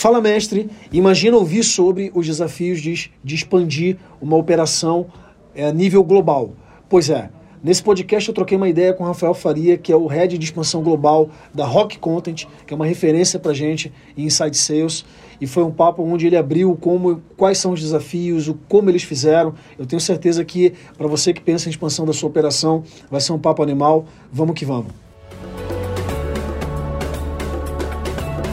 Fala, 0.00 0.18
mestre. 0.18 0.70
Imagina 0.90 1.36
ouvir 1.36 1.62
sobre 1.62 2.10
os 2.14 2.26
desafios 2.26 2.80
de, 2.80 3.10
de 3.22 3.34
expandir 3.34 3.98
uma 4.18 4.34
operação 4.34 5.08
é, 5.54 5.66
a 5.66 5.72
nível 5.74 6.02
global. 6.02 6.54
Pois 6.88 7.10
é, 7.10 7.28
nesse 7.62 7.82
podcast 7.82 8.26
eu 8.26 8.34
troquei 8.34 8.56
uma 8.56 8.70
ideia 8.70 8.94
com 8.94 9.04
o 9.04 9.06
Rafael 9.06 9.34
Faria, 9.34 9.76
que 9.76 9.92
é 9.92 9.94
o 9.94 10.06
head 10.06 10.38
de 10.38 10.42
expansão 10.42 10.82
global 10.82 11.28
da 11.52 11.66
Rock 11.66 11.98
Content, 11.98 12.46
que 12.66 12.72
é 12.72 12.74
uma 12.74 12.86
referência 12.86 13.38
para 13.38 13.52
gente 13.52 13.92
em 14.16 14.24
Inside 14.24 14.56
Sales. 14.56 15.04
E 15.38 15.46
foi 15.46 15.64
um 15.64 15.70
papo 15.70 16.02
onde 16.02 16.26
ele 16.26 16.36
abriu 16.38 16.74
como, 16.80 17.22
quais 17.36 17.58
são 17.58 17.72
os 17.72 17.80
desafios, 17.82 18.48
o 18.48 18.54
como 18.70 18.88
eles 18.88 19.02
fizeram. 19.02 19.52
Eu 19.78 19.84
tenho 19.84 20.00
certeza 20.00 20.42
que 20.46 20.72
para 20.96 21.08
você 21.08 21.34
que 21.34 21.42
pensa 21.42 21.68
em 21.68 21.72
expansão 21.72 22.06
da 22.06 22.14
sua 22.14 22.30
operação, 22.30 22.84
vai 23.10 23.20
ser 23.20 23.34
um 23.34 23.38
papo 23.38 23.62
animal. 23.62 24.06
Vamos 24.32 24.54
que 24.54 24.64
vamos. 24.64 25.09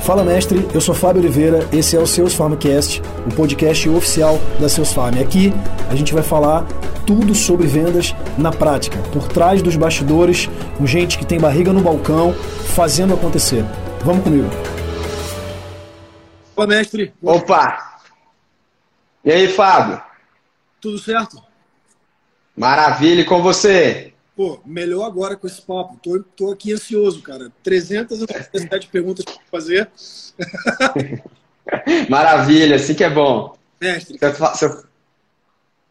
Fala 0.07 0.23
mestre, 0.23 0.65
eu 0.73 0.79
sou 0.79 0.95
Fábio 0.95 1.21
Oliveira, 1.21 1.67
esse 1.69 1.93
é 1.93 1.99
o 1.99 2.07
Seus 2.07 2.33
Farmcast, 2.33 3.01
o 3.29 3.35
podcast 3.35 3.89
oficial 3.89 4.39
da 4.57 4.69
Seus 4.69 4.93
Farm. 4.93 5.19
Aqui 5.19 5.51
a 5.89 5.95
gente 5.95 6.13
vai 6.13 6.23
falar 6.23 6.65
tudo 7.05 7.35
sobre 7.35 7.67
vendas 7.67 8.15
na 8.37 8.49
prática, 8.49 8.97
por 9.11 9.27
trás 9.27 9.61
dos 9.61 9.75
bastidores, 9.75 10.47
com 10.77 10.87
gente 10.87 11.17
que 11.17 11.25
tem 11.25 11.37
barriga 11.37 11.73
no 11.73 11.81
balcão, 11.81 12.33
fazendo 12.73 13.13
acontecer. 13.15 13.65
Vamos 14.05 14.23
comigo. 14.23 14.49
Fala 16.55 16.67
mestre. 16.69 17.13
Opa! 17.21 17.99
E 19.25 19.29
aí, 19.29 19.49
Fábio? 19.49 20.01
Tudo 20.79 20.99
certo? 20.99 21.43
Maravilha, 22.55 23.19
e 23.19 23.25
com 23.25 23.43
você? 23.43 24.13
Pô, 24.37 24.59
melhor 24.63 25.03
agora 25.03 25.35
com 25.35 25.47
esse 25.47 25.59
papo. 25.59 25.97
Tô, 25.97 26.23
tô 26.35 26.51
aqui 26.51 26.71
ansioso, 26.71 27.23
cara. 27.23 27.51
367 27.63 28.85
perguntas 28.93 29.25
para 29.25 29.41
fazer. 29.49 29.89
Maravilha, 32.07 32.75
assim 32.75 32.93
que 32.93 33.03
é 33.03 33.09
bom. 33.09 33.57
Mestre. 33.81 34.19
Seu... 34.55 34.83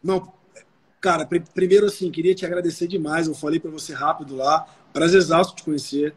Não, 0.00 0.32
cara, 1.00 1.26
pr 1.26 1.40
primeiro 1.52 1.86
assim, 1.86 2.08
queria 2.08 2.36
te 2.36 2.46
agradecer 2.46 2.86
demais. 2.86 3.26
Eu 3.26 3.34
falei 3.34 3.58
para 3.58 3.72
você 3.72 3.92
rápido 3.92 4.36
lá. 4.36 4.64
Prazerzaço 4.92 5.56
te 5.56 5.64
conhecer. 5.64 6.14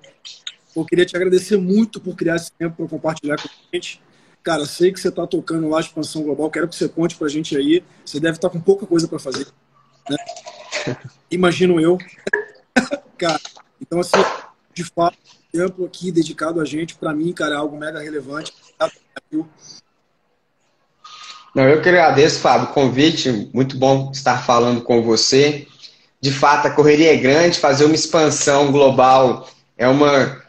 Eu 0.75 0.85
queria 0.85 1.07
te 1.07 1.15
agradecer 1.15 1.57
muito 1.57 1.99
por 1.99 2.15
criar 2.15 2.35
esse 2.35 2.51
tempo 2.51 2.75
para 2.77 2.87
compartilhar 2.87 3.37
com 3.37 3.47
a 3.47 3.75
gente. 3.75 4.03
Cara, 4.43 4.67
sei 4.67 4.93
que 4.93 4.99
você 4.99 5.09
está 5.09 5.25
tocando 5.25 5.67
lá 5.67 5.79
a 5.79 5.81
expansão 5.81 6.21
global. 6.21 6.51
Quero 6.51 6.67
que 6.67 6.75
você 6.75 6.87
conte 6.87 7.15
para 7.15 7.25
a 7.25 7.29
gente 7.29 7.57
aí. 7.57 7.83
Você 8.05 8.19
deve 8.19 8.37
estar 8.37 8.49
tá 8.49 8.53
com 8.53 8.61
pouca 8.61 8.85
coisa 8.85 9.07
para 9.07 9.17
fazer. 9.17 9.47
Né? 10.09 10.17
imagino 11.29 11.79
eu. 11.79 11.97
cara, 13.17 13.39
então, 13.81 13.99
assim, 13.99 14.23
de 14.73 14.83
fato, 14.83 15.17
tempo 15.51 15.85
aqui 15.85 16.11
dedicado 16.11 16.61
a 16.61 16.65
gente, 16.65 16.95
para 16.95 17.13
mim, 17.13 17.33
cara, 17.33 17.55
é 17.55 17.57
algo 17.57 17.77
mega 17.77 17.99
relevante. 17.99 18.53
Não, 21.55 21.63
eu 21.67 21.81
que 21.81 21.89
agradeço, 21.89 22.39
Fábio, 22.39 22.69
o 22.69 22.73
convite. 22.73 23.49
Muito 23.53 23.77
bom 23.77 24.11
estar 24.11 24.45
falando 24.45 24.81
com 24.81 25.01
você. 25.01 25.67
De 26.21 26.31
fato, 26.31 26.67
a 26.67 26.71
correria 26.71 27.13
é 27.13 27.17
grande, 27.17 27.59
fazer 27.59 27.85
uma 27.85 27.95
expansão 27.95 28.71
global 28.71 29.49
é 29.77 29.87
uma, 29.87 30.43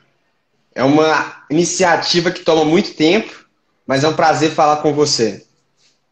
é 0.75 0.83
uma 0.83 1.44
iniciativa 1.48 2.33
que 2.33 2.44
toma 2.44 2.64
muito 2.64 2.94
tempo, 2.94 3.47
mas 3.86 4.03
é 4.03 4.08
um 4.08 4.16
prazer 4.16 4.50
falar 4.50 4.78
com 4.78 4.92
você. 4.92 5.47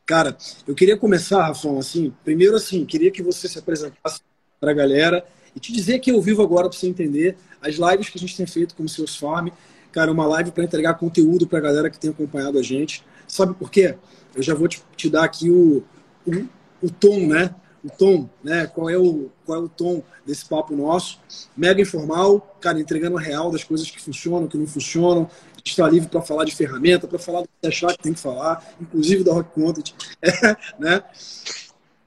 Cara, 0.08 0.34
eu 0.66 0.74
queria 0.74 0.96
começar, 0.96 1.46
Rafão, 1.46 1.78
assim, 1.78 2.14
primeiro 2.24 2.56
assim, 2.56 2.86
queria 2.86 3.10
que 3.10 3.22
você 3.22 3.46
se 3.46 3.58
apresentasse 3.58 4.22
para 4.58 4.70
a 4.70 4.74
galera 4.74 5.22
e 5.54 5.60
te 5.60 5.70
dizer 5.70 5.98
que 5.98 6.10
eu 6.10 6.18
vivo 6.22 6.40
agora 6.40 6.66
para 6.66 6.78
você 6.78 6.86
entender 6.86 7.36
as 7.60 7.74
lives 7.74 8.08
que 8.08 8.16
a 8.16 8.20
gente 8.20 8.34
tem 8.34 8.46
feito 8.46 8.74
com 8.74 8.84
o 8.84 8.88
Seus 8.88 9.14
Farm. 9.14 9.48
Cara, 9.92 10.10
uma 10.10 10.24
live 10.24 10.50
para 10.50 10.64
entregar 10.64 10.94
conteúdo 10.94 11.46
para 11.46 11.58
a 11.58 11.60
galera 11.60 11.90
que 11.90 12.00
tem 12.00 12.08
acompanhado 12.08 12.58
a 12.58 12.62
gente. 12.62 13.04
Sabe 13.26 13.52
por 13.52 13.70
quê? 13.70 13.96
Eu 14.34 14.42
já 14.42 14.54
vou 14.54 14.66
te, 14.66 14.82
te 14.96 15.10
dar 15.10 15.24
aqui 15.24 15.50
o, 15.50 15.84
o, 16.26 16.48
o 16.82 16.90
tom, 16.90 17.26
né? 17.26 17.54
o 17.84 17.90
tom, 17.90 18.28
né? 18.42 18.66
Qual 18.66 18.88
é 18.88 18.98
o, 18.98 19.30
qual 19.44 19.60
é 19.60 19.62
o 19.64 19.68
tom 19.68 20.02
desse 20.26 20.44
papo 20.44 20.74
nosso? 20.74 21.20
Mega 21.56 21.80
informal, 21.80 22.56
cara, 22.60 22.80
entregando 22.80 23.16
a 23.16 23.20
real 23.20 23.50
das 23.50 23.64
coisas 23.64 23.90
que 23.90 24.00
funcionam, 24.00 24.48
que 24.48 24.56
não 24.56 24.66
funcionam, 24.66 25.28
está 25.70 25.88
livre 25.88 26.08
para 26.08 26.22
falar 26.22 26.44
de 26.44 26.54
ferramenta, 26.54 27.06
para 27.06 27.18
falar 27.18 27.42
do 27.42 27.48
que 27.60 27.68
achar 27.68 27.96
que 27.96 28.02
tem 28.02 28.12
que 28.12 28.20
falar, 28.20 28.74
inclusive 28.80 29.24
da 29.24 29.32
Rock 29.32 29.54
Content, 29.54 29.92
é, 30.22 30.56
né? 30.78 31.02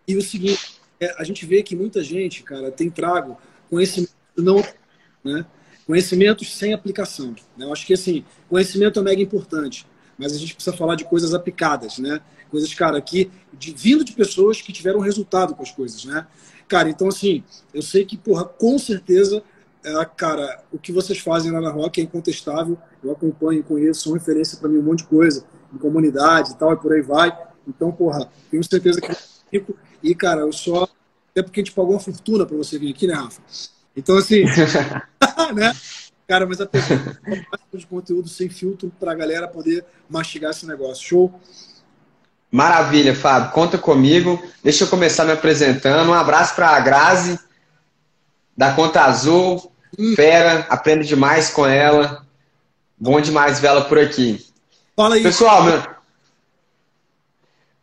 E 0.07 0.15
o 0.17 0.21
seguinte, 0.21 0.79
é, 0.99 1.15
a 1.17 1.23
gente 1.23 1.45
vê 1.45 1.63
que 1.63 1.75
muita 1.75 2.03
gente, 2.03 2.43
cara, 2.43 2.71
tem 2.71 2.89
trago 2.89 3.37
conhecimento 3.69 4.13
não, 4.37 4.63
né? 5.23 5.45
Conhecimentos 5.85 6.55
sem 6.55 6.73
aplicação. 6.73 7.35
Né? 7.57 7.65
Eu 7.65 7.73
acho 7.73 7.85
que 7.85 7.93
assim, 7.93 8.23
conhecimento 8.49 8.99
é 8.99 9.03
mega 9.03 9.21
importante, 9.21 9.85
mas 10.17 10.33
a 10.33 10.37
gente 10.37 10.53
precisa 10.53 10.75
falar 10.75 10.95
de 10.95 11.05
coisas 11.05 11.33
aplicadas, 11.33 11.97
né? 11.97 12.21
Coisas, 12.49 12.73
cara, 12.73 12.97
aqui 12.97 13.31
de, 13.53 13.73
vindo 13.73 14.03
de 14.03 14.13
pessoas 14.13 14.61
que 14.61 14.71
tiveram 14.71 14.99
resultado 14.99 15.55
com 15.55 15.63
as 15.63 15.71
coisas, 15.71 16.05
né? 16.05 16.27
Cara, 16.67 16.89
então 16.89 17.07
assim, 17.07 17.43
eu 17.73 17.81
sei 17.81 18.05
que, 18.05 18.17
porra, 18.17 18.45
com 18.45 18.77
certeza 18.77 19.43
é, 19.83 20.05
cara, 20.05 20.63
o 20.71 20.77
que 20.77 20.91
vocês 20.91 21.19
fazem 21.19 21.51
lá 21.51 21.61
na 21.61 21.71
Rock 21.71 21.99
é 21.99 22.03
incontestável. 22.03 22.77
Eu 23.03 23.11
acompanho, 23.11 23.63
conheço, 23.63 24.03
são 24.03 24.13
referência 24.13 24.57
para 24.57 24.69
mim 24.69 24.77
um 24.77 24.83
monte 24.83 24.99
de 24.99 25.05
coisa, 25.05 25.45
em 25.73 25.77
comunidade 25.77 26.51
e 26.51 26.55
tal, 26.55 26.73
e 26.73 26.77
por 26.77 26.93
aí 26.93 27.01
vai. 27.01 27.35
Então, 27.67 27.91
porra, 27.91 28.29
tenho 28.49 28.63
certeza 28.63 28.99
que 29.01 29.11
rico. 29.51 29.75
E, 30.03 30.15
cara, 30.15 30.41
eu 30.41 30.51
só. 30.51 30.87
Até 31.31 31.41
porque 31.41 31.61
a 31.61 31.63
gente 31.63 31.73
pagou 31.73 31.93
uma 31.93 31.99
fortuna 31.99 32.45
para 32.45 32.57
você 32.57 32.77
vir 32.77 32.91
aqui, 32.91 33.07
né, 33.07 33.13
Rafa? 33.13 33.41
Então, 33.95 34.17
assim. 34.17 34.43
né? 35.55 35.73
Cara, 36.27 36.45
mas 36.45 36.61
a 36.61 36.65
pessoa 36.65 36.99
de 37.73 37.87
conteúdo 37.87 38.29
sem 38.29 38.47
filtro 38.47 38.91
para 38.99 39.11
a 39.11 39.15
galera 39.15 39.47
poder 39.47 39.83
mastigar 40.09 40.51
esse 40.51 40.65
negócio. 40.65 41.05
Show? 41.05 41.41
Maravilha, 42.49 43.15
Fábio. 43.15 43.51
Conta 43.51 43.77
comigo. 43.77 44.41
Deixa 44.63 44.83
eu 44.83 44.87
começar 44.87 45.25
me 45.25 45.31
apresentando. 45.31 46.09
Um 46.09 46.13
abraço 46.13 46.55
para 46.55 46.69
a 46.69 46.79
Grazi, 46.79 47.39
da 48.55 48.73
Conta 48.73 49.03
Azul. 49.03 49.70
Fera, 50.15 50.65
aprendo 50.69 51.03
demais 51.03 51.49
com 51.49 51.65
ela. 51.65 52.25
Bom 52.97 53.19
demais 53.19 53.59
vê-la 53.59 53.81
por 53.81 53.99
aqui. 53.99 54.45
Fala 54.95 55.15
aí. 55.15 55.23
Pessoal, 55.23 55.63
meu... 55.63 55.83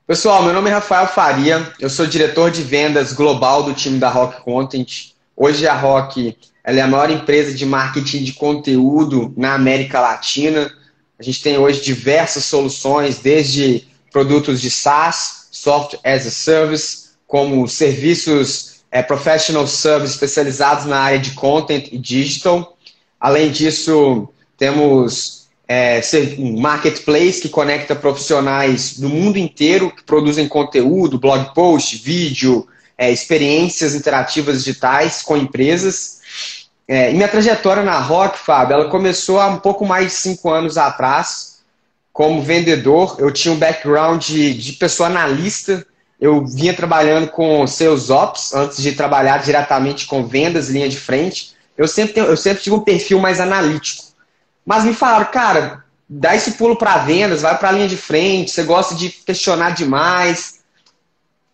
Pessoal, 0.07 0.43
meu 0.43 0.55
nome 0.55 0.71
é 0.71 0.73
Rafael 0.73 1.07
Faria, 1.07 1.71
eu 1.79 1.91
sou 1.91 2.07
diretor 2.07 2.51
de 2.51 2.63
vendas 2.63 3.13
global 3.13 3.65
do 3.65 3.75
time 3.75 3.99
da 3.99 4.09
Rock 4.09 4.41
Content. 4.43 5.13
Hoje 5.37 5.67
a 5.67 5.75
Rock 5.75 6.35
ela 6.65 6.79
é 6.79 6.83
a 6.83 6.87
maior 6.87 7.11
empresa 7.11 7.55
de 7.55 7.67
marketing 7.67 8.25
de 8.25 8.33
conteúdo 8.33 9.33
na 9.37 9.55
América 9.55 10.01
Latina. 10.01 10.71
A 11.19 11.23
gente 11.23 11.43
tem 11.43 11.59
hoje 11.59 11.83
diversas 11.83 12.45
soluções, 12.45 13.19
desde 13.19 13.87
produtos 14.11 14.61
de 14.61 14.71
SaaS, 14.71 15.49
Software 15.51 16.01
as 16.05 16.27
a 16.27 16.31
Service, 16.31 17.09
como 17.27 17.67
serviços 17.69 18.78
é, 18.91 19.03
professional 19.03 19.66
service 19.66 20.15
especializados 20.15 20.87
na 20.87 20.99
área 20.99 21.19
de 21.19 21.32
content 21.32 21.88
e 21.93 21.99
digital. 21.99 22.76
Além 23.21 23.50
disso, 23.50 24.28
temos 24.56 25.49
é, 25.66 26.00
um 26.38 26.59
marketplace 26.59 27.43
que 27.43 27.49
conecta 27.49 27.94
profissionais 27.94 28.99
do 28.99 29.09
mundo 29.09 29.37
inteiro 29.37 29.91
que 29.94 30.03
produzem 30.03 30.49
conteúdo, 30.49 31.19
blog 31.19 31.53
post, 31.54 31.97
vídeo, 31.97 32.66
é, 32.97 33.10
experiências 33.12 33.94
interativas 33.94 34.65
digitais 34.65 35.22
com 35.22 35.37
empresas. 35.37 36.19
É, 36.88 37.10
e 37.10 37.15
minha 37.15 37.28
trajetória 37.28 37.82
na 37.82 37.99
Rock, 38.00 38.38
Fábio, 38.38 38.75
ela 38.75 38.88
começou 38.88 39.38
há 39.38 39.47
um 39.49 39.59
pouco 39.59 39.84
mais 39.84 40.06
de 40.06 40.12
cinco 40.12 40.50
anos 40.50 40.78
atrás. 40.78 41.59
Como 42.12 42.43
vendedor, 42.43 43.16
eu 43.19 43.31
tinha 43.31 43.53
um 43.53 43.59
background 43.59 44.25
de, 44.25 44.55
de 44.55 44.72
pessoa 44.72 45.09
analista 45.09 45.87
eu 46.21 46.45
vinha 46.45 46.75
trabalhando 46.75 47.29
com 47.29 47.67
sales 47.67 48.11
ops 48.11 48.53
antes 48.53 48.83
de 48.83 48.93
trabalhar 48.93 49.39
diretamente 49.39 50.06
com 50.06 50.27
vendas, 50.27 50.69
linha 50.69 50.89
de 50.89 50.97
frente. 50.97 51.53
Eu 51.77 51.87
sempre, 51.87 52.15
tenho, 52.15 52.27
eu 52.27 52.37
sempre 52.37 52.62
tive 52.62 52.75
um 52.75 52.81
perfil 52.81 53.21
mais 53.21 53.41
analítico. 53.41 54.05
Mas 54.67 54.84
me 54.84 54.93
falaram, 54.93 55.27
cara, 55.27 55.84
dá 56.09 56.34
esse 56.34 56.53
pulo 56.53 56.77
para 56.77 56.99
vendas, 56.99 57.43
vai 57.43 57.56
para 57.56 57.69
a 57.69 57.73
linha 57.73 57.89
de 57.89 57.97
frente, 57.97 58.51
você 58.51 58.65
gosta 58.65 58.94
de 58.94 59.11
questionar 59.11 59.70
demais. 59.70 60.59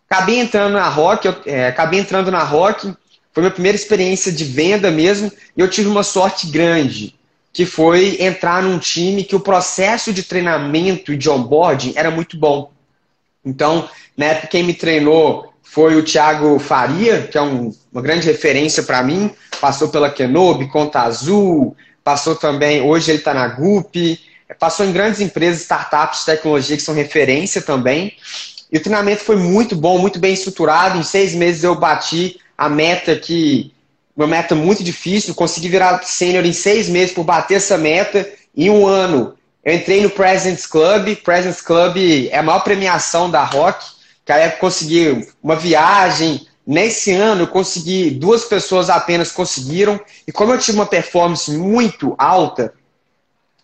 Acabei 0.09 0.39
entrando 0.39 0.75
na 0.75 0.89
Rock, 0.89 1.27
eu, 1.27 1.37
é, 1.45 1.69
acabei 1.69 2.01
entrando 2.01 2.31
na 2.31 2.43
Rock, 2.43 2.95
foi 3.33 3.43
minha 3.43 3.51
primeira 3.51 3.77
experiência 3.77 4.33
de 4.33 4.45
venda 4.45 4.91
mesmo, 4.91 5.31
e 5.57 5.61
eu 5.61 5.69
tive 5.69 5.89
uma 5.89 6.03
sorte 6.03 6.47
grande, 6.47 7.15
que 7.53 7.67
foi 7.67 8.17
entrar 8.21 8.63
num 8.63 8.79
time 8.79 9.25
que 9.25 9.37
o 9.37 9.41
processo 9.41 10.13
de 10.13 10.23
treinamento 10.23 11.13
e 11.13 11.17
de 11.17 11.29
onboarding 11.29 11.93
era 11.97 12.11
muito 12.11 12.39
bom. 12.39 12.74
Então, 13.45 13.89
na 14.17 14.27
época, 14.27 14.49
quem 14.49 14.63
me 14.63 14.75
treinou 14.75 15.53
foi 15.63 15.97
o 15.97 16.05
Thiago 16.05 16.59
Faria, 16.59 17.23
que 17.23 17.37
é 17.37 17.43
um, 17.43 17.75
uma 17.93 18.01
grande 18.01 18.27
referência 18.27 18.83
para 18.83 19.03
mim. 19.03 19.31
Passou 19.61 19.89
pela 19.89 20.11
Kenobi, 20.11 20.69
Conta 20.69 21.01
Azul, 21.01 21.77
passou 22.03 22.37
também, 22.37 22.81
hoje 22.83 23.11
ele 23.11 23.19
está 23.19 23.35
na 23.35 23.49
GUP, 23.49 24.21
passou 24.59 24.87
em 24.87 24.93
grandes 24.93 25.21
empresas, 25.21 25.63
startups 25.63 26.21
de 26.21 26.27
tecnologia 26.27 26.77
que 26.77 26.83
são 26.83 26.95
referência 26.95 27.61
também. 27.61 28.13
E 28.71 28.77
o 28.77 28.81
treinamento 28.81 29.23
foi 29.23 29.37
muito 29.37 29.75
bom, 29.75 29.99
muito 29.99 30.19
bem 30.19 30.33
estruturado. 30.33 30.99
Em 30.99 31.03
seis 31.03 31.35
meses 31.35 31.65
eu 31.65 31.75
bati 31.75 32.39
a 32.57 32.69
meta 32.69 33.17
que. 33.17 33.73
Uma 34.17 34.29
meta 34.29 34.55
muito 34.55 34.85
difícil, 34.85 35.35
consegui 35.35 35.69
virar 35.69 36.01
sênior 36.05 36.45
em 36.47 36.53
seis 36.53 36.89
meses 36.89 37.13
por 37.13 37.25
bater 37.25 37.55
essa 37.55 37.77
meta. 37.77 38.29
Em 38.57 38.71
um 38.71 38.87
ano 38.87 39.35
eu 39.65 39.75
entrei 39.75 40.03
no 40.03 40.11
Presence 40.11 40.69
Club. 40.69 41.17
Presence 41.17 41.63
Club 41.63 41.97
é 42.31 42.37
a 42.37 42.43
maior 42.43 42.61
premiação 42.61 43.31
da 43.31 43.45
Rock, 43.45 43.85
que 44.25 44.33
aí 44.33 44.45
eu 44.45 44.53
consegui 44.53 45.27
uma 45.43 45.57
viagem. 45.57 46.47
Nesse 46.67 47.13
ano 47.13 47.43
eu 47.43 47.49
consegui, 47.49 48.11
duas 48.11 48.45
pessoas 48.45 48.91
apenas 48.91 49.31
conseguiram, 49.31 50.01
e 50.27 50.33
como 50.33 50.53
eu 50.53 50.59
tive 50.59 50.79
uma 50.79 50.87
performance 50.87 51.51
muito 51.51 52.15
alta, 52.19 52.73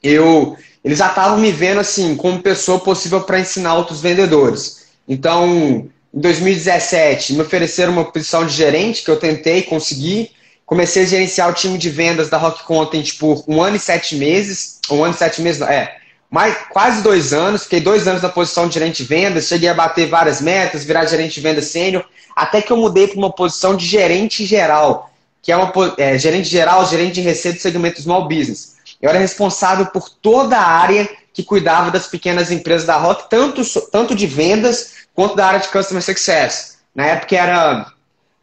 eu 0.03 0.57
eles 0.83 0.99
já 0.99 1.09
estavam 1.09 1.39
me 1.39 1.53
vendo 1.53 1.81
assim 1.81 2.17
como 2.17 2.43
pessoa 2.43 2.81
possível 2.81 3.21
para 3.21 3.39
ensinar 3.39 3.75
outros 3.75 4.01
vendedores. 4.01 4.87
Então, 5.07 5.91
em 6.13 6.21
2017, 6.21 7.35
me 7.35 7.43
ofereceram 7.43 7.93
uma 7.93 8.11
posição 8.11 8.47
de 8.47 8.55
gerente 8.55 9.05
que 9.05 9.11
eu 9.11 9.19
tentei 9.19 9.63
conseguir. 9.63 10.31
Comecei 10.71 11.03
a 11.03 11.07
gerenciar 11.07 11.51
o 11.51 11.53
time 11.53 11.77
de 11.77 11.91
vendas 11.91 12.31
da 12.31 12.39
Rock 12.39 12.63
Content 12.63 13.19
por 13.19 13.43
um 13.49 13.61
ano 13.61 13.75
e 13.75 13.81
sete 13.81 14.15
meses. 14.15 14.79
Um 14.89 15.03
ano 15.03 15.13
e 15.13 15.17
sete 15.17 15.43
meses, 15.43 15.61
é. 15.63 15.97
Mais, 16.31 16.57
quase 16.71 17.03
dois 17.03 17.33
anos. 17.33 17.65
Fiquei 17.65 17.81
dois 17.81 18.07
anos 18.07 18.23
na 18.23 18.29
posição 18.29 18.69
de 18.69 18.75
gerente 18.75 19.03
de 19.03 19.09
vendas. 19.09 19.49
Cheguei 19.49 19.69
a 19.69 19.75
bater 19.75 20.07
várias 20.07 20.41
metas, 20.41 20.85
virar 20.85 21.07
gerente 21.07 21.35
de 21.35 21.41
vendas 21.41 21.65
sênior. 21.65 22.05
Até 22.37 22.63
que 22.63 22.71
eu 22.71 22.77
mudei 22.77 23.09
para 23.09 23.19
uma 23.19 23.33
posição 23.33 23.75
de 23.75 23.85
gerente 23.85 24.47
geral, 24.47 25.11
que 25.43 25.51
é 25.51 25.57
uma 25.57 25.73
é, 25.99 26.17
gerente 26.17 26.49
geral, 26.49 26.87
gerente 26.87 27.15
de 27.15 27.23
receita 27.23 27.59
do 27.59 27.63
segmento 27.63 28.01
small 28.01 28.29
business. 28.29 28.77
Eu 29.03 29.11
era 29.11 29.19
responsável 29.19 29.87
por 29.87 30.09
toda 30.09 30.57
a 30.57 30.65
área 30.65 31.09
que 31.35 31.43
cuidava 31.43 31.91
das 31.91 32.07
pequenas 32.07 32.53
empresas 32.53 32.87
da 32.87 32.97
Rock, 32.97 33.29
tanto, 33.29 33.61
tanto 33.91 34.15
de 34.15 34.25
vendas 34.29 34.93
quanto 35.17 35.35
da 35.35 35.49
área 35.49 35.59
de 35.59 35.67
Customer 35.67 36.01
Success. 36.01 36.79
Na 36.95 37.07
época 37.07 37.35
era, 37.35 37.93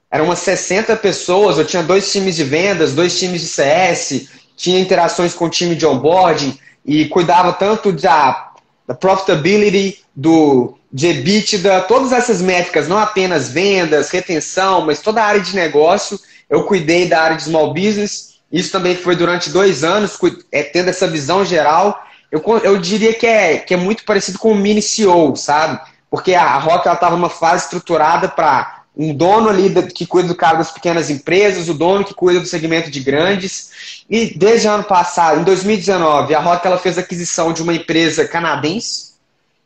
eram 0.09 0.25
umas 0.25 0.39
60 0.39 0.95
pessoas, 0.95 1.57
eu 1.57 1.65
tinha 1.65 1.83
dois 1.83 2.11
times 2.11 2.35
de 2.35 2.43
vendas, 2.43 2.93
dois 2.93 3.17
times 3.17 3.41
de 3.41 3.47
CS, 3.47 4.29
tinha 4.55 4.79
interações 4.79 5.33
com 5.33 5.45
o 5.45 5.49
time 5.49 5.75
de 5.75 5.85
onboarding 5.85 6.57
e 6.85 7.05
cuidava 7.05 7.53
tanto 7.53 7.91
da, 7.91 8.51
da 8.87 8.93
profitability, 8.93 9.99
do, 10.15 10.77
de 10.91 11.07
EBITDA, 11.07 11.81
todas 11.81 12.11
essas 12.11 12.41
métricas, 12.41 12.87
não 12.87 12.97
apenas 12.97 13.49
vendas, 13.49 14.09
retenção, 14.09 14.85
mas 14.85 15.01
toda 15.01 15.21
a 15.21 15.25
área 15.25 15.41
de 15.41 15.55
negócio. 15.55 16.19
Eu 16.49 16.63
cuidei 16.63 17.07
da 17.07 17.21
área 17.21 17.35
de 17.35 17.43
small 17.43 17.73
business 17.73 18.27
isso 18.51 18.71
também 18.71 18.95
foi 18.95 19.15
durante 19.15 19.49
dois 19.49 19.83
anos, 19.83 20.17
é, 20.51 20.63
tendo 20.63 20.89
essa 20.89 21.07
visão 21.07 21.43
geral. 21.43 22.03
Eu, 22.31 22.41
eu 22.63 22.77
diria 22.77 23.13
que 23.13 23.25
é, 23.25 23.57
que 23.57 23.73
é 23.73 23.77
muito 23.77 24.03
parecido 24.05 24.39
com 24.39 24.51
o 24.51 24.55
mini 24.55 24.81
CEO, 24.81 25.35
sabe? 25.35 25.79
Porque 26.09 26.33
a 26.33 26.57
Rock 26.57 26.87
estava 26.87 27.15
numa 27.15 27.29
fase 27.29 27.65
estruturada 27.65 28.29
para 28.29 28.76
um 28.97 29.13
dono 29.13 29.49
ali 29.49 29.69
que 29.93 30.07
cuida 30.07 30.27
do 30.27 30.35
cara 30.35 30.57
das 30.57 30.71
pequenas 30.71 31.11
empresas, 31.11 31.69
o 31.69 31.73
dono 31.75 32.03
que 32.03 32.15
cuida 32.15 32.39
do 32.39 32.47
segmento 32.47 32.89
de 32.89 32.99
grandes. 32.99 34.03
E 34.09 34.33
desde 34.35 34.67
o 34.67 34.71
ano 34.71 34.83
passado, 34.83 35.39
em 35.39 35.43
2019, 35.43 36.33
a 36.33 36.39
Rock 36.39 36.65
ela 36.65 36.79
fez 36.79 36.97
aquisição 36.97 37.53
de 37.53 37.61
uma 37.61 37.75
empresa 37.75 38.27
canadense, 38.27 39.13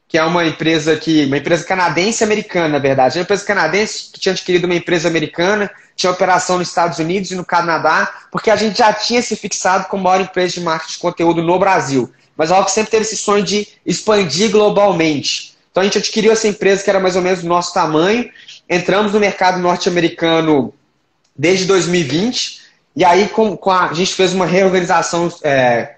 que 0.05 0.17
é 0.17 0.23
uma 0.23 0.45
empresa 0.45 0.97
que 0.97 1.25
uma 1.25 1.37
empresa 1.37 1.63
canadense 1.63 2.21
americana, 2.21 2.67
na 2.67 2.79
verdade, 2.79 3.17
uma 3.17 3.23
empresa 3.23 3.45
canadense 3.45 4.11
que 4.11 4.19
tinha 4.19 4.33
adquirido 4.33 4.65
uma 4.65 4.75
empresa 4.75 5.07
americana, 5.07 5.71
tinha 5.95 6.11
operação 6.11 6.57
nos 6.57 6.67
Estados 6.67 6.99
Unidos 6.99 7.31
e 7.31 7.35
no 7.35 7.45
Canadá, 7.45 8.13
porque 8.29 8.51
a 8.51 8.57
gente 8.57 8.79
já 8.79 8.91
tinha 8.91 9.21
se 9.21 9.37
fixado 9.37 9.87
como 9.87 10.03
maior 10.03 10.19
empresa 10.19 10.55
de 10.55 10.61
marketing 10.61 10.93
de 10.93 10.99
conteúdo 10.99 11.41
no 11.41 11.57
Brasil. 11.57 12.11
Mas 12.35 12.51
a 12.51 12.57
Rock 12.57 12.71
sempre 12.71 12.91
teve 12.91 13.03
esse 13.03 13.15
sonho 13.15 13.43
de 13.43 13.65
expandir 13.85 14.51
globalmente. 14.51 15.55
Então 15.71 15.79
a 15.79 15.85
gente 15.85 15.97
adquiriu 15.97 16.33
essa 16.33 16.49
empresa 16.49 16.83
que 16.83 16.89
era 16.89 16.99
mais 16.99 17.15
ou 17.15 17.21
menos 17.21 17.41
do 17.41 17.47
nosso 17.47 17.73
tamanho, 17.73 18.29
entramos 18.69 19.13
no 19.13 19.19
mercado 19.19 19.59
norte-americano 19.59 20.73
desde 21.35 21.65
2020, 21.65 22.61
e 22.95 23.05
aí 23.05 23.29
com, 23.29 23.55
com 23.55 23.71
a, 23.71 23.89
a, 23.89 23.93
gente 23.93 24.13
fez 24.13 24.33
uma 24.33 24.45
reorganização 24.45 25.31
é, 25.43 25.95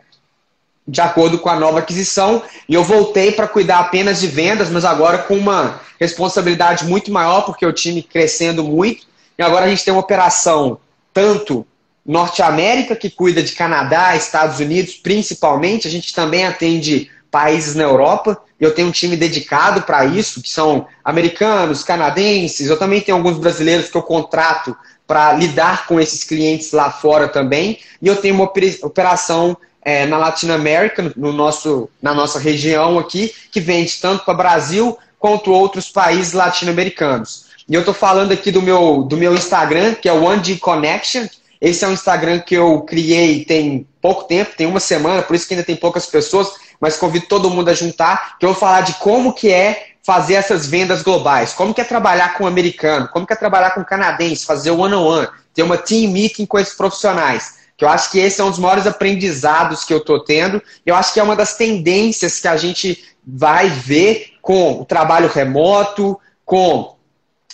de 0.88 1.02
acordo 1.02 1.40
com 1.40 1.50
a 1.50 1.60
nova 1.60 1.80
aquisição, 1.80 2.44
e 2.68 2.74
eu 2.74 2.84
voltei 2.84 3.32
para 3.32 3.48
cuidar 3.48 3.80
apenas 3.80 4.20
de 4.20 4.28
vendas, 4.28 4.70
mas 4.70 4.86
agora 4.86 5.20
com 5.20 5.36
uma 5.36 5.82
responsabilidade 6.00 6.86
muito 6.86 7.12
maior, 7.12 7.42
porque 7.42 7.66
o 7.66 7.74
time 7.74 8.04
crescendo 8.04 8.64
muito, 8.64 9.08
e 9.38 9.44
agora 9.44 9.66
a 9.66 9.70
gente 9.70 9.84
tem 9.84 9.94
uma 9.94 10.02
operação 10.02 10.80
tanto 11.14 11.66
Norte 12.06 12.42
América, 12.42 12.96
que 12.96 13.10
cuida 13.10 13.42
de 13.42 13.54
Canadá, 13.54 14.16
Estados 14.16 14.60
Unidos, 14.60 14.96
principalmente, 14.96 15.88
a 15.88 15.92
gente 15.92 16.14
também 16.14 16.46
atende 16.46 17.10
países 17.32 17.76
na 17.76 17.84
Europa, 17.84 18.38
e 18.64 18.66
eu 18.66 18.74
tenho 18.74 18.88
um 18.88 18.92
time 18.92 19.18
dedicado 19.18 19.82
para 19.82 20.06
isso, 20.06 20.42
que 20.42 20.50
são 20.50 20.88
americanos, 21.04 21.84
canadenses, 21.84 22.70
eu 22.70 22.80
também 22.80 23.02
tenho 23.02 23.18
alguns 23.18 23.38
brasileiros 23.38 23.90
que 23.90 23.98
eu 23.98 24.02
contrato 24.02 24.74
para 25.06 25.34
lidar 25.34 25.86
com 25.86 26.00
esses 26.00 26.24
clientes 26.24 26.72
lá 26.72 26.90
fora 26.90 27.28
também, 27.28 27.80
e 28.02 28.08
eu 28.08 28.16
tenho 28.16 28.36
uma 28.36 28.46
operação 28.46 29.58
é, 29.82 30.06
na 30.06 30.18
Latinoamérica, 30.18 31.12
no 31.18 31.34
nosso, 31.34 31.90
na 32.02 32.14
nossa 32.14 32.40
região 32.40 32.98
aqui, 32.98 33.36
que 33.52 33.60
vende 33.60 34.00
tanto 34.00 34.24
para 34.24 34.34
Brasil 34.34 34.98
quanto 35.20 35.52
outros 35.52 35.90
países 35.90 36.32
latino-americanos. 36.32 37.48
E 37.68 37.74
eu 37.74 37.82
estou 37.82 37.94
falando 37.94 38.32
aqui 38.32 38.50
do 38.50 38.62
meu, 38.62 39.04
do 39.04 39.18
meu 39.18 39.36
Instagram, 39.36 39.94
que 39.94 40.08
é 40.08 40.14
o 40.14 40.24
One 40.24 40.56
Connection. 40.56 41.28
Esse 41.60 41.84
é 41.84 41.88
um 41.90 41.94
Instagram 41.94 42.40
que 42.40 42.56
eu 42.56 42.80
criei 42.82 43.44
tem 43.44 43.86
pouco 44.02 44.24
tempo, 44.24 44.56
tem 44.56 44.68
uma 44.68 44.80
semana, 44.80 45.22
por 45.22 45.36
isso 45.36 45.46
que 45.48 45.54
ainda 45.54 45.66
tem 45.66 45.76
poucas 45.76 46.06
pessoas, 46.06 46.54
mas 46.84 46.98
convido 46.98 47.28
todo 47.28 47.50
mundo 47.50 47.70
a 47.70 47.74
juntar, 47.74 48.38
que 48.38 48.46
eu 48.46 48.52
vou 48.52 48.60
falar 48.60 48.82
de 48.82 48.96
como 48.96 49.32
que 49.32 49.50
é 49.50 49.92
fazer 50.06 50.34
essas 50.34 50.68
vendas 50.68 51.02
globais, 51.02 51.54
como 51.54 51.74
que 51.74 51.80
é 51.80 51.86
trabalhar 51.86 52.38
com 52.38 52.46
americano, 52.46 53.08
como 53.08 53.26
que 53.26 53.32
é 53.32 53.38
trabalhar 53.38 53.72
com 53.72 53.86
canadense, 53.86 54.46
fazer 54.46 54.72
o 54.72 54.80
one-on-one, 54.80 55.30
ter 55.54 55.64
uma 55.64 55.78
team 55.78 56.12
meeting 56.12 56.46
com 56.46 56.60
esses 56.60 56.74
profissionais 56.74 57.64
que 57.78 57.86
eu 57.86 57.90
acho 57.90 58.12
que 58.12 58.20
esse 58.20 58.40
é 58.40 58.44
um 58.44 58.50
dos 58.50 58.60
maiores 58.60 58.86
aprendizados 58.86 59.84
que 59.84 59.94
eu 59.94 59.98
estou 59.98 60.24
tendo. 60.24 60.62
Eu 60.86 60.96
acho 60.96 61.14
que 61.14 61.20
é 61.20 61.24
uma 61.24 61.36
das 61.36 61.58
tendências 61.58 62.40
que 62.40 62.48
a 62.48 62.56
gente 62.56 63.04
vai 63.26 63.68
ver 63.68 64.34
com 64.42 64.82
o 64.82 64.86
trabalho 64.86 65.28
remoto, 65.28 66.20
com 66.46 66.96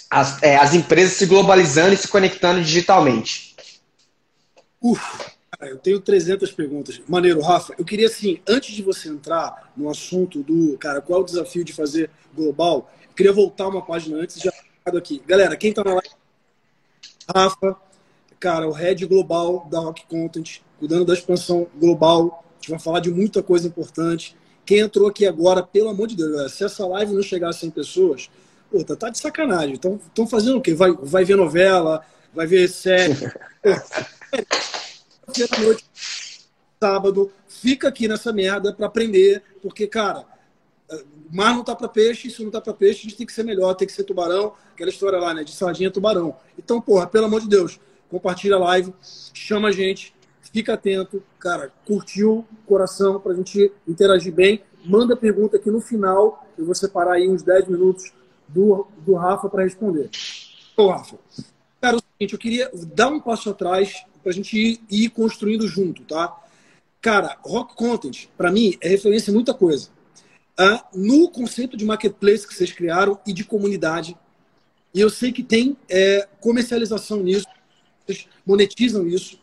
as, 0.10 0.42
é, 0.42 0.58
as 0.58 0.74
empresas 0.74 1.14
se 1.14 1.26
globalizando 1.26 1.94
e 1.94 1.98
se 1.98 2.08
conectando 2.08 2.62
digitalmente. 2.62 3.56
Eu 5.62 5.78
tenho 5.78 6.00
300 6.00 6.52
perguntas. 6.54 7.02
Maneiro, 7.08 7.42
Rafa. 7.42 7.74
Eu 7.78 7.84
queria, 7.84 8.08
assim, 8.08 8.40
antes 8.48 8.74
de 8.74 8.82
você 8.82 9.10
entrar 9.10 9.72
no 9.76 9.90
assunto 9.90 10.42
do, 10.42 10.78
cara, 10.78 11.02
qual 11.02 11.20
é 11.20 11.24
o 11.24 11.26
desafio 11.26 11.66
de 11.66 11.74
fazer 11.74 12.10
global, 12.34 12.90
eu 13.10 13.14
queria 13.14 13.34
voltar 13.34 13.68
uma 13.68 13.82
página 13.82 14.18
antes 14.18 14.38
e 14.38 14.40
já 14.40 14.54
aqui. 14.86 15.22
Galera, 15.28 15.56
quem 15.58 15.70
está 15.72 15.84
na 15.84 15.94
live, 15.94 16.10
Rafa, 17.36 17.76
cara, 18.40 18.68
o 18.68 18.72
head 18.72 19.06
global 19.06 19.68
da 19.70 19.80
Rock 19.80 20.06
Content, 20.08 20.62
cuidando 20.80 21.06
da 21.06 21.14
expansão 21.14 21.68
global. 21.78 22.44
A 22.52 22.56
gente 22.56 22.72
vai 22.72 22.80
falar 22.80 23.00
de 23.02 23.12
muita 23.12 23.44
coisa 23.44 23.68
importante. 23.68 24.36
Quem 24.66 24.80
entrou 24.80 25.08
aqui 25.10 25.28
agora, 25.28 25.62
pelo 25.62 25.90
amor 25.90 26.08
de 26.08 26.16
Deus, 26.16 26.32
galera, 26.32 26.50
se 26.50 26.64
essa 26.64 26.88
live 26.88 27.14
não 27.14 27.22
chegar 27.22 27.50
a 27.50 27.54
100 27.54 27.72
pessoas, 27.72 28.30
pô, 28.72 28.84
tá, 28.84 28.96
tá 28.96 29.10
de 29.10 29.20
sacanagem. 29.20 29.74
Estão 29.74 30.28
fazendo 30.28 30.58
o 30.58 30.62
quê? 30.62 30.74
Vai, 30.74 30.92
vai 30.94 31.26
ver 31.26 31.36
novela, 31.36 32.04
vai 32.34 32.48
ver 32.48 32.68
série. 32.70 33.14
noite, 35.62 35.86
sábado, 36.82 37.32
fica 37.48 37.90
aqui 37.90 38.08
nessa 38.08 38.32
merda 38.32 38.74
para 38.74 38.88
aprender, 38.88 39.44
porque, 39.62 39.88
cara, 39.88 40.26
mar 41.32 41.56
não 41.56 41.64
tá 41.64 41.76
para 41.76 41.88
peixe, 41.88 42.30
se 42.30 42.44
não 42.44 42.52
tá 42.52 42.60
para 42.60 42.74
peixe, 42.74 43.00
a 43.00 43.04
gente 43.04 43.18
tem 43.18 43.28
que 43.28 43.34
ser 43.34 43.44
melhor, 43.44 43.74
tem 43.76 43.88
que 43.88 43.94
ser 43.94 44.04
tubarão, 44.04 44.54
aquela 44.74 44.90
história 44.90 45.20
lá, 45.20 45.34
né, 45.34 45.44
de 45.44 45.52
sardinha 45.52 45.92
tubarão. 45.92 46.36
Então, 46.58 46.82
porra, 46.82 47.08
pelo 47.08 47.26
amor 47.26 47.42
de 47.42 47.48
Deus, 47.48 47.80
compartilha 48.10 48.56
a 48.56 48.60
live, 48.60 48.94
chama 49.34 49.70
a 49.70 49.72
gente, 49.72 50.14
fica 50.52 50.74
atento, 50.74 51.24
cara, 51.40 51.72
curtiu, 51.86 52.46
coração, 52.66 53.20
para 53.20 53.34
a 53.34 53.36
gente 53.36 53.72
interagir 53.88 54.34
bem. 54.34 54.62
Manda 54.84 55.16
pergunta 55.16 55.58
aqui 55.58 55.70
no 55.70 55.82
final, 55.82 56.48
eu 56.58 56.66
vou 56.66 56.74
separar 56.74 57.14
aí 57.14 57.30
uns 57.30 57.44
10 57.44 57.68
minutos 57.68 58.12
do, 58.48 58.88
do 59.06 59.14
Rafa 59.14 59.50
para 59.50 59.64
responder. 59.64 60.10
Ô, 60.76 60.88
Rafa, 60.88 61.18
cara, 61.80 61.98
é 61.98 62.00
o 62.00 62.04
seguinte, 62.14 62.34
eu 62.34 62.40
queria 62.40 62.72
dar 62.96 63.10
um 63.10 63.20
passo 63.20 63.50
atrás 63.50 64.04
a 64.30 64.34
gente 64.34 64.58
ir, 64.58 64.80
ir 64.90 65.10
construindo 65.10 65.68
junto, 65.68 66.04
tá? 66.04 66.36
Cara, 67.02 67.38
Rock 67.44 67.76
Content, 67.76 68.28
para 68.38 68.52
mim, 68.52 68.78
é 68.82 68.90
referência 68.90 69.32
em 69.32 69.34
muita 69.34 69.54
coisa. 69.54 69.90
Uh, 70.60 70.98
no 70.98 71.30
conceito 71.30 71.78
de 71.78 71.86
marketplace 71.86 72.46
que 72.46 72.54
vocês 72.54 72.72
criaram 72.72 73.18
e 73.26 73.32
de 73.32 73.46
comunidade, 73.46 74.18
e 74.94 75.00
eu 75.00 75.10
sei 75.10 75.32
que 75.32 75.44
tem 75.44 75.78
é, 75.88 76.28
comercialização 76.42 77.22
nisso, 77.22 77.46
monetizam 78.46 79.08
isso. 79.08 79.40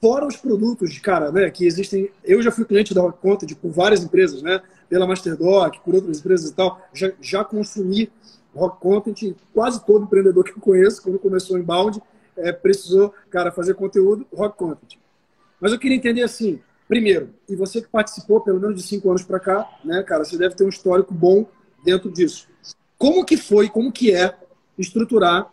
Fora 0.00 0.26
os 0.26 0.36
produtos, 0.36 0.98
cara, 0.98 1.30
né, 1.32 1.50
que 1.50 1.64
existem. 1.64 2.10
Eu 2.22 2.42
já 2.42 2.50
fui 2.50 2.64
cliente 2.64 2.92
da 2.92 3.00
Rock 3.00 3.20
Content 3.20 3.54
por 3.54 3.70
várias 3.70 4.02
empresas, 4.04 4.42
né? 4.42 4.60
Pela 4.88 5.06
Masterdoc, 5.06 5.78
por 5.84 5.94
outras 5.94 6.18
empresas 6.18 6.50
e 6.50 6.54
tal. 6.54 6.80
Já, 6.92 7.12
já 7.20 7.44
consumi 7.44 8.10
Rock 8.54 8.80
Content. 8.80 9.34
Quase 9.54 9.84
todo 9.86 10.04
empreendedor 10.04 10.44
que 10.44 10.50
eu 10.50 10.60
conheço, 10.60 11.02
quando 11.02 11.18
começou 11.18 11.56
em 11.56 11.62
Bound, 11.62 12.00
é, 12.36 12.52
precisou, 12.52 13.14
cara, 13.30 13.50
fazer 13.50 13.74
conteúdo 13.74 14.26
Rock 14.32 14.56
Content. 14.56 14.98
Mas 15.60 15.72
eu 15.72 15.78
queria 15.78 15.96
entender 15.96 16.22
assim, 16.22 16.60
primeiro, 16.88 17.30
e 17.48 17.56
você 17.56 17.80
que 17.80 17.88
participou 17.88 18.40
pelo 18.40 18.60
menos 18.60 18.76
de 18.76 18.82
cinco 18.82 19.08
anos 19.10 19.22
para 19.22 19.40
cá, 19.40 19.68
né, 19.84 20.02
cara, 20.02 20.24
você 20.24 20.36
deve 20.36 20.54
ter 20.54 20.64
um 20.64 20.68
histórico 20.68 21.14
bom 21.14 21.46
dentro 21.84 22.10
disso. 22.10 22.48
Como 22.98 23.24
que 23.24 23.36
foi, 23.36 23.68
como 23.68 23.92
que 23.92 24.14
é 24.14 24.36
estruturar 24.78 25.50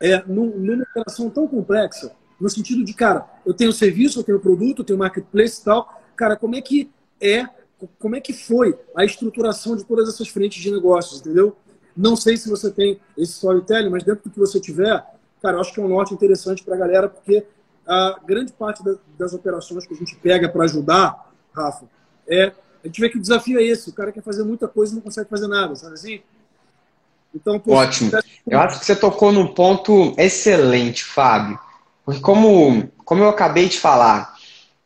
é, 0.00 0.22
numa 0.26 0.82
operação 0.82 1.30
tão 1.30 1.46
complexa, 1.46 2.12
no 2.40 2.50
sentido 2.50 2.84
de, 2.84 2.92
cara, 2.92 3.28
eu 3.46 3.54
tenho 3.54 3.72
serviço, 3.72 4.18
eu 4.18 4.24
tenho 4.24 4.40
produto, 4.40 4.80
eu 4.80 4.84
tenho 4.84 4.98
marketplace 4.98 5.60
e 5.60 5.64
tal, 5.64 6.02
cara, 6.16 6.36
como 6.36 6.56
é 6.56 6.60
que 6.60 6.90
é 7.20 7.46
como 7.98 8.14
é 8.14 8.20
que 8.20 8.32
foi 8.32 8.78
a 8.96 9.04
estruturação 9.04 9.76
de 9.76 9.84
todas 9.84 10.08
essas 10.08 10.28
frentes 10.28 10.62
de 10.62 10.70
negócios, 10.70 11.20
entendeu? 11.20 11.56
Não 11.96 12.16
sei 12.16 12.36
se 12.36 12.48
você 12.48 12.70
tem 12.70 13.00
esse 13.16 13.32
storytelling, 13.32 13.90
mas 13.90 14.04
dentro 14.04 14.24
do 14.24 14.30
que 14.30 14.38
você 14.38 14.60
tiver, 14.60 15.04
cara, 15.42 15.56
eu 15.56 15.60
acho 15.60 15.74
que 15.74 15.80
é 15.80 15.82
um 15.82 15.88
norte 15.88 16.14
interessante 16.14 16.62
para 16.62 16.76
a 16.76 16.78
galera, 16.78 17.08
porque 17.08 17.44
a 17.86 18.16
grande 18.24 18.52
parte 18.52 18.82
das 19.18 19.32
operações 19.32 19.86
que 19.86 19.92
a 19.92 19.96
gente 19.96 20.14
pega 20.16 20.48
para 20.48 20.64
ajudar, 20.64 21.30
Rafa, 21.52 21.84
é 22.28 22.52
a 22.82 22.86
gente 22.86 23.00
vê 23.00 23.08
que 23.08 23.18
o 23.18 23.20
desafio 23.20 23.58
é 23.58 23.62
esse: 23.62 23.90
o 23.90 23.92
cara 23.92 24.12
quer 24.12 24.22
fazer 24.22 24.44
muita 24.44 24.66
coisa 24.66 24.92
e 24.92 24.94
não 24.96 25.02
consegue 25.02 25.28
fazer 25.28 25.46
nada, 25.46 25.74
sabe 25.76 25.94
assim? 25.94 26.20
Então, 27.34 27.58
pô, 27.58 27.74
Ótimo. 27.74 28.10
Eu 28.46 28.60
acho 28.60 28.80
que 28.80 28.86
você 28.86 28.96
tocou 28.96 29.32
num 29.32 29.46
ponto 29.46 30.14
excelente, 30.18 31.04
Fábio. 31.04 31.58
Porque, 32.04 32.20
como, 32.20 32.88
como 33.04 33.22
eu 33.22 33.28
acabei 33.28 33.68
de 33.68 33.78
falar, 33.78 34.34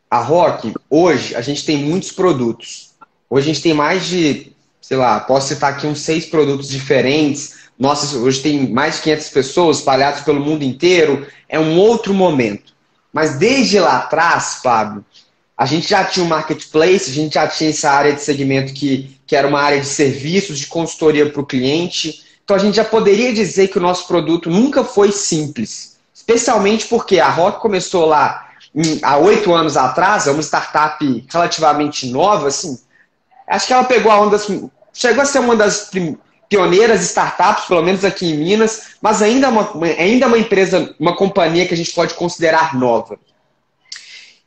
a 0.09 0.19
Rock, 0.19 0.73
hoje, 0.89 1.35
a 1.35 1.41
gente 1.41 1.65
tem 1.65 1.83
muitos 1.83 2.11
produtos. 2.11 2.93
Hoje 3.29 3.49
a 3.49 3.53
gente 3.53 3.63
tem 3.63 3.73
mais 3.73 4.05
de, 4.05 4.53
sei 4.79 4.95
lá, 4.95 5.19
posso 5.19 5.49
citar 5.49 5.73
aqui 5.73 5.85
uns 5.85 5.99
seis 5.99 6.25
produtos 6.25 6.69
diferentes. 6.69 7.56
Nossa, 7.77 8.17
hoje 8.17 8.41
tem 8.41 8.67
mais 8.69 8.95
de 8.95 9.01
500 9.03 9.29
pessoas 9.29 9.77
espalhadas 9.77 10.21
pelo 10.21 10.39
mundo 10.39 10.63
inteiro. 10.63 11.27
É 11.47 11.59
um 11.59 11.77
outro 11.77 12.13
momento. 12.13 12.73
Mas 13.13 13.37
desde 13.37 13.79
lá 13.79 13.97
atrás, 13.97 14.59
Fábio, 14.63 15.05
a 15.57 15.65
gente 15.65 15.89
já 15.89 16.03
tinha 16.03 16.25
um 16.25 16.29
marketplace, 16.29 17.09
a 17.09 17.13
gente 17.13 17.33
já 17.33 17.47
tinha 17.47 17.69
essa 17.69 17.89
área 17.89 18.13
de 18.13 18.21
segmento 18.21 18.73
que, 18.73 19.19
que 19.25 19.35
era 19.35 19.47
uma 19.47 19.61
área 19.61 19.79
de 19.79 19.87
serviços, 19.87 20.59
de 20.59 20.67
consultoria 20.67 21.29
para 21.29 21.41
o 21.41 21.45
cliente. 21.45 22.23
Então 22.43 22.55
a 22.55 22.59
gente 22.59 22.75
já 22.75 22.85
poderia 22.85 23.33
dizer 23.33 23.67
que 23.67 23.77
o 23.77 23.81
nosso 23.81 24.07
produto 24.07 24.49
nunca 24.49 24.83
foi 24.83 25.11
simples. 25.11 25.97
Especialmente 26.13 26.85
porque 26.87 27.19
a 27.19 27.29
Rock 27.29 27.59
começou 27.59 28.05
lá 28.05 28.49
em, 28.75 28.99
há 29.01 29.17
oito 29.17 29.53
anos 29.53 29.77
atrás, 29.77 30.27
é 30.27 30.31
uma 30.31 30.41
startup 30.41 31.25
relativamente 31.29 32.07
nova, 32.07 32.47
assim. 32.47 32.79
Acho 33.47 33.67
que 33.67 33.73
ela 33.73 33.83
pegou 33.83 34.11
a 34.11 34.19
onda, 34.19 34.37
chegou 34.93 35.23
a 35.23 35.25
ser 35.25 35.39
uma 35.39 35.55
das 35.55 35.89
pioneiras 36.49 37.01
startups, 37.01 37.65
pelo 37.65 37.83
menos 37.83 38.05
aqui 38.05 38.25
em 38.25 38.37
Minas, 38.37 38.95
mas 39.01 39.21
ainda 39.21 39.49
uma, 39.49 39.69
ainda 39.97 40.27
uma 40.27 40.37
empresa, 40.37 40.95
uma 40.99 41.15
companhia 41.15 41.67
que 41.67 41.73
a 41.73 41.77
gente 41.77 41.93
pode 41.93 42.13
considerar 42.13 42.75
nova. 42.75 43.19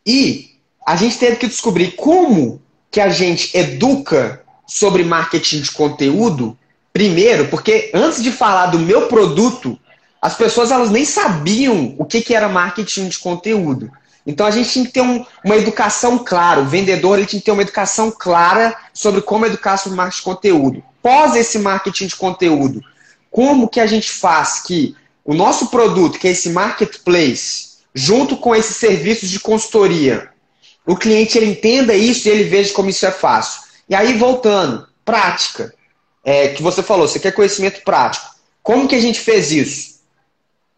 E 0.07 0.50
a 0.87 0.97
gente 0.97 1.19
teve 1.19 1.37
que 1.37 1.47
descobrir 1.47 1.92
como 1.92 2.61
que 2.90 3.00
a 3.00 3.09
gente 3.09 3.57
educa 3.57 4.42
sobre 4.66 5.04
marketing 5.04 5.61
de 5.61 5.71
conteúdo, 5.73 6.57
primeiro, 6.92 7.49
porque 7.49 7.90
antes 7.95 8.23
de 8.23 8.33
falar 8.33 8.66
do 8.66 8.78
meu 8.78 9.07
produto, 9.07 9.78
as 10.21 10.35
pessoas 10.37 10.71
elas 10.71 10.90
nem 10.90 11.04
sabiam 11.04 11.95
o 11.99 12.04
que, 12.04 12.21
que 12.21 12.35
era 12.35 12.49
marketing 12.49 13.09
de 13.09 13.19
conteúdo. 13.19 13.90
Então 14.30 14.46
a 14.46 14.50
gente 14.50 14.70
tinha 14.70 14.87
que 14.87 14.92
ter 14.92 15.02
um, 15.02 15.25
uma 15.44 15.56
educação 15.56 16.18
clara, 16.18 16.60
o 16.60 16.66
vendedor 16.66 17.18
ele 17.18 17.26
tinha 17.26 17.40
que 17.40 17.46
ter 17.46 17.52
uma 17.52 17.62
educação 17.62 18.10
clara 18.10 18.76
sobre 18.94 19.20
como 19.20 19.44
educar 19.44 19.76
sobre 19.76 19.96
marketing 19.96 20.18
de 20.18 20.25
conteúdo. 20.25 20.84
Pós 21.02 21.34
esse 21.34 21.58
marketing 21.58 22.06
de 22.06 22.16
conteúdo, 22.16 22.80
como 23.30 23.68
que 23.68 23.80
a 23.80 23.87
gente 23.87 24.10
faz 24.10 24.62
que 24.62 24.94
o 25.25 25.34
nosso 25.34 25.68
produto, 25.68 26.18
que 26.18 26.28
é 26.28 26.30
esse 26.30 26.50
marketplace, 26.50 27.70
junto 27.94 28.37
com 28.37 28.54
esses 28.54 28.76
serviços 28.76 29.28
de 29.28 29.40
consultoria, 29.40 30.30
o 30.87 30.96
cliente 30.96 31.37
ele 31.37 31.50
entenda 31.50 31.94
isso 31.94 32.28
e 32.28 32.30
ele 32.30 32.44
veja 32.44 32.72
como 32.72 32.90
isso 32.90 33.04
é 33.06 33.10
fácil. 33.10 33.62
E 33.88 33.94
aí, 33.94 34.16
voltando, 34.16 34.87
prática. 35.04 35.75
É, 36.22 36.49
que 36.49 36.62
você 36.62 36.82
falou, 36.82 37.08
você 37.08 37.18
quer 37.18 37.32
conhecimento 37.32 37.82
prático. 37.82 38.26
Como 38.62 38.87
que 38.87 38.94
a 38.94 39.00
gente 39.00 39.18
fez 39.18 39.50
isso? 39.50 40.00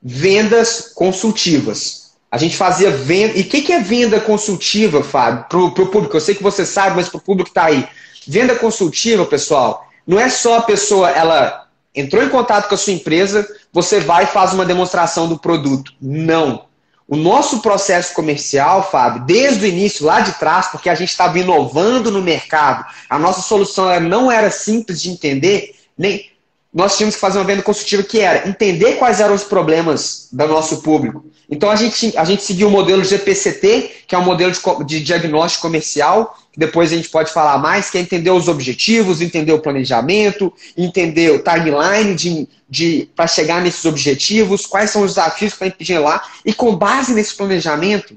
Vendas 0.00 0.92
consultivas. 0.94 2.01
A 2.32 2.38
gente 2.38 2.56
fazia 2.56 2.90
venda. 2.90 3.38
E 3.38 3.42
o 3.42 3.44
que, 3.44 3.60
que 3.60 3.74
é 3.74 3.80
venda 3.80 4.18
consultiva, 4.18 5.04
Fábio? 5.04 5.44
Para 5.50 5.58
o 5.58 5.70
público, 5.70 6.16
eu 6.16 6.20
sei 6.20 6.34
que 6.34 6.42
você 6.42 6.64
sabe, 6.64 6.96
mas 6.96 7.10
para 7.10 7.18
o 7.18 7.20
público 7.20 7.50
que 7.50 7.50
está 7.50 7.66
aí. 7.66 7.86
Venda 8.26 8.54
consultiva, 8.54 9.26
pessoal, 9.26 9.86
não 10.06 10.18
é 10.18 10.30
só 10.30 10.56
a 10.56 10.62
pessoa, 10.62 11.10
ela 11.10 11.66
entrou 11.94 12.22
em 12.22 12.30
contato 12.30 12.68
com 12.68 12.74
a 12.74 12.78
sua 12.78 12.94
empresa, 12.94 13.46
você 13.70 14.00
vai 14.00 14.24
e 14.24 14.28
faz 14.28 14.54
uma 14.54 14.64
demonstração 14.64 15.28
do 15.28 15.38
produto. 15.38 15.92
Não. 16.00 16.64
O 17.06 17.16
nosso 17.16 17.60
processo 17.60 18.14
comercial, 18.14 18.88
Fábio, 18.90 19.24
desde 19.26 19.66
o 19.66 19.68
início, 19.68 20.06
lá 20.06 20.20
de 20.20 20.32
trás, 20.32 20.68
porque 20.68 20.88
a 20.88 20.94
gente 20.94 21.10
estava 21.10 21.38
inovando 21.38 22.10
no 22.10 22.22
mercado, 22.22 22.86
a 23.10 23.18
nossa 23.18 23.42
solução 23.42 24.00
não 24.00 24.32
era 24.32 24.50
simples 24.50 25.02
de 25.02 25.10
entender, 25.10 25.74
nem 25.98 26.31
nós 26.72 26.96
tínhamos 26.96 27.16
que 27.16 27.20
fazer 27.20 27.38
uma 27.38 27.44
venda 27.44 27.62
consultiva 27.62 28.02
que 28.02 28.20
era 28.20 28.48
entender 28.48 28.94
quais 28.94 29.20
eram 29.20 29.34
os 29.34 29.44
problemas 29.44 30.28
do 30.32 30.46
nosso 30.48 30.80
público. 30.80 31.24
Então 31.50 31.70
a 31.70 31.76
gente, 31.76 32.16
a 32.16 32.24
gente 32.24 32.42
seguiu 32.42 32.68
o 32.68 32.70
modelo 32.70 33.04
GPCT, 33.04 34.04
que 34.06 34.14
é 34.14 34.18
um 34.18 34.24
modelo 34.24 34.50
de, 34.50 34.84
de 34.86 35.00
diagnóstico 35.00 35.62
comercial, 35.62 36.38
que 36.50 36.58
depois 36.58 36.90
a 36.90 36.96
gente 36.96 37.10
pode 37.10 37.30
falar 37.30 37.58
mais, 37.58 37.90
que 37.90 37.98
é 37.98 38.00
entender 38.00 38.30
os 38.30 38.48
objetivos, 38.48 39.20
entender 39.20 39.52
o 39.52 39.58
planejamento, 39.58 40.50
entender 40.76 41.30
o 41.30 41.42
timeline 41.42 42.14
de, 42.14 42.48
de, 42.68 43.08
para 43.14 43.26
chegar 43.26 43.60
nesses 43.60 43.84
objetivos, 43.84 44.64
quais 44.64 44.90
são 44.90 45.02
os 45.02 45.14
desafios 45.14 45.52
está 45.52 45.66
impedindo 45.66 46.02
lá, 46.02 46.22
e 46.42 46.54
com 46.54 46.74
base 46.74 47.12
nesse 47.12 47.34
planejamento, 47.34 48.16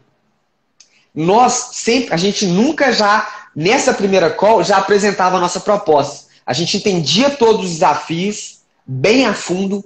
nós 1.13 1.71
sempre, 1.73 2.13
a 2.13 2.17
gente 2.17 2.45
nunca 2.45 2.93
já, 2.93 3.47
nessa 3.53 3.93
primeira 3.93 4.29
call, 4.29 4.63
já 4.63 4.77
apresentava 4.77 5.35
a 5.37 5.41
nossa 5.41 5.59
proposta. 5.59 6.24
A 6.45 6.53
gente 6.53 6.77
entendia 6.77 7.29
todos 7.31 7.65
os 7.65 7.71
desafios, 7.71 8.59
bem 8.85 9.25
a 9.25 9.33
fundo, 9.33 9.83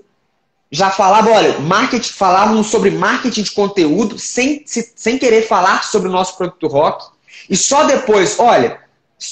já 0.71 0.91
falava, 0.91 1.31
olha, 1.31 1.59
marketing, 1.59 2.11
falávamos 2.11 2.67
sobre 2.67 2.91
marketing 2.91 3.43
de 3.43 3.51
conteúdo, 3.51 4.19
sem, 4.19 4.63
sem 4.65 5.17
querer 5.17 5.47
falar 5.47 5.83
sobre 5.83 6.09
o 6.09 6.11
nosso 6.11 6.37
produto 6.37 6.67
rock, 6.67 7.07
e 7.49 7.57
só 7.57 7.85
depois, 7.85 8.37
olha, 8.39 8.79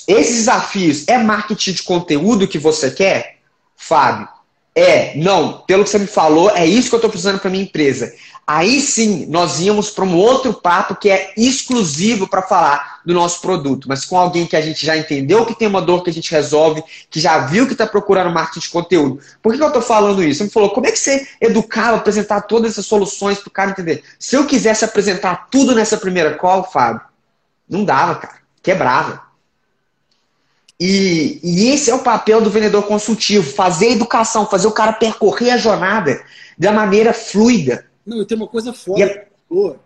esses 0.07 0.37
desafios 0.37 1.07
é 1.07 1.17
marketing 1.17 1.73
de 1.73 1.83
conteúdo 1.83 2.47
que 2.47 2.57
você 2.57 2.89
quer? 2.89 3.37
Fábio, 3.75 4.27
é, 4.73 5.15
não, 5.15 5.63
pelo 5.67 5.83
que 5.83 5.89
você 5.89 5.97
me 5.97 6.07
falou, 6.07 6.51
é 6.51 6.65
isso 6.65 6.89
que 6.89 6.95
eu 6.95 6.99
estou 6.99 7.09
precisando 7.09 7.39
para 7.39 7.49
minha 7.49 7.63
empresa. 7.63 8.13
Aí 8.45 8.79
sim, 8.79 9.25
nós 9.25 9.59
íamos 9.59 9.89
para 9.89 10.05
um 10.05 10.15
outro 10.15 10.53
papo 10.53 10.95
que 10.95 11.09
é 11.09 11.33
exclusivo 11.35 12.27
para 12.27 12.41
falar 12.41 12.96
do 13.07 13.13
nosso 13.13 13.39
produto, 13.39 13.87
mas 13.87 14.03
com 14.03 14.17
alguém 14.17 14.45
que 14.45 14.55
a 14.57 14.59
gente 14.59 14.85
já 14.85 14.97
entendeu 14.97 15.45
que 15.45 15.57
tem 15.57 15.65
uma 15.65 15.81
dor 15.81 16.03
que 16.03 16.09
a 16.09 16.13
gente 16.13 16.29
resolve, 16.29 16.83
que 17.09 17.21
já 17.21 17.37
viu 17.45 17.65
que 17.65 17.71
está 17.71 17.87
procurando 17.87 18.33
marketing 18.33 18.59
de 18.59 18.69
conteúdo. 18.69 19.21
Por 19.41 19.53
que, 19.53 19.57
que 19.57 19.63
eu 19.63 19.67
estou 19.67 19.81
falando 19.81 20.21
isso? 20.21 20.39
Você 20.39 20.43
me 20.43 20.49
falou, 20.49 20.71
como 20.71 20.87
é 20.87 20.91
que 20.91 20.99
você 20.99 21.25
educava, 21.39 21.95
apresentar 21.95 22.41
todas 22.41 22.73
essas 22.73 22.85
soluções 22.85 23.39
para 23.39 23.47
o 23.47 23.51
cara 23.51 23.71
entender? 23.71 24.03
Se 24.19 24.35
eu 24.35 24.45
quisesse 24.45 24.83
apresentar 24.83 25.47
tudo 25.49 25.73
nessa 25.73 25.95
primeira 25.95 26.35
call, 26.35 26.65
Fábio, 26.65 26.99
não 27.69 27.85
dava, 27.85 28.15
cara. 28.15 28.39
Quebrava. 28.61 29.21
E, 30.77 31.39
e, 31.41 31.69
esse 31.69 31.89
é 31.89 31.95
o 31.95 32.03
papel 32.03 32.41
do 32.41 32.49
vendedor 32.49 32.83
consultivo: 32.83 33.49
fazer 33.49 33.87
a 33.87 33.91
educação, 33.91 34.45
fazer 34.45 34.67
o 34.67 34.73
cara 34.73 34.91
percorrer 34.91 35.51
a 35.51 35.57
jornada 35.57 36.21
da 36.57 36.73
maneira 36.73 37.13
fluida. 37.13 37.85
Não, 38.05 38.21
e 38.21 38.25
tem 38.25 38.37
uma 38.37 38.47
coisa 38.47 38.73
foda, 38.73 39.01
é... 39.01 39.27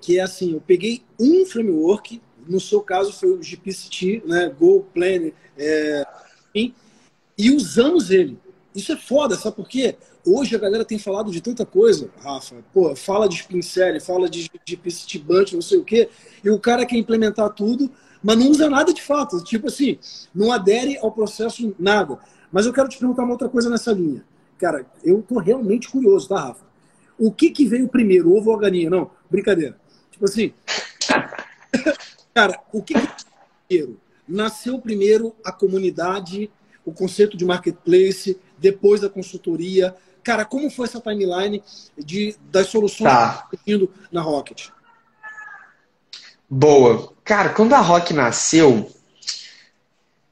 que 0.01 0.17
é 0.17 0.23
assim: 0.23 0.53
eu 0.53 0.61
peguei 0.65 1.03
um 1.19 1.45
framework, 1.45 2.19
no 2.51 2.59
seu 2.59 2.81
caso 2.81 3.13
foi 3.13 3.31
o 3.31 3.41
GPCT, 3.41 4.23
né, 4.25 4.49
Go 4.49 4.85
Planner, 4.93 5.33
é, 5.57 6.05
e 7.41 7.49
usamos 7.49 8.11
ele. 8.11 8.37
Isso 8.75 8.91
é 8.91 8.95
foda, 8.95 9.35
sabe 9.35 9.55
por 9.55 9.67
quê? 9.67 9.95
Hoje 10.23 10.55
a 10.55 10.59
galera 10.59 10.85
tem 10.85 10.99
falado 10.99 11.31
de 11.31 11.41
tanta 11.41 11.65
coisa, 11.65 12.09
Rafa. 12.23 12.57
Pô, 12.71 12.95
fala 12.95 13.27
de 13.27 13.37
Spincel, 13.37 13.99
fala 13.99 14.29
de, 14.29 14.47
de 14.63 14.77
PCT 14.77 15.17
Bunch, 15.17 15.53
não 15.53 15.61
sei 15.61 15.79
o 15.79 15.83
quê, 15.83 16.09
e 16.43 16.49
o 16.51 16.59
cara 16.59 16.85
quer 16.85 16.97
implementar 16.97 17.49
tudo, 17.49 17.89
mas 18.21 18.37
não 18.37 18.47
usa 18.49 18.69
nada 18.69 18.93
de 18.93 19.01
fato. 19.01 19.43
Tipo 19.43 19.67
assim, 19.67 19.97
não 20.35 20.51
adere 20.51 20.97
ao 20.99 21.11
processo 21.11 21.73
nada. 21.79 22.19
Mas 22.51 22.67
eu 22.67 22.73
quero 22.73 22.87
te 22.87 22.99
perguntar 22.99 23.23
uma 23.23 23.31
outra 23.31 23.49
coisa 23.49 23.69
nessa 23.69 23.91
linha. 23.91 24.23
Cara, 24.59 24.85
eu 25.03 25.23
tô 25.23 25.39
realmente 25.39 25.89
curioso, 25.89 26.29
tá, 26.29 26.39
Rafa? 26.39 26.63
O 27.17 27.31
que 27.31 27.49
que 27.49 27.65
veio 27.65 27.87
primeiro, 27.87 28.35
ovo 28.35 28.51
ou 28.51 28.55
a 28.55 28.59
galinha? 28.59 28.89
Não, 28.89 29.09
brincadeira. 29.29 29.75
Tipo 30.11 30.25
assim, 30.25 30.53
cara, 32.33 32.59
o 32.71 32.81
que, 32.81 32.93
que 32.93 33.25
primeiro? 33.67 33.99
Nasceu 34.27 34.79
primeiro 34.79 35.35
a 35.43 35.51
comunidade, 35.51 36.49
o 36.85 36.91
conceito 36.91 37.35
de 37.35 37.45
marketplace, 37.45 38.39
depois 38.57 39.01
da 39.01 39.09
consultoria, 39.09 39.95
Cara, 40.23 40.45
como 40.45 40.69
foi 40.69 40.87
essa 40.87 41.01
timeline 41.01 41.63
de, 41.97 42.35
das 42.51 42.67
soluções 42.67 43.11
tá. 43.11 43.47
que 43.65 43.89
na 44.11 44.21
Rocket? 44.21 44.67
Boa. 46.49 47.13
Cara, 47.23 47.49
quando 47.49 47.73
a 47.73 47.79
Rock 47.79 48.13
nasceu, 48.13 48.91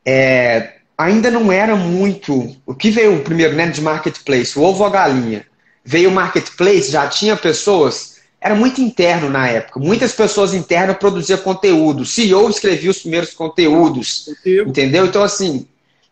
é, 0.05 0.79
ainda 0.97 1.31
não 1.31 1.51
era 1.51 1.75
muito. 1.75 2.55
O 2.65 2.75
que 2.75 2.91
veio 2.91 3.23
primeiro, 3.23 3.55
né, 3.55 3.69
de 3.69 3.81
marketplace? 3.81 4.57
O 4.57 4.63
ovo 4.63 4.81
ou 4.81 4.87
a 4.87 4.91
galinha? 4.91 5.45
Veio 5.83 6.09
o 6.09 6.13
marketplace, 6.13 6.91
já 6.91 7.07
tinha 7.07 7.35
pessoas. 7.35 8.08
Era 8.41 8.55
muito 8.55 8.81
interno 8.81 9.29
na 9.29 9.47
época. 9.47 9.79
Muitas 9.79 10.13
pessoas 10.13 10.53
internas 10.53 10.97
produziam 10.97 11.39
conteúdo. 11.39 12.03
O 12.03 12.05
CEO 12.05 12.49
escrevia 12.49 12.91
os 12.91 12.99
primeiros 12.99 13.33
conteúdos. 13.33 14.29
Entendeu? 14.45 15.05
Então, 15.05 15.21
assim, 15.21 15.67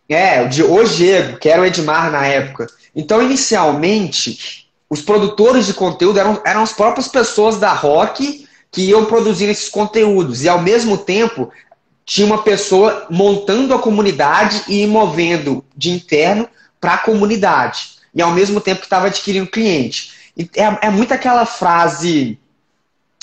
é, 0.09 0.41
o 0.41 0.83
Diego, 0.83 1.37
que 1.37 1.47
era 1.47 1.61
o 1.61 1.65
Edmar 1.65 2.11
na 2.11 2.25
época. 2.25 2.67
Então, 2.95 3.21
inicialmente, 3.21 4.67
os 4.89 5.01
produtores 5.01 5.65
de 5.65 5.73
conteúdo 5.73 6.19
eram, 6.19 6.41
eram 6.45 6.63
as 6.63 6.73
próprias 6.73 7.07
pessoas 7.07 7.57
da 7.57 7.71
Rock 7.73 8.45
que 8.71 8.81
iam 8.81 9.05
produzir 9.05 9.45
esses 9.45 9.69
conteúdos. 9.69 10.43
E, 10.43 10.49
ao 10.49 10.61
mesmo 10.61 10.97
tempo, 10.97 11.49
tinha 12.05 12.25
uma 12.25 12.41
pessoa 12.41 13.05
montando 13.09 13.73
a 13.73 13.79
comunidade 13.79 14.63
e 14.67 14.85
movendo 14.85 15.63
de 15.75 15.91
interno 15.91 16.47
para 16.79 16.95
a 16.95 16.97
comunidade. 16.97 17.97
E 18.13 18.21
ao 18.21 18.31
mesmo 18.31 18.59
tempo 18.61 18.79
que 18.79 18.85
estava 18.85 19.07
adquirindo 19.07 19.47
cliente. 19.47 20.16
É, 20.55 20.87
é 20.87 20.89
muito 20.89 21.13
aquela 21.13 21.45
frase. 21.45 22.39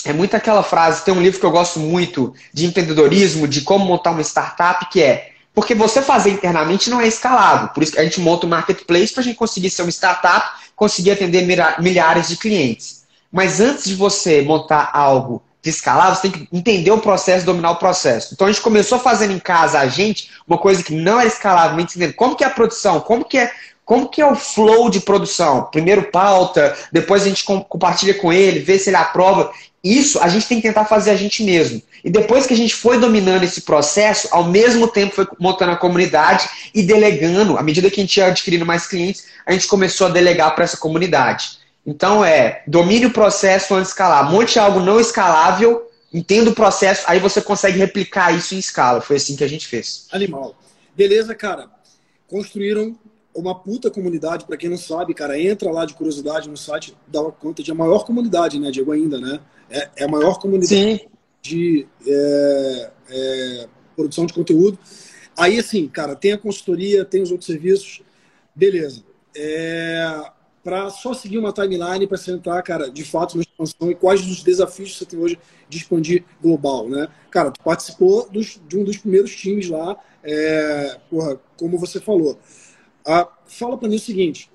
É 0.05 0.13
muito 0.13 0.37
aquela 0.37 0.63
frase. 0.63 1.05
Tem 1.05 1.15
um 1.15 1.23
livro 1.23 1.39
que 1.39 1.47
eu 1.47 1.51
gosto 1.51 1.79
muito 1.79 2.35
de 2.53 2.67
empreendedorismo, 2.67 3.49
de 3.49 3.63
como 3.63 3.85
montar 3.85 4.11
uma 4.11 4.21
startup, 4.23 4.87
que 4.91 5.03
é 5.03 5.31
porque 5.55 5.75
você 5.75 6.03
fazer 6.03 6.31
internamente 6.31 6.91
não 6.91 7.01
é 7.01 7.07
escalável. 7.07 7.69
Por 7.69 7.83
isso 7.83 7.93
que 7.93 8.01
a 8.01 8.05
gente 8.05 8.21
monta 8.21 8.45
um 8.45 8.51
marketplace 8.51 9.13
para 9.13 9.21
a 9.21 9.25
gente 9.25 9.37
conseguir 9.37 9.71
ser 9.71 9.83
uma 9.83 9.91
startup, 9.91 10.61
conseguir 10.75 11.13
atender 11.13 11.47
milhares 11.79 12.29
de 12.29 12.37
clientes. 12.37 13.05
Mas 13.31 13.61
antes 13.61 13.85
de 13.85 13.95
você 13.95 14.43
montar 14.43 14.91
algo 14.93 15.41
de 15.63 15.71
escalar, 15.71 16.15
você 16.15 16.29
tem 16.29 16.31
que 16.33 16.49
entender 16.53 16.91
o 16.91 16.99
processo, 16.99 17.47
dominar 17.47 17.71
o 17.71 17.77
processo. 17.77 18.35
Então 18.35 18.47
a 18.47 18.53
gente 18.53 18.63
começou 18.63 18.99
fazendo 18.99 19.33
em 19.33 19.39
casa 19.39 19.79
a 19.79 19.87
gente 19.87 20.31
uma 20.47 20.59
coisa 20.59 20.83
que 20.83 20.93
não 20.93 21.19
era 21.19 21.29
escalável, 21.29 21.79
entendendo 21.81 22.13
como 22.15 22.37
que 22.37 22.45
é 22.45 22.47
a 22.47 22.51
produção, 22.51 23.01
como 23.01 23.25
que 23.25 23.39
é, 23.39 23.51
como 23.85 24.09
que 24.09 24.21
é 24.21 24.27
o 24.27 24.35
flow 24.35 24.89
de 24.89 25.01
produção. 25.01 25.65
Primeiro 25.65 26.11
pauta, 26.11 26.77
depois 26.91 27.23
a 27.23 27.29
gente 27.29 27.45
compartilha 27.45 28.15
com 28.15 28.33
ele, 28.33 28.61
vê 28.61 28.79
se 28.79 28.91
ele 28.91 28.97
aprova. 28.97 29.53
Isso 29.83 30.19
a 30.21 30.29
gente 30.29 30.47
tem 30.47 30.61
que 30.61 30.67
tentar 30.67 30.87
fazer 30.87 31.11
a 31.11 31.17
gente 31.17 31.43
mesmo. 31.43 31.83
E 32.03 32.11
depois 32.11 32.47
que 32.47 32.55
a 32.55 32.57
gente 32.57 32.75
foi 32.75 32.99
dominando 32.99 33.43
esse 33.43 33.63
processo, 33.63 34.29
ao 34.31 34.45
mesmo 34.45 34.89
tempo 34.89 35.15
foi 35.15 35.27
montando 35.39 35.73
a 35.73 35.77
comunidade 35.77 36.49
e 36.75 36.83
delegando, 36.83 37.59
à 37.59 37.63
medida 37.63 37.91
que 37.91 38.01
a 38.01 38.05
gente 38.05 38.17
ia 38.17 38.27
adquirindo 38.27 38.65
mais 38.65 38.87
clientes, 38.87 39.27
a 39.45 39.53
gente 39.53 39.67
começou 39.67 40.07
a 40.07 40.11
delegar 40.11 40.55
para 40.55 40.65
essa 40.65 40.79
comunidade. 40.79 41.59
Então 41.87 42.25
é, 42.25 42.63
domine 42.67 43.07
o 43.07 43.11
processo 43.11 43.75
antes 43.75 43.89
de 43.89 43.93
escalar. 43.93 44.31
Monte 44.31 44.59
algo 44.59 44.81
não 44.81 44.99
escalável, 44.99 45.91
entenda 46.13 46.49
o 46.49 46.55
processo, 46.55 47.03
aí 47.07 47.19
você 47.19 47.43
consegue 47.43 47.79
replicar 47.79 48.35
isso 48.35 48.55
em 48.55 48.59
escala. 48.59 49.03
Foi 49.03 49.17
assim 49.17 49.37
que 49.37 49.45
a 49.45 49.49
gente 49.49 49.67
fez. 49.67 50.07
Animal. 50.11 50.55
Beleza, 50.97 51.35
cara. 51.35 51.69
Construíram 52.27 52.97
uma 53.35 53.55
puta 53.55 53.91
comunidade, 53.91 54.45
para 54.45 54.57
quem 54.57 54.71
não 54.71 54.77
sabe, 54.77 55.13
cara, 55.13 55.39
entra 55.39 55.71
lá 55.71 55.85
de 55.85 55.95
curiosidade 55.95 56.49
no 56.49 56.57
site, 56.57 56.97
dá 57.09 57.21
uma 57.21 57.33
conta 57.33 57.63
de 57.63 57.71
a 57.71 57.75
maior 57.75 58.05
comunidade, 58.05 58.59
né, 58.59 58.71
Diego, 58.71 58.93
ainda, 58.93 59.19
né? 59.19 59.41
É, 59.69 59.91
é 59.97 60.05
a 60.05 60.09
maior 60.09 60.39
comunidade 60.39 60.69
Sim. 60.69 61.01
de 61.43 61.87
é, 62.07 62.91
é, 63.11 63.69
produção 63.97 64.25
de 64.25 64.33
conteúdo. 64.33 64.79
Aí, 65.37 65.59
assim, 65.59 65.89
cara, 65.89 66.15
tem 66.15 66.33
a 66.33 66.39
consultoria, 66.39 67.05
tem 67.05 67.23
os 67.23 67.33
outros 67.33 67.47
serviços, 67.47 68.03
beleza. 68.55 69.03
É, 69.37 70.31
para 70.63 70.89
só 70.91 71.13
seguir 71.13 71.39
uma 71.39 71.53
timeline 71.53 72.07
para 72.07 72.17
você 72.17 72.31
entrar, 72.31 72.63
cara, 72.63 72.91
de 72.91 73.05
fato 73.05 73.37
na 73.37 73.43
expansão 73.43 73.91
e 73.91 73.95
quais 73.95 74.27
os 74.27 74.43
desafios 74.43 74.93
que 74.93 74.99
você 74.99 75.05
tem 75.05 75.19
hoje 75.19 75.39
de 75.69 75.79
expandir 75.79 76.25
global, 76.41 76.89
né? 76.89 77.09
Cara, 77.31 77.51
tu 77.51 77.61
participou 77.63 78.29
dos, 78.31 78.61
de 78.67 78.79
um 78.79 78.85
dos 78.85 78.97
primeiros 78.97 79.35
times 79.35 79.69
lá, 79.69 79.97
é, 80.23 80.99
porra, 81.11 81.39
como 81.59 81.77
você 81.79 82.01
falou. 82.01 82.39
Ah, 83.07 83.29
fala 83.47 83.77
para 83.77 83.89
mim 83.89 83.97
o 83.97 84.01
seguinte, 84.01 84.51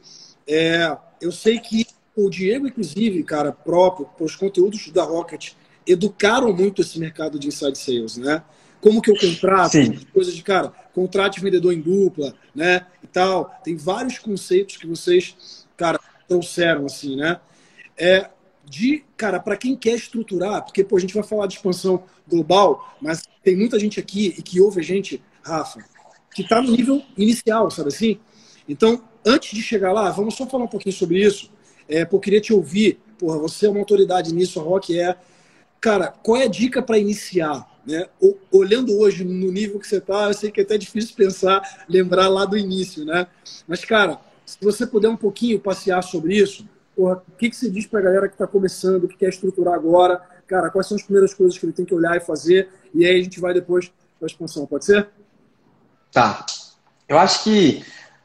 é, 0.48 0.98
eu 1.22 1.32
sei 1.32 1.60
que 1.60 1.86
o 2.16 2.30
Diego, 2.30 2.68
inclusive, 2.68 3.24
cara, 3.24 3.52
próprio, 3.52 4.10
os 4.20 4.36
conteúdos 4.36 4.90
da 4.90 5.04
Rocket 5.04 5.54
educaram 5.86 6.54
muito 6.54 6.82
esse 6.82 7.00
mercado 7.00 7.40
de 7.40 7.48
inside 7.48 7.78
sales, 7.78 8.18
né? 8.18 8.44
Como 8.82 9.02
que 9.02 9.12
eu 9.12 9.18
contrato, 9.18 9.72
Sim. 9.72 10.00
coisas 10.14 10.34
de, 10.34 10.42
cara, 10.42 10.70
contrate 10.94 11.42
vendedor 11.42 11.74
em 11.74 11.82
dupla, 11.82 12.34
né, 12.56 12.86
e 13.04 13.08
tal. 13.08 13.46
Tem 13.64 13.76
vários 13.76 14.20
conceitos 14.20 14.78
que 14.78 14.88
vocês 14.88 15.66
cara, 15.76 16.00
trouxeram, 16.28 16.86
assim, 16.86 17.16
né? 17.16 17.40
É 17.98 18.30
de, 18.66 19.04
cara, 19.18 19.40
para 19.40 19.58
quem 19.58 19.76
quer 19.76 19.96
estruturar, 19.96 20.64
porque 20.64 20.84
pô, 20.84 20.96
a 20.96 21.00
gente 21.00 21.14
vai 21.14 21.24
falar 21.24 21.48
de 21.48 21.56
expansão 21.56 22.04
global, 22.28 22.96
mas 23.02 23.24
tem 23.44 23.58
muita 23.58 23.80
gente 23.80 24.00
aqui 24.00 24.36
e 24.38 24.42
que 24.44 24.62
ouve 24.62 24.80
a 24.80 24.84
gente, 24.84 25.22
Rafa, 25.42 25.84
que 26.34 26.44
está 26.44 26.62
no 26.62 26.72
nível 26.72 27.02
inicial, 27.18 27.72
sabe 27.72 27.88
assim? 27.88 28.20
Então, 28.70 29.02
antes 29.26 29.52
de 29.52 29.64
chegar 29.64 29.92
lá, 29.92 30.12
vamos 30.12 30.36
só 30.36 30.46
falar 30.46 30.66
um 30.66 30.68
pouquinho 30.68 30.94
sobre 30.94 31.20
isso, 31.20 31.52
é, 31.88 32.06
porque 32.06 32.16
eu 32.16 32.20
queria 32.20 32.42
te 32.42 32.54
ouvir, 32.54 33.00
porra, 33.18 33.40
você 33.40 33.66
é 33.66 33.70
uma 33.70 33.80
autoridade 33.80 34.32
nisso, 34.32 34.60
a 34.60 34.64
Rock 34.64 34.98
é. 34.98 35.18
Cara, 35.82 36.08
qual 36.08 36.38
é 36.38 36.44
a 36.44 36.48
dica 36.48 36.82
para 36.82 37.00
iniciar? 37.00 37.68
Né? 37.86 38.06
Olhando 38.52 38.96
hoje 39.00 39.24
no 39.24 39.52
nível 39.52 39.80
que 39.80 39.88
você 39.88 39.98
está, 39.98 40.28
eu 40.28 40.34
sei 40.36 40.52
que 40.52 40.60
é 40.60 40.64
até 40.64 40.78
difícil 40.78 41.16
pensar, 41.16 41.84
lembrar 41.90 42.28
lá 42.28 42.46
do 42.46 42.56
início, 42.56 43.04
né? 43.04 43.26
Mas, 43.68 43.84
cara, 43.84 44.20
se 44.46 44.58
você 44.62 44.86
puder 44.86 45.10
um 45.10 45.18
pouquinho 45.18 45.60
passear 45.60 46.04
sobre 46.04 46.36
isso, 46.36 46.68
porra, 46.96 47.24
o 47.28 47.38
que, 47.38 47.50
que 47.50 47.56
você 47.56 47.72
diz 47.72 47.88
para 47.88 48.00
a 48.00 48.04
galera 48.04 48.28
que 48.28 48.36
está 48.36 48.46
começando, 48.46 49.08
que 49.08 49.18
quer 49.18 49.30
estruturar 49.30 49.74
agora? 49.74 50.22
Cara, 50.46 50.70
quais 50.70 50.88
são 50.88 50.96
as 50.96 51.04
primeiras 51.04 51.34
coisas 51.34 51.58
que 51.58 51.66
ele 51.66 51.74
tem 51.74 51.86
que 51.86 51.94
olhar 51.96 52.16
e 52.18 52.20
fazer? 52.20 52.70
E 52.94 53.06
aí 53.06 53.20
a 53.20 53.24
gente 53.24 53.40
vai 53.40 53.54
depois 53.54 53.92
para 54.20 54.26
a 54.26 54.28
expansão, 54.28 54.68
pode 54.68 54.86
ser? 54.86 55.08
Tá. 56.12 56.46
Eu 57.08 57.18
acho 57.18 57.44
que 57.44 57.84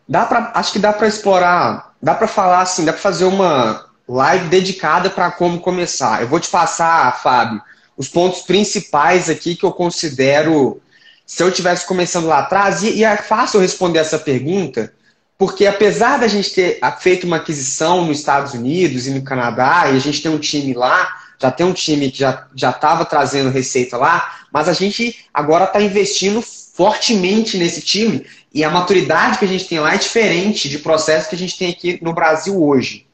dá 0.09 0.25
para 0.27 0.53
acho 0.55 0.73
que 0.73 0.79
dá 0.79 0.93
para 0.93 1.07
explorar, 1.07 1.95
dá 2.01 2.15
para 2.15 2.27
falar 2.27 2.61
assim, 2.61 2.85
dá 2.85 2.93
para 2.93 3.03
fazer 3.03 3.25
uma 3.25 3.87
live 4.09 4.49
dedicada 4.49 5.11
para 5.11 5.31
como 5.31 5.61
começar. 5.61 6.21
Eu 6.21 6.29
vou 6.29 6.41
te 6.41 6.49
passar, 6.49 7.23
Fábio, 7.23 7.63
os 7.97 8.09
pontos 8.09 8.43
principais 8.43 9.31
aqui 9.31 9.55
que 9.57 9.65
eu 9.65 9.73
considero 9.73 10.81
se 11.27 11.43
eu 11.43 11.51
tivesse 11.51 11.87
começando 11.87 12.27
lá 12.27 12.41
atrás, 12.41 12.83
e, 12.83 12.97
e 12.97 13.05
é 13.05 13.17
fácil 13.17 13.61
responder 13.61 13.99
essa 13.99 14.19
pergunta, 14.19 14.93
porque 15.39 15.67
apesar 15.67 16.19
da 16.19 16.29
gente 16.29 16.51
ter 16.51 16.79
feito 16.99 17.27
uma 17.27 17.37
aquisição 17.37 18.05
nos 18.05 18.19
Estados 18.19 18.53
Unidos 18.53 19.07
e 19.07 19.11
no 19.11 19.23
Canadá, 19.23 19.85
e 19.91 19.97
a 19.97 19.99
gente 19.99 20.23
tem 20.23 20.31
um 20.31 20.39
time 20.39 20.75
lá, 20.75 21.09
já 21.41 21.51
tem 21.51 21.67
um 21.67 21.73
time 21.73 22.11
que 22.11 22.19
já 22.19 22.47
estava 22.55 23.05
trazendo 23.05 23.51
receita 23.51 23.97
lá, 23.97 24.37
mas 24.53 24.69
a 24.69 24.73
gente 24.73 25.27
agora 25.33 25.65
está 25.65 25.81
investindo 25.81 26.43
fortemente 26.43 27.57
nesse 27.57 27.81
time 27.81 28.27
e 28.55 28.63
a 28.63 28.71
maturidade 28.71 29.39
que 29.39 29.45
a 29.45 29.49
gente 29.49 29.67
tem 29.67 29.81
lá 29.81 29.95
é 29.95 29.99
diferente 29.99 30.69
de 30.69 30.79
processo 30.79 31.29
que 31.29 31.35
a 31.35 31.39
gente 31.39 31.59
tem 31.59 31.71
aqui 31.71 31.99
no 32.01 32.13
Brasil 32.13 32.63
hoje. 32.63 33.05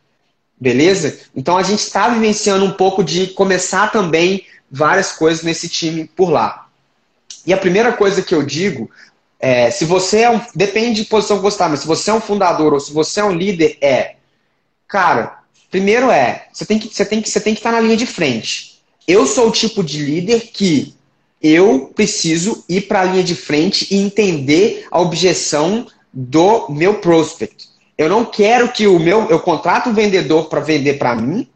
Beleza? 0.60 1.18
Então 1.34 1.56
a 1.56 1.62
gente 1.62 1.80
está 1.80 2.10
vivenciando 2.10 2.66
um 2.66 2.72
pouco 2.72 3.02
de 3.02 3.28
começar 3.28 3.90
também 3.90 4.44
várias 4.70 5.12
coisas 5.12 5.42
nesse 5.42 5.66
time 5.70 6.04
por 6.04 6.28
lá. 6.28 6.66
E 7.46 7.54
a 7.54 7.56
primeira 7.56 7.94
coisa 7.94 8.20
que 8.20 8.34
eu 8.34 8.42
digo 8.42 8.90
é, 9.40 9.70
se 9.70 9.86
você 9.86 10.20
é 10.20 10.30
um. 10.30 10.38
Depende 10.54 11.02
de 11.02 11.08
posição 11.08 11.38
que 11.38 11.42
você 11.42 11.54
está, 11.54 11.68
mas 11.70 11.80
se 11.80 11.86
você 11.86 12.10
é 12.10 12.14
um 12.14 12.20
fundador 12.20 12.74
ou 12.74 12.80
se 12.80 12.92
você 12.92 13.20
é 13.20 13.24
um 13.24 13.32
líder, 13.32 13.78
é. 13.80 14.16
Cara, 14.86 15.38
primeiro 15.70 16.10
é. 16.10 16.48
Você 16.52 16.66
tem 16.66 16.78
que, 16.78 16.94
você 16.94 17.06
tem 17.06 17.22
que, 17.22 17.30
você 17.30 17.40
tem 17.40 17.54
que 17.54 17.60
estar 17.60 17.72
na 17.72 17.80
linha 17.80 17.96
de 17.96 18.04
frente. 18.04 18.78
Eu 19.08 19.26
sou 19.26 19.48
o 19.48 19.52
tipo 19.52 19.82
de 19.82 20.04
líder 20.04 20.50
que 20.52 20.94
eu 21.42 21.90
preciso 21.94 22.64
ir 22.68 22.82
para 22.82 23.00
a 23.00 23.04
linha 23.04 23.24
de 23.24 23.34
frente 23.34 23.86
e 23.90 23.96
entender 23.96 24.86
a 24.90 25.00
objeção 25.00 25.86
do 26.12 26.68
meu 26.70 26.94
prospect. 26.94 27.68
Eu 27.96 28.08
não 28.08 28.24
quero 28.24 28.72
que 28.72 28.86
o 28.86 28.98
meu. 28.98 29.28
Eu 29.28 29.40
contrato 29.40 29.90
um 29.90 29.94
vendedor 29.94 30.48
para 30.48 30.60
vender 30.60 30.98
para 30.98 31.14
mim 31.14 31.46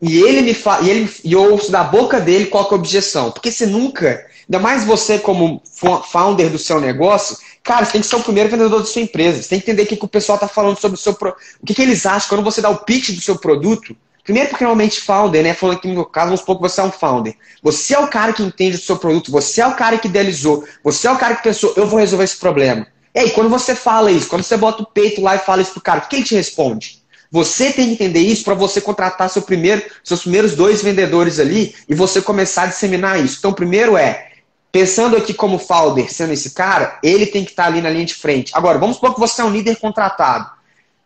e 0.00 0.18
ele 0.18 0.42
me 0.42 0.54
fala. 0.54 0.84
E, 0.84 0.90
ele, 0.90 1.10
e 1.24 1.32
eu 1.32 1.52
ouço 1.52 1.70
da 1.70 1.84
boca 1.84 2.20
dele 2.20 2.46
qual 2.46 2.64
é 2.64 2.72
a 2.72 2.74
objeção. 2.74 3.30
Porque 3.30 3.50
você 3.50 3.66
nunca 3.66 4.26
Ainda 4.48 4.58
mais 4.58 4.84
você, 4.84 5.18
como 5.18 5.62
founder 6.10 6.48
do 6.48 6.58
seu 6.58 6.80
negócio, 6.80 7.36
cara, 7.62 7.84
você 7.84 7.92
tem 7.92 8.00
que 8.00 8.06
ser 8.06 8.16
o 8.16 8.22
primeiro 8.22 8.48
vendedor 8.48 8.80
da 8.80 8.86
sua 8.86 9.02
empresa. 9.02 9.42
Você 9.42 9.48
tem 9.50 9.60
que 9.60 9.70
entender 9.70 9.82
o 9.82 9.86
que, 9.86 9.96
que 9.96 10.04
o 10.06 10.08
pessoal 10.08 10.36
está 10.36 10.48
falando 10.48 10.80
sobre 10.80 10.96
o 10.96 11.00
seu. 11.00 11.12
O 11.12 11.66
que, 11.66 11.74
que 11.74 11.82
eles 11.82 12.06
acham 12.06 12.30
quando 12.30 12.44
você 12.44 12.62
dá 12.62 12.70
o 12.70 12.78
pitch 12.78 13.10
do 13.10 13.20
seu 13.20 13.38
produto. 13.38 13.94
Primeiro, 14.28 14.50
porque 14.50 14.62
realmente 14.62 15.00
founder, 15.00 15.42
né? 15.42 15.54
Falando 15.54 15.78
aqui 15.78 15.88
no 15.88 15.94
meu 15.94 16.04
caso, 16.04 16.26
vamos 16.26 16.40
supor 16.40 16.56
que 16.56 16.60
você 16.60 16.82
é 16.82 16.84
um 16.84 16.92
founder. 16.92 17.34
Você 17.62 17.94
é 17.94 17.98
o 17.98 18.08
cara 18.08 18.30
que 18.34 18.42
entende 18.42 18.76
do 18.76 18.82
seu 18.82 18.98
produto, 18.98 19.32
você 19.32 19.62
é 19.62 19.66
o 19.66 19.74
cara 19.74 19.96
que 19.96 20.06
idealizou, 20.06 20.68
você 20.84 21.08
é 21.08 21.10
o 21.10 21.16
cara 21.16 21.34
que 21.34 21.42
pensou, 21.42 21.72
eu 21.78 21.86
vou 21.86 21.98
resolver 21.98 22.24
esse 22.24 22.36
problema. 22.36 22.86
E 23.14 23.20
aí, 23.20 23.30
quando 23.30 23.48
você 23.48 23.74
fala 23.74 24.10
isso, 24.10 24.28
quando 24.28 24.42
você 24.42 24.54
bota 24.58 24.82
o 24.82 24.86
peito 24.86 25.22
lá 25.22 25.36
e 25.36 25.38
fala 25.38 25.62
isso 25.62 25.72
pro 25.72 25.80
cara, 25.80 26.00
o 26.00 26.08
que 26.08 26.16
ele 26.16 26.26
te 26.26 26.34
responde? 26.34 26.98
Você 27.30 27.72
tem 27.72 27.86
que 27.86 27.92
entender 27.94 28.20
isso 28.20 28.44
para 28.44 28.52
você 28.52 28.82
contratar 28.82 29.30
seu 29.30 29.40
primeiro, 29.40 29.82
seus 30.04 30.20
primeiros 30.20 30.54
dois 30.54 30.82
vendedores 30.82 31.38
ali 31.38 31.74
e 31.88 31.94
você 31.94 32.20
começar 32.20 32.64
a 32.64 32.66
disseminar 32.66 33.18
isso. 33.18 33.36
Então, 33.38 33.54
primeiro 33.54 33.96
é 33.96 34.26
Pensando 34.70 35.16
aqui 35.16 35.32
como 35.32 35.58
founder, 35.58 36.12
sendo 36.12 36.34
esse 36.34 36.50
cara, 36.50 36.98
ele 37.02 37.24
tem 37.24 37.42
que 37.42 37.52
estar 37.52 37.64
ali 37.64 37.80
na 37.80 37.88
linha 37.88 38.04
de 38.04 38.14
frente. 38.14 38.52
Agora, 38.54 38.76
vamos 38.78 38.96
supor 38.96 39.14
que 39.14 39.20
você 39.20 39.40
é 39.40 39.44
um 39.44 39.50
líder 39.50 39.76
contratado. 39.76 40.57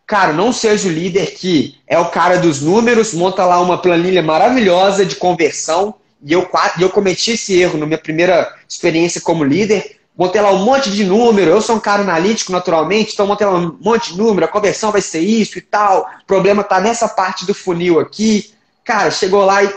Cara, 0.05 0.33
não 0.33 0.51
seja 0.51 0.87
o 0.87 0.91
líder 0.91 1.33
que 1.33 1.75
é 1.87 1.97
o 1.97 2.09
cara 2.09 2.37
dos 2.37 2.61
números, 2.61 3.13
monta 3.13 3.45
lá 3.45 3.59
uma 3.61 3.77
planilha 3.77 4.21
maravilhosa 4.21 5.05
de 5.05 5.15
conversão. 5.15 5.95
E 6.21 6.31
eu, 6.31 6.49
eu 6.79 6.89
cometi 6.89 7.31
esse 7.31 7.59
erro 7.59 7.77
na 7.77 7.85
minha 7.85 7.97
primeira 7.97 8.53
experiência 8.67 9.21
como 9.21 9.43
líder. 9.43 9.97
Montei 10.15 10.41
lá 10.41 10.51
um 10.51 10.63
monte 10.63 10.91
de 10.91 11.03
número. 11.03 11.49
Eu 11.49 11.61
sou 11.61 11.77
um 11.77 11.79
cara 11.79 12.01
analítico 12.01 12.51
naturalmente, 12.51 13.13
então 13.13 13.25
montei 13.25 13.47
lá 13.47 13.57
um 13.57 13.77
monte 13.81 14.11
de 14.11 14.17
número. 14.17 14.45
A 14.45 14.49
conversão 14.49 14.91
vai 14.91 15.01
ser 15.01 15.19
isso 15.21 15.57
e 15.57 15.61
tal. 15.61 16.07
O 16.21 16.25
problema 16.25 16.61
está 16.61 16.79
nessa 16.79 17.07
parte 17.07 17.45
do 17.45 17.53
funil 17.53 17.99
aqui. 17.99 18.53
Cara, 18.83 19.09
chegou 19.09 19.43
lá 19.43 19.63
e 19.63 19.73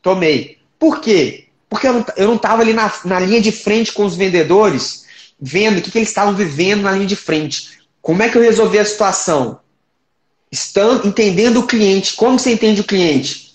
tomei. 0.00 0.58
Por 0.78 1.00
quê? 1.00 1.48
Porque 1.68 1.86
eu 1.86 2.26
não 2.26 2.36
estava 2.36 2.62
ali 2.62 2.72
na, 2.72 2.92
na 3.04 3.20
linha 3.20 3.40
de 3.40 3.52
frente 3.52 3.92
com 3.92 4.04
os 4.04 4.16
vendedores, 4.16 5.04
vendo 5.40 5.78
o 5.78 5.82
que, 5.82 5.90
que 5.90 5.98
eles 5.98 6.08
estavam 6.08 6.34
vivendo 6.34 6.82
na 6.82 6.92
linha 6.92 7.06
de 7.06 7.16
frente. 7.16 7.79
Como 8.02 8.22
é 8.22 8.28
que 8.28 8.38
eu 8.38 8.42
resolvi 8.42 8.78
a 8.78 8.84
situação? 8.84 9.60
Estando, 10.50 11.06
entendendo 11.06 11.60
o 11.60 11.66
cliente. 11.66 12.14
Como 12.14 12.38
você 12.38 12.52
entende 12.52 12.80
o 12.80 12.86
cliente? 12.86 13.50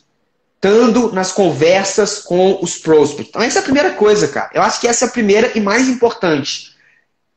estando 0.66 1.12
nas 1.12 1.32
conversas 1.32 2.20
com 2.20 2.58
os 2.60 2.76
prospects. 2.78 3.30
Então, 3.30 3.42
essa 3.42 3.60
é 3.60 3.62
a 3.62 3.64
primeira 3.64 3.92
coisa, 3.92 4.28
cara. 4.28 4.50
Eu 4.54 4.64
acho 4.64 4.82
que 4.82 4.88
essa 4.88 5.06
é 5.06 5.08
a 5.08 5.12
primeira 5.12 5.52
e 5.56 5.62
mais 5.62 5.88
importante. 5.88 6.74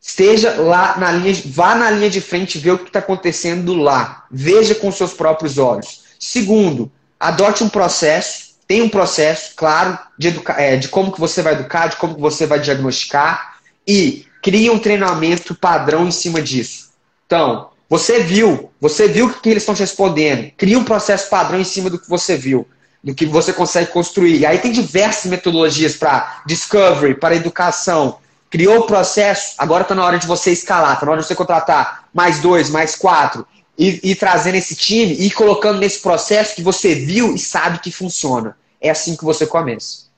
Esteja 0.00 0.54
lá 0.54 0.96
na 0.96 1.12
linha, 1.12 1.36
vá 1.46 1.74
na 1.74 1.90
linha 1.90 2.08
de 2.08 2.22
frente 2.22 2.56
vê 2.56 2.70
o 2.70 2.78
que 2.78 2.86
está 2.86 3.00
acontecendo 3.00 3.74
lá. 3.74 4.24
Veja 4.30 4.74
com 4.74 4.90
seus 4.90 5.12
próprios 5.12 5.58
olhos. 5.58 6.04
Segundo, 6.18 6.90
adote 7.20 7.62
um 7.62 7.68
processo, 7.68 8.54
tenha 8.66 8.84
um 8.84 8.88
processo, 8.88 9.52
claro, 9.54 9.98
de, 10.18 10.40
é, 10.56 10.76
de 10.76 10.88
como 10.88 11.12
que 11.12 11.20
você 11.20 11.42
vai 11.42 11.52
educar, 11.52 11.88
de 11.88 11.96
como 11.96 12.14
que 12.14 12.20
você 12.20 12.46
vai 12.46 12.60
diagnosticar 12.60 13.58
e 13.86 14.24
crie 14.42 14.70
um 14.70 14.78
treinamento 14.78 15.54
padrão 15.54 16.06
em 16.06 16.10
cima 16.10 16.40
disso. 16.40 16.87
Então, 17.28 17.68
você 17.88 18.20
viu, 18.20 18.72
você 18.80 19.06
viu 19.06 19.26
o 19.26 19.32
que 19.32 19.50
eles 19.50 19.62
estão 19.62 19.74
te 19.74 19.80
respondendo. 19.80 20.50
Cria 20.56 20.76
um 20.78 20.84
processo 20.84 21.30
padrão 21.30 21.60
em 21.60 21.64
cima 21.64 21.88
do 21.88 22.00
que 22.00 22.08
você 22.08 22.36
viu 22.36 22.66
do 23.02 23.14
que 23.14 23.26
você 23.26 23.52
consegue 23.52 23.90
construir. 23.90 24.40
E 24.40 24.46
aí 24.46 24.58
tem 24.58 24.72
diversas 24.72 25.30
metodologias 25.30 25.96
para 25.96 26.42
discovery, 26.46 27.14
para 27.14 27.36
educação. 27.36 28.18
Criou 28.50 28.80
o 28.80 28.86
processo, 28.86 29.54
agora 29.58 29.82
está 29.82 29.94
na 29.94 30.04
hora 30.04 30.18
de 30.18 30.26
você 30.26 30.50
escalar, 30.50 30.94
está 30.94 31.06
na 31.06 31.12
hora 31.12 31.20
de 31.20 31.26
você 31.26 31.34
contratar 31.34 32.08
mais 32.12 32.40
dois, 32.40 32.70
mais 32.70 32.96
quatro, 32.96 33.46
e, 33.78 34.10
e 34.10 34.14
trazendo 34.14 34.56
esse 34.56 34.74
time 34.74 35.12
e 35.12 35.30
colocando 35.30 35.78
nesse 35.78 36.00
processo 36.00 36.54
que 36.54 36.62
você 36.62 36.94
viu 36.94 37.34
e 37.34 37.38
sabe 37.38 37.78
que 37.78 37.92
funciona. 37.92 38.56
É 38.80 38.90
assim 38.90 39.16
que 39.16 39.24
você 39.24 39.46
começa. 39.46 40.08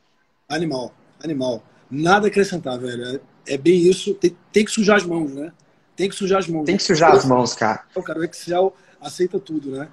Animal, 0.48 0.92
animal. 1.22 1.62
Nada 1.90 2.28
acrescentar, 2.28 2.78
velho. 2.78 3.20
É, 3.46 3.54
é 3.54 3.58
bem 3.58 3.80
isso. 3.80 4.14
Tem, 4.14 4.36
tem, 4.52 4.64
que 4.64 4.70
sujar 4.70 4.96
as 4.96 5.04
mãos, 5.04 5.32
né? 5.32 5.52
Tem 6.00 6.08
que 6.08 6.14
sujar 6.14 6.38
as 6.38 6.48
mãos. 6.48 6.64
Tem 6.64 6.78
que 6.78 6.82
sujar 6.82 7.12
as 7.12 7.26
mãos, 7.26 7.52
cara. 7.52 7.84
O 7.94 8.02
cara, 8.02 8.20
o 8.20 8.24
Excel 8.24 8.74
aceita 8.98 9.38
tudo, 9.38 9.72
né? 9.72 9.86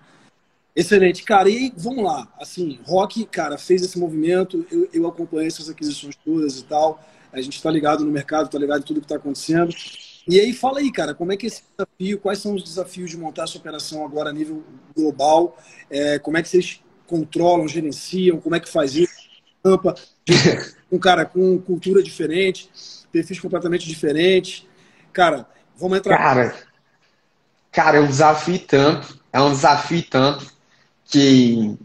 Excelente, 0.73 1.21
cara. 1.21 1.49
E 1.49 1.73
vamos 1.75 2.01
lá. 2.01 2.31
Assim, 2.39 2.79
Rock, 2.85 3.25
cara, 3.25 3.57
fez 3.57 3.81
esse 3.81 3.99
movimento. 3.99 4.65
Eu, 4.71 4.87
eu 4.93 5.05
acompanhei 5.05 5.47
essas 5.47 5.69
aquisições 5.69 6.15
todas 6.15 6.59
e 6.59 6.63
tal. 6.63 7.03
A 7.29 7.41
gente 7.41 7.57
está 7.57 7.69
ligado 7.69 8.05
no 8.05 8.11
mercado, 8.11 8.45
está 8.45 8.57
ligado 8.57 8.79
em 8.79 8.85
tudo 8.85 9.01
que 9.01 9.05
está 9.05 9.17
acontecendo. 9.17 9.75
E 10.25 10.39
aí, 10.39 10.53
fala 10.53 10.79
aí, 10.79 10.89
cara, 10.93 11.13
como 11.13 11.33
é 11.33 11.35
que 11.35 11.45
é 11.45 11.49
esse 11.49 11.63
desafio? 11.77 12.19
Quais 12.19 12.39
são 12.39 12.55
os 12.55 12.63
desafios 12.63 13.11
de 13.11 13.17
montar 13.17 13.43
essa 13.43 13.57
operação 13.57 14.05
agora 14.05 14.29
a 14.29 14.33
nível 14.33 14.63
global? 14.95 15.57
É, 15.89 16.19
como 16.19 16.37
é 16.37 16.41
que 16.41 16.47
vocês 16.47 16.81
controlam, 17.05 17.67
gerenciam? 17.67 18.39
Como 18.39 18.55
é 18.55 18.61
que 18.61 18.69
faz 18.69 18.95
isso? 18.95 19.27
Tampa, 19.61 19.93
um 20.89 20.97
cara 20.97 21.25
com 21.25 21.59
cultura 21.59 22.01
diferente, 22.01 22.69
perfis 23.11 23.41
completamente 23.41 23.85
diferentes. 23.85 24.65
Cara, 25.11 25.45
vamos 25.79 25.97
entrar. 25.97 26.17
Cara, 26.17 26.55
cara, 27.71 27.97
é 27.97 28.01
um 28.01 28.07
desafio 28.07 28.59
tanto. 28.59 29.19
É 29.31 29.41
um 29.41 29.51
desafio 29.51 30.03
tanto 30.09 30.45
que 31.05 31.77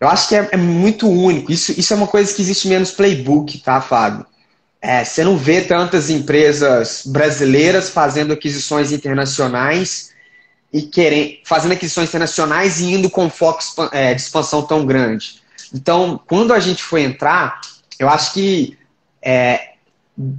eu 0.00 0.08
acho 0.08 0.28
que 0.28 0.36
é, 0.36 0.48
é, 0.52 0.56
muito 0.56 1.08
único. 1.08 1.50
Isso, 1.50 1.72
isso 1.78 1.92
é 1.92 1.96
uma 1.96 2.06
coisa 2.06 2.32
que 2.34 2.42
existe 2.42 2.68
menos 2.68 2.90
playbook, 2.90 3.58
tá, 3.58 3.80
Fábio? 3.80 4.26
É, 4.80 5.04
você 5.04 5.24
não 5.24 5.36
vê 5.36 5.62
tantas 5.62 6.10
empresas 6.10 7.02
brasileiras 7.06 7.88
fazendo 7.90 8.32
aquisições 8.32 8.92
internacionais 8.92 10.14
e 10.72 10.82
querem, 10.82 11.40
fazendo 11.44 11.72
aquisições 11.72 12.08
internacionais 12.08 12.78
e 12.80 12.92
indo 12.92 13.08
com 13.08 13.30
foco 13.30 13.60
é, 13.90 14.14
de 14.14 14.20
expansão 14.20 14.62
tão 14.62 14.84
grande. 14.84 15.40
Então, 15.74 16.20
quando 16.26 16.52
a 16.52 16.60
gente 16.60 16.82
foi 16.82 17.02
entrar, 17.02 17.60
eu 17.98 18.08
acho 18.08 18.34
que 18.34 18.78
é, 19.22 19.72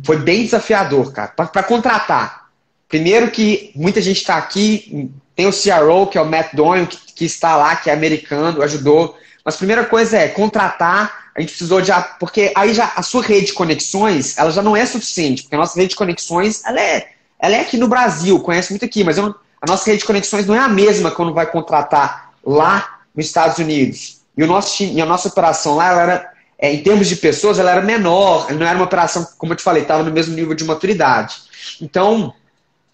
foi 0.05 0.17
bem 0.17 0.43
desafiador, 0.43 1.11
cara, 1.11 1.29
para 1.29 1.63
contratar. 1.63 2.46
Primeiro 2.87 3.29
que 3.31 3.71
muita 3.75 4.01
gente 4.01 4.17
está 4.17 4.37
aqui, 4.37 5.11
tem 5.35 5.47
o 5.47 5.51
CRO, 5.51 6.07
que 6.07 6.17
é 6.17 6.21
o 6.21 6.25
Matt 6.25 6.53
Doyle, 6.53 6.87
que 6.87 7.07
que 7.17 7.25
está 7.25 7.57
lá, 7.57 7.75
que 7.75 7.89
é 7.89 7.93
americano, 7.93 8.61
ajudou. 8.61 9.17
Mas 9.43 9.55
a 9.55 9.57
primeira 9.57 9.83
coisa 9.83 10.17
é 10.17 10.27
contratar. 10.27 11.31
A 11.35 11.41
gente 11.41 11.49
precisou 11.49 11.81
de. 11.81 11.91
Porque 12.19 12.53
aí 12.55 12.75
já 12.75 12.93
a 12.95 13.01
sua 13.01 13.23
rede 13.23 13.47
de 13.47 13.53
conexões, 13.53 14.37
ela 14.37 14.51
já 14.51 14.61
não 14.61 14.77
é 14.77 14.85
suficiente. 14.85 15.41
Porque 15.41 15.55
a 15.55 15.57
nossa 15.57 15.75
rede 15.79 15.89
de 15.89 15.95
conexões, 15.95 16.63
ela 16.63 16.79
é, 16.79 17.07
ela 17.39 17.55
é 17.55 17.61
aqui 17.61 17.75
no 17.75 17.87
Brasil, 17.87 18.39
conhece 18.39 18.71
muito 18.71 18.85
aqui, 18.85 19.03
mas 19.03 19.17
eu, 19.17 19.33
a 19.59 19.65
nossa 19.67 19.85
rede 19.87 20.01
de 20.01 20.05
conexões 20.05 20.45
não 20.45 20.53
é 20.53 20.59
a 20.59 20.67
mesma 20.67 21.09
quando 21.09 21.33
vai 21.33 21.47
contratar 21.47 22.33
lá 22.45 22.99
nos 23.15 23.25
Estados 23.25 23.57
Unidos. 23.57 24.21
E, 24.37 24.43
o 24.43 24.47
nosso 24.47 24.77
time, 24.77 24.93
e 24.93 25.01
a 25.01 25.05
nossa 25.05 25.27
operação 25.27 25.75
lá, 25.75 25.91
ela 25.91 26.01
era, 26.03 26.31
é, 26.59 26.71
em 26.71 26.83
termos 26.83 27.07
de 27.07 27.15
pessoas, 27.15 27.57
ela 27.57 27.71
era 27.71 27.81
menor. 27.81 28.51
Não 28.53 28.65
era 28.65 28.77
uma 28.77 28.85
operação, 28.85 29.27
como 29.39 29.53
eu 29.53 29.57
te 29.57 29.63
falei, 29.63 29.81
estava 29.81 30.03
no 30.03 30.11
mesmo 30.11 30.35
nível 30.35 30.53
de 30.53 30.63
maturidade. 30.63 31.35
Então, 31.81 32.31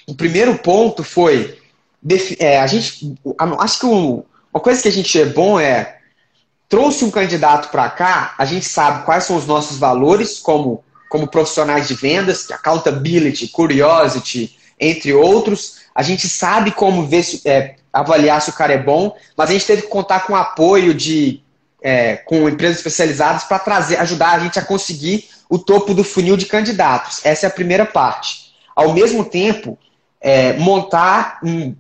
o 0.08 0.16
primeiro 0.16 0.58
ponto 0.58 1.04
foi 1.04 1.60
é, 2.39 2.60
a 2.60 2.68
gente, 2.68 3.16
acho 3.60 3.80
que 3.80 3.86
uma 3.86 4.62
coisa 4.62 4.82
que 4.82 4.88
a 4.89 4.92
gente 4.92 5.20
é 5.20 5.26
bom 5.26 5.60
é 5.60 5.98
trouxe 6.68 7.06
um 7.06 7.12
candidato 7.12 7.70
para 7.70 7.89
cá, 7.89 8.34
a 8.38 8.46
gente 8.46 8.66
sabe 8.66 9.06
quais 9.06 9.26
são 9.26 9.36
os 9.36 9.46
nossos 9.46 9.78
valores 9.78 10.39
como, 10.39 10.84
como 11.10 11.28
profissionais 11.28 11.88
de 11.88 11.94
vendas, 11.94 12.50
accountability, 12.52 13.48
curiosity, 13.48 14.58
entre 14.80 15.13
outros. 15.13 15.84
A 15.94 16.02
gente 16.02 16.28
sabe 16.28 16.72
como 16.72 17.06
ver 17.06 17.24
se, 17.24 17.48
é, 17.48 17.76
avaliar 17.92 18.42
se 18.42 18.50
o 18.50 18.54
cara 18.54 18.74
é 18.74 18.78
bom, 18.78 19.16
mas 19.38 19.50
a 19.50 19.54
gente 19.54 19.68
teve 19.68 19.84
que 19.84 19.88
contar 19.88 20.22
com 20.22 20.34
o 20.34 20.36
apoio 20.36 20.94
de 20.94 21.42
é, 21.82 22.16
com 22.16 22.50
empresas 22.50 22.78
especializadas 22.78 23.44
para 23.44 23.60
trazer, 23.60 23.98
ajudar 23.98 24.32
a 24.32 24.39
gente 24.39 24.58
a 24.58 24.66
conseguir 24.66 25.30
o 25.50 25.60
topo 25.60 25.94
do 25.94 26.04
funil 26.04 26.36
de 26.36 26.46
candidatos. 26.46 27.24
Essa 27.24 27.46
é 27.46 27.50
a 27.50 27.54
primeira 27.54 27.86
parte. 27.86 28.54
Ao 28.76 28.94
mesmo 28.94 29.24
tempo, 29.24 29.78
é, 30.24 30.54
montar 30.54 31.40
um. 31.44 31.76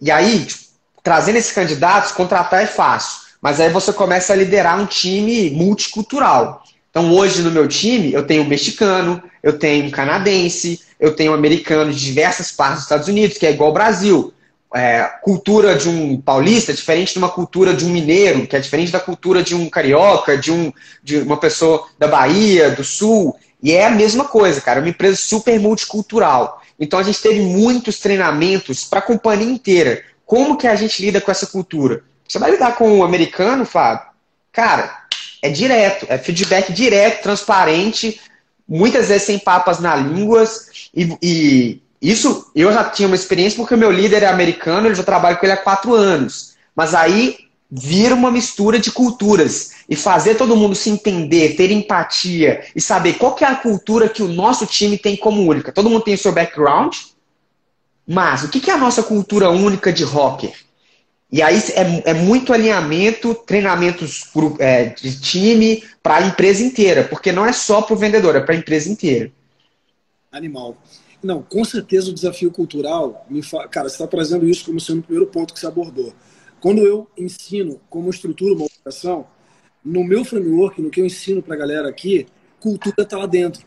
E 0.00 0.10
aí, 0.10 0.44
tipo, 0.44 0.64
trazendo 1.02 1.38
esses 1.38 1.52
candidatos, 1.52 2.10
contratar 2.10 2.62
é 2.62 2.66
fácil. 2.66 3.24
Mas 3.40 3.60
aí 3.60 3.70
você 3.70 3.92
começa 3.92 4.32
a 4.32 4.36
liderar 4.36 4.78
um 4.78 4.86
time 4.86 5.50
multicultural. 5.50 6.64
Então, 6.90 7.12
hoje 7.12 7.42
no 7.42 7.50
meu 7.50 7.68
time, 7.68 8.12
eu 8.12 8.26
tenho 8.26 8.42
um 8.42 8.48
mexicano, 8.48 9.22
eu 9.42 9.58
tenho 9.58 9.86
um 9.86 9.90
canadense, 9.90 10.80
eu 10.98 11.14
tenho 11.14 11.30
um 11.30 11.34
americano 11.34 11.92
de 11.92 12.00
diversas 12.00 12.50
partes 12.50 12.78
dos 12.78 12.84
Estados 12.84 13.08
Unidos, 13.08 13.38
que 13.38 13.46
é 13.46 13.52
igual 13.52 13.68
ao 13.68 13.74
Brasil. 13.74 14.32
É, 14.74 15.04
cultura 15.22 15.76
de 15.76 15.88
um 15.88 16.20
paulista 16.20 16.72
é 16.72 16.74
diferente 16.74 17.12
de 17.12 17.18
uma 17.18 17.28
cultura 17.28 17.72
de 17.72 17.84
um 17.84 17.88
mineiro, 17.88 18.46
que 18.46 18.56
é 18.56 18.60
diferente 18.60 18.90
da 18.90 18.98
cultura 18.98 19.42
de 19.42 19.54
um 19.54 19.70
carioca, 19.70 20.36
de, 20.36 20.50
um, 20.50 20.72
de 21.02 21.18
uma 21.18 21.36
pessoa 21.36 21.86
da 21.98 22.08
Bahia, 22.08 22.70
do 22.70 22.82
Sul. 22.82 23.36
E 23.62 23.72
é 23.72 23.86
a 23.86 23.90
mesma 23.90 24.24
coisa, 24.24 24.60
cara. 24.60 24.80
É 24.80 24.82
uma 24.82 24.88
empresa 24.88 25.16
super 25.16 25.58
multicultural. 25.60 26.60
Então 26.78 26.98
a 26.98 27.02
gente 27.02 27.20
teve 27.20 27.40
muitos 27.40 27.98
treinamentos 27.98 28.84
para 28.84 28.98
a 28.98 29.02
companhia 29.02 29.50
inteira. 29.50 30.02
Como 30.24 30.56
que 30.56 30.66
a 30.66 30.74
gente 30.74 31.02
lida 31.04 31.20
com 31.20 31.30
essa 31.30 31.46
cultura? 31.46 32.02
Você 32.26 32.38
vai 32.38 32.50
lidar 32.50 32.76
com 32.76 32.90
o 32.90 32.98
um 32.98 33.04
americano, 33.04 33.64
Fábio? 33.64 34.08
Cara, 34.52 35.04
é 35.40 35.48
direto, 35.48 36.06
é 36.08 36.18
feedback 36.18 36.72
direto, 36.72 37.22
transparente, 37.22 38.20
muitas 38.68 39.08
vezes 39.08 39.22
sem 39.22 39.38
papas 39.38 39.78
na 39.78 39.94
línguas. 39.94 40.88
E, 40.94 41.16
e 41.22 41.82
isso 42.00 42.50
eu 42.54 42.72
já 42.72 42.84
tinha 42.84 43.06
uma 43.06 43.16
experiência 43.16 43.56
porque 43.56 43.74
o 43.74 43.78
meu 43.78 43.90
líder 43.90 44.22
é 44.22 44.26
americano, 44.26 44.88
eu 44.88 44.94
já 44.94 45.02
trabalho 45.02 45.38
com 45.38 45.46
ele 45.46 45.52
há 45.52 45.56
quatro 45.56 45.94
anos. 45.94 46.54
Mas 46.74 46.94
aí 46.94 47.45
vira 47.70 48.14
uma 48.14 48.30
mistura 48.30 48.78
de 48.78 48.90
culturas 48.90 49.72
e 49.88 49.96
fazer 49.96 50.36
todo 50.36 50.56
mundo 50.56 50.74
se 50.74 50.90
entender, 50.90 51.56
ter 51.56 51.70
empatia 51.70 52.64
e 52.74 52.80
saber 52.80 53.14
qual 53.14 53.36
é 53.40 53.44
a 53.44 53.56
cultura 53.56 54.08
que 54.08 54.22
o 54.22 54.28
nosso 54.28 54.66
time 54.66 54.96
tem 54.96 55.16
como 55.16 55.42
única. 55.42 55.72
Todo 55.72 55.90
mundo 55.90 56.04
tem 56.04 56.14
o 56.14 56.18
seu 56.18 56.32
background, 56.32 56.94
mas 58.06 58.44
o 58.44 58.48
que 58.48 58.70
é 58.70 58.74
a 58.74 58.78
nossa 58.78 59.02
cultura 59.02 59.50
única 59.50 59.92
de 59.92 60.04
rocker? 60.04 60.52
E 61.30 61.42
aí 61.42 61.58
é, 61.74 62.10
é 62.10 62.14
muito 62.14 62.52
alinhamento, 62.52 63.34
treinamentos 63.34 64.30
é, 64.60 64.86
de 64.86 65.20
time 65.20 65.82
para 66.02 66.16
a 66.18 66.22
empresa 66.22 66.62
inteira, 66.62 67.04
porque 67.04 67.32
não 67.32 67.44
é 67.44 67.52
só 67.52 67.82
para 67.82 67.94
o 67.94 67.98
vendedor, 67.98 68.36
é 68.36 68.40
para 68.40 68.54
a 68.54 68.58
empresa 68.58 68.88
inteira. 68.88 69.32
Animal. 70.30 70.76
Não, 71.22 71.42
com 71.42 71.64
certeza 71.64 72.10
o 72.10 72.14
desafio 72.14 72.52
cultural, 72.52 73.26
me 73.28 73.42
fa... 73.42 73.66
cara, 73.66 73.88
você 73.88 73.96
está 73.96 74.06
trazendo 74.06 74.48
isso 74.48 74.66
como 74.66 74.78
sendo 74.78 75.00
o 75.00 75.02
primeiro 75.02 75.26
ponto 75.26 75.52
que 75.52 75.58
você 75.58 75.66
abordou. 75.66 76.14
Quando 76.66 76.84
eu 76.84 77.08
ensino 77.16 77.80
como 77.88 78.10
estrutura 78.10 78.52
uma 78.52 78.64
operação, 78.64 79.24
no 79.84 80.02
meu 80.02 80.24
framework, 80.24 80.82
no 80.82 80.90
que 80.90 81.00
eu 81.00 81.06
ensino 81.06 81.40
para 81.40 81.54
a 81.54 81.56
galera 81.56 81.88
aqui, 81.88 82.26
cultura 82.58 83.04
está 83.04 83.16
lá 83.18 83.26
dentro. 83.26 83.64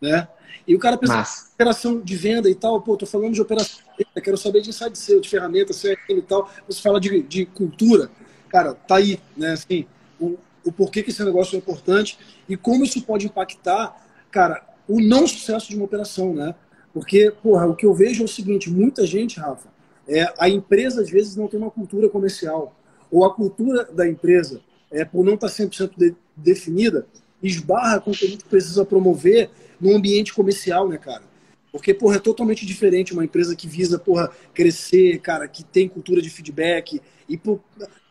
Né? 0.00 0.26
E 0.66 0.74
o 0.74 0.78
cara 0.80 0.98
pensa, 0.98 1.18
Massa. 1.18 1.50
operação 1.54 2.00
de 2.00 2.16
venda 2.16 2.50
e 2.50 2.54
tal, 2.56 2.80
pô, 2.80 2.96
tô 2.96 3.06
falando 3.06 3.32
de 3.32 3.40
operação 3.40 3.78
de 3.78 4.04
venda, 4.04 4.20
quero 4.20 4.36
saber 4.36 4.60
de 4.60 4.70
insight 4.70 4.98
seu, 4.98 5.20
de 5.20 5.28
ferramenta, 5.28 5.72
CRM 5.72 6.18
e 6.18 6.22
tal. 6.22 6.50
Você 6.66 6.82
fala 6.82 7.00
de, 7.00 7.22
de 7.22 7.46
cultura, 7.46 8.10
cara, 8.48 8.74
tá 8.74 8.96
aí, 8.96 9.20
né? 9.36 9.52
Assim, 9.52 9.86
o, 10.18 10.36
o 10.64 10.72
porquê 10.72 11.04
que 11.04 11.10
esse 11.10 11.24
negócio 11.24 11.54
é 11.54 11.58
importante 11.58 12.18
e 12.48 12.56
como 12.56 12.82
isso 12.82 13.02
pode 13.02 13.26
impactar, 13.26 14.04
cara, 14.32 14.66
o 14.88 15.00
não 15.00 15.28
sucesso 15.28 15.68
de 15.68 15.76
uma 15.76 15.84
operação, 15.84 16.34
né? 16.34 16.56
Porque, 16.92 17.32
porra, 17.40 17.68
o 17.68 17.76
que 17.76 17.86
eu 17.86 17.94
vejo 17.94 18.22
é 18.22 18.24
o 18.24 18.28
seguinte, 18.28 18.68
muita 18.68 19.06
gente, 19.06 19.38
Rafa, 19.38 19.75
é, 20.08 20.32
a 20.38 20.48
empresa 20.48 21.02
às 21.02 21.10
vezes 21.10 21.36
não 21.36 21.48
tem 21.48 21.58
uma 21.58 21.70
cultura 21.70 22.08
comercial, 22.08 22.74
ou 23.10 23.24
a 23.24 23.34
cultura 23.34 23.84
da 23.84 24.08
empresa, 24.08 24.60
é, 24.90 25.04
por 25.04 25.24
não 25.24 25.34
estar 25.34 25.48
100% 25.48 25.92
de, 25.96 26.14
definida, 26.36 27.06
esbarra 27.42 28.00
com 28.00 28.10
o 28.10 28.14
que 28.14 28.26
a 28.26 28.28
gente 28.28 28.44
precisa 28.44 28.84
promover 28.84 29.50
no 29.80 29.94
ambiente 29.94 30.32
comercial, 30.32 30.88
né, 30.88 30.98
cara? 30.98 31.22
Porque, 31.70 31.92
porra, 31.92 32.16
é 32.16 32.18
totalmente 32.20 32.64
diferente 32.64 33.12
uma 33.12 33.24
empresa 33.24 33.54
que 33.54 33.68
visa, 33.68 33.98
porra, 33.98 34.30
crescer, 34.54 35.20
cara, 35.20 35.46
que 35.46 35.62
tem 35.62 35.88
cultura 35.88 36.22
de 36.22 36.30
feedback. 36.30 37.02
E, 37.28 37.36
por... 37.36 37.60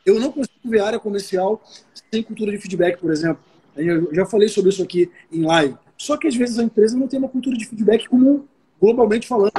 eu 0.06 0.20
não 0.20 0.32
consigo 0.32 0.70
ver 0.70 0.82
área 0.82 1.00
comercial 1.00 1.62
sem 2.12 2.22
cultura 2.22 2.52
de 2.52 2.60
feedback, 2.60 3.00
por 3.00 3.12
exemplo. 3.12 3.40
Eu 3.76 4.14
já 4.14 4.26
falei 4.26 4.48
sobre 4.48 4.70
isso 4.70 4.84
aqui 4.84 5.10
em 5.32 5.44
live. 5.44 5.76
Só 5.98 6.16
que 6.16 6.28
às 6.28 6.36
vezes 6.36 6.60
a 6.60 6.64
empresa 6.64 6.96
não 6.96 7.08
tem 7.08 7.18
uma 7.18 7.28
cultura 7.28 7.58
de 7.58 7.66
feedback 7.66 8.08
como 8.08 8.48
globalmente 8.80 9.28
falando. 9.28 9.52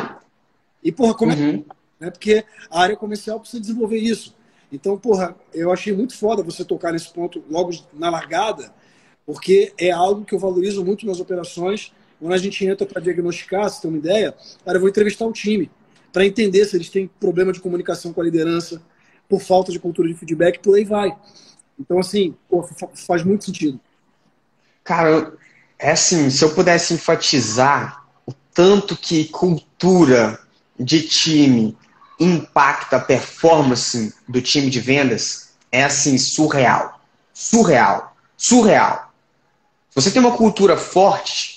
E, 0.83 0.93
porra, 0.93 1.15
como 1.15 1.33
é 1.33 1.35
uhum. 1.35 1.65
é? 1.69 1.77
Né? 1.99 2.11
Porque 2.11 2.45
a 2.71 2.81
área 2.81 2.97
comercial 2.97 3.41
precisa 3.41 3.61
desenvolver 3.61 3.99
isso. 3.99 4.35
Então, 4.71 4.99
porra, 4.99 5.37
eu 5.55 5.73
achei 5.73 5.93
muito 5.93 6.17
foda 6.17 6.43
você 6.43 6.65
tocar 6.65 6.93
nesse 6.93 7.13
ponto 7.13 7.43
logo 7.49 7.71
na 7.93 8.11
largada, 8.11 8.73
porque 9.25 9.73
é 9.79 9.91
algo 9.91 10.25
que 10.25 10.35
eu 10.35 10.39
valorizo 10.39 10.85
muito 10.85 11.07
nas 11.07 11.21
operações 11.21 11.93
quando 12.19 12.33
a 12.33 12.39
gente 12.39 12.65
entra 12.65 12.87
para 12.87 13.01
diagnosticar, 13.01 13.69
se 13.69 13.81
tem 13.81 13.91
uma 13.91 13.99
ideia, 13.99 14.35
cara, 14.65 14.77
eu 14.77 14.81
vou 14.81 14.89
entrevistar 14.89 15.27
o 15.27 15.33
time 15.33 15.71
para 16.13 16.25
entender 16.25 16.65
se 16.65 16.77
eles 16.77 16.89
têm 16.89 17.11
problema 17.21 17.53
de 17.53 17.61
comunicação 17.61 18.13
com 18.13 18.21
a 18.21 18.25
liderança, 18.25 18.81
por 19.29 19.41
falta 19.41 19.71
de 19.71 19.79
cultura 19.79 20.09
de 20.09 20.15
feedback, 20.15 20.61
por 20.61 20.75
aí 20.77 20.85
vai. 20.85 21.15
Então, 21.79 21.99
assim, 21.99 22.35
faz 22.95 23.23
muito 23.23 23.45
sentido. 23.45 23.79
Cara, 24.83 25.35
é 25.79 25.91
assim, 25.91 26.31
se 26.31 26.43
eu 26.43 26.55
pudesse 26.55 26.95
enfatizar 26.95 28.07
o 28.25 28.33
tanto 28.55 28.97
que 28.97 29.27
cultura 29.27 30.39
de 30.79 31.03
time 31.03 31.77
impacta 32.19 32.97
a 32.97 33.01
performance 33.01 34.15
do 34.27 34.41
time 34.41 34.71
de 34.71 34.81
vendas, 34.81 35.51
é 35.71 35.85
assim, 35.85 36.17
surreal. 36.19 37.01
Surreal. 37.33 38.17
Surreal. 38.37 39.13
Se 39.91 40.03
você 40.03 40.11
tem 40.11 40.21
uma 40.21 40.37
cultura 40.37 40.77
forte, 40.77 41.57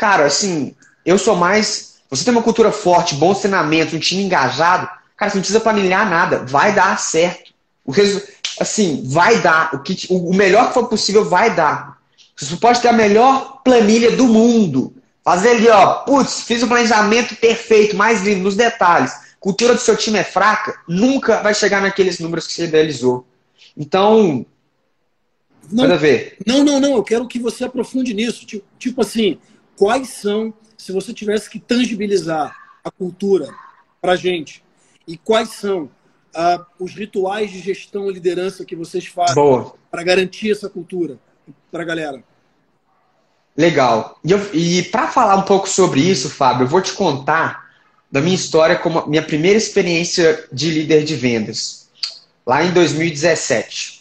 Cara, 0.00 0.24
assim, 0.24 0.74
eu 1.04 1.18
sou 1.18 1.36
mais. 1.36 1.96
Você 2.08 2.24
tem 2.24 2.32
uma 2.32 2.42
cultura 2.42 2.72
forte, 2.72 3.14
bom 3.16 3.34
treinamento, 3.34 3.94
um 3.94 3.98
time 3.98 4.22
engajado, 4.22 4.88
cara, 5.14 5.30
você 5.30 5.36
não 5.36 5.42
precisa 5.42 5.60
planilhar 5.60 6.08
nada. 6.08 6.38
Vai 6.46 6.74
dar 6.74 6.98
certo. 6.98 7.52
O 7.84 7.92
resu... 7.92 8.22
Assim, 8.58 9.02
vai 9.04 9.42
dar. 9.42 9.74
O, 9.74 9.80
que, 9.80 10.06
o 10.08 10.32
melhor 10.32 10.68
que 10.68 10.74
for 10.74 10.88
possível 10.88 11.22
vai 11.26 11.54
dar. 11.54 11.98
Você 12.34 12.56
pode 12.56 12.80
ter 12.80 12.88
a 12.88 12.94
melhor 12.94 13.60
planilha 13.62 14.12
do 14.12 14.24
mundo. 14.24 14.94
Fazer 15.22 15.50
ali, 15.50 15.68
ó, 15.68 15.96
putz, 15.96 16.44
fiz 16.44 16.62
o 16.62 16.66
planejamento 16.66 17.36
perfeito, 17.36 17.94
mais 17.94 18.22
lindo, 18.22 18.40
nos 18.40 18.56
detalhes. 18.56 19.12
Cultura 19.40 19.74
do 19.74 19.80
seu 19.80 19.96
time 19.96 20.18
é 20.18 20.24
fraca, 20.24 20.78
nunca 20.86 21.42
vai 21.42 21.54
chegar 21.54 21.80
naqueles 21.80 22.20
números 22.20 22.46
que 22.46 22.52
você 22.52 22.66
idealizou. 22.66 23.26
Então, 23.74 24.44
não, 25.72 25.84
Manda 25.84 25.96
ver. 25.96 26.36
Não, 26.46 26.64
não, 26.64 26.80
não. 26.80 26.94
Eu 26.96 27.02
quero 27.02 27.26
que 27.26 27.38
você 27.38 27.64
aprofunde 27.64 28.12
nisso. 28.12 28.44
Tipo, 28.44 28.66
tipo 28.78 29.00
assim, 29.00 29.38
quais 29.76 30.10
são, 30.10 30.52
se 30.76 30.92
você 30.92 31.14
tivesse 31.14 31.48
que 31.48 31.58
tangibilizar 31.58 32.54
a 32.84 32.90
cultura 32.90 33.48
para 34.00 34.12
a 34.12 34.16
gente, 34.16 34.62
e 35.06 35.16
quais 35.16 35.50
são 35.50 35.84
uh, 35.84 36.64
os 36.78 36.94
rituais 36.94 37.50
de 37.50 37.60
gestão 37.60 38.10
e 38.10 38.14
liderança 38.14 38.64
que 38.64 38.76
vocês 38.76 39.06
fazem 39.06 39.34
para 39.90 40.02
garantir 40.02 40.50
essa 40.50 40.68
cultura 40.68 41.18
para 41.70 41.82
a 41.82 41.86
galera? 41.86 42.22
Legal. 43.56 44.18
E, 44.52 44.78
e 44.78 44.82
para 44.84 45.08
falar 45.08 45.36
um 45.36 45.42
pouco 45.42 45.68
sobre 45.68 46.00
isso, 46.00 46.30
Fábio, 46.30 46.64
eu 46.64 46.68
vou 46.68 46.80
te 46.80 46.92
contar 46.92 47.69
da 48.10 48.20
minha 48.20 48.34
história 48.34 48.76
como 48.76 49.06
minha 49.06 49.22
primeira 49.22 49.56
experiência 49.56 50.44
de 50.52 50.70
líder 50.70 51.04
de 51.04 51.14
vendas, 51.14 51.88
lá 52.46 52.64
em 52.64 52.72
2017. 52.72 54.00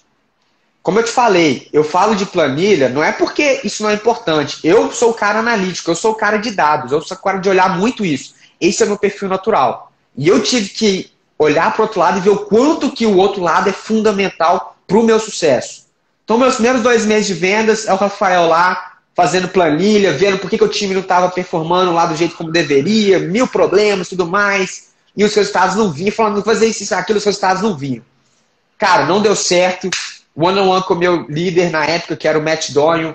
Como 0.81 0.99
eu 0.99 1.03
te 1.03 1.11
falei, 1.11 1.67
eu 1.71 1.83
falo 1.83 2.15
de 2.15 2.25
planilha, 2.25 2.89
não 2.89 3.03
é 3.03 3.11
porque 3.11 3.61
isso 3.63 3.83
não 3.83 3.89
é 3.89 3.93
importante. 3.93 4.59
Eu 4.63 4.91
sou 4.91 5.11
o 5.11 5.13
cara 5.13 5.39
analítico, 5.39 5.91
eu 5.91 5.95
sou 5.95 6.13
o 6.13 6.15
cara 6.15 6.37
de 6.37 6.51
dados, 6.51 6.91
eu 6.91 7.01
sou 7.01 7.15
o 7.15 7.19
cara 7.19 7.37
de 7.37 7.49
olhar 7.49 7.77
muito 7.77 8.05
isso. 8.05 8.33
Esse 8.59 8.81
é 8.81 8.85
o 8.85 8.89
meu 8.89 8.97
perfil 8.97 9.29
natural. 9.29 9.91
E 10.17 10.27
eu 10.27 10.41
tive 10.41 10.69
que 10.69 11.11
olhar 11.37 11.71
para 11.73 11.81
o 11.81 11.85
outro 11.85 11.99
lado 11.99 12.17
e 12.17 12.21
ver 12.21 12.29
o 12.29 12.45
quanto 12.45 12.91
que 12.91 13.05
o 13.05 13.17
outro 13.17 13.41
lado 13.41 13.69
é 13.69 13.73
fundamental 13.73 14.77
para 14.87 14.97
o 14.97 15.03
meu 15.03 15.19
sucesso. 15.19 15.87
Então, 16.23 16.37
meus 16.37 16.55
primeiros 16.55 16.81
dois 16.81 17.05
meses 17.05 17.27
de 17.27 17.33
vendas 17.33 17.87
é 17.87 17.93
o 17.93 17.97
Rafael 17.97 18.47
lá, 18.47 18.88
fazendo 19.19 19.49
planilha, 19.49 20.13
vendo 20.13 20.37
por 20.37 20.49
que, 20.49 20.57
que 20.57 20.63
o 20.63 20.69
time 20.69 20.93
não 20.93 21.01
estava 21.01 21.29
performando 21.29 21.91
lá 21.91 22.05
do 22.05 22.15
jeito 22.15 22.37
como 22.37 22.53
deveria, 22.53 23.19
mil 23.19 23.45
problemas 23.45 24.07
tudo 24.07 24.25
mais. 24.25 24.91
E 25.13 25.25
os 25.25 25.35
resultados 25.35 25.75
não 25.75 25.91
vinham, 25.91 26.13
falando, 26.13 26.41
fazer 26.41 26.67
isso, 26.67 26.95
aquilo, 26.95 27.17
os 27.17 27.25
resultados 27.25 27.61
não 27.61 27.75
vinham. 27.75 28.01
Cara, 28.77 29.05
não 29.05 29.21
deu 29.21 29.35
certo 29.35 29.89
one-on-one 30.33 30.69
-on 30.69 30.75
-one 30.77 30.87
com 30.87 30.93
o 30.93 30.97
meu 30.97 31.25
líder 31.27 31.69
na 31.69 31.83
época, 31.83 32.15
que 32.15 32.29
era 32.29 32.39
o 32.39 32.41
Matt 32.41 32.71
Donio, 32.71 33.13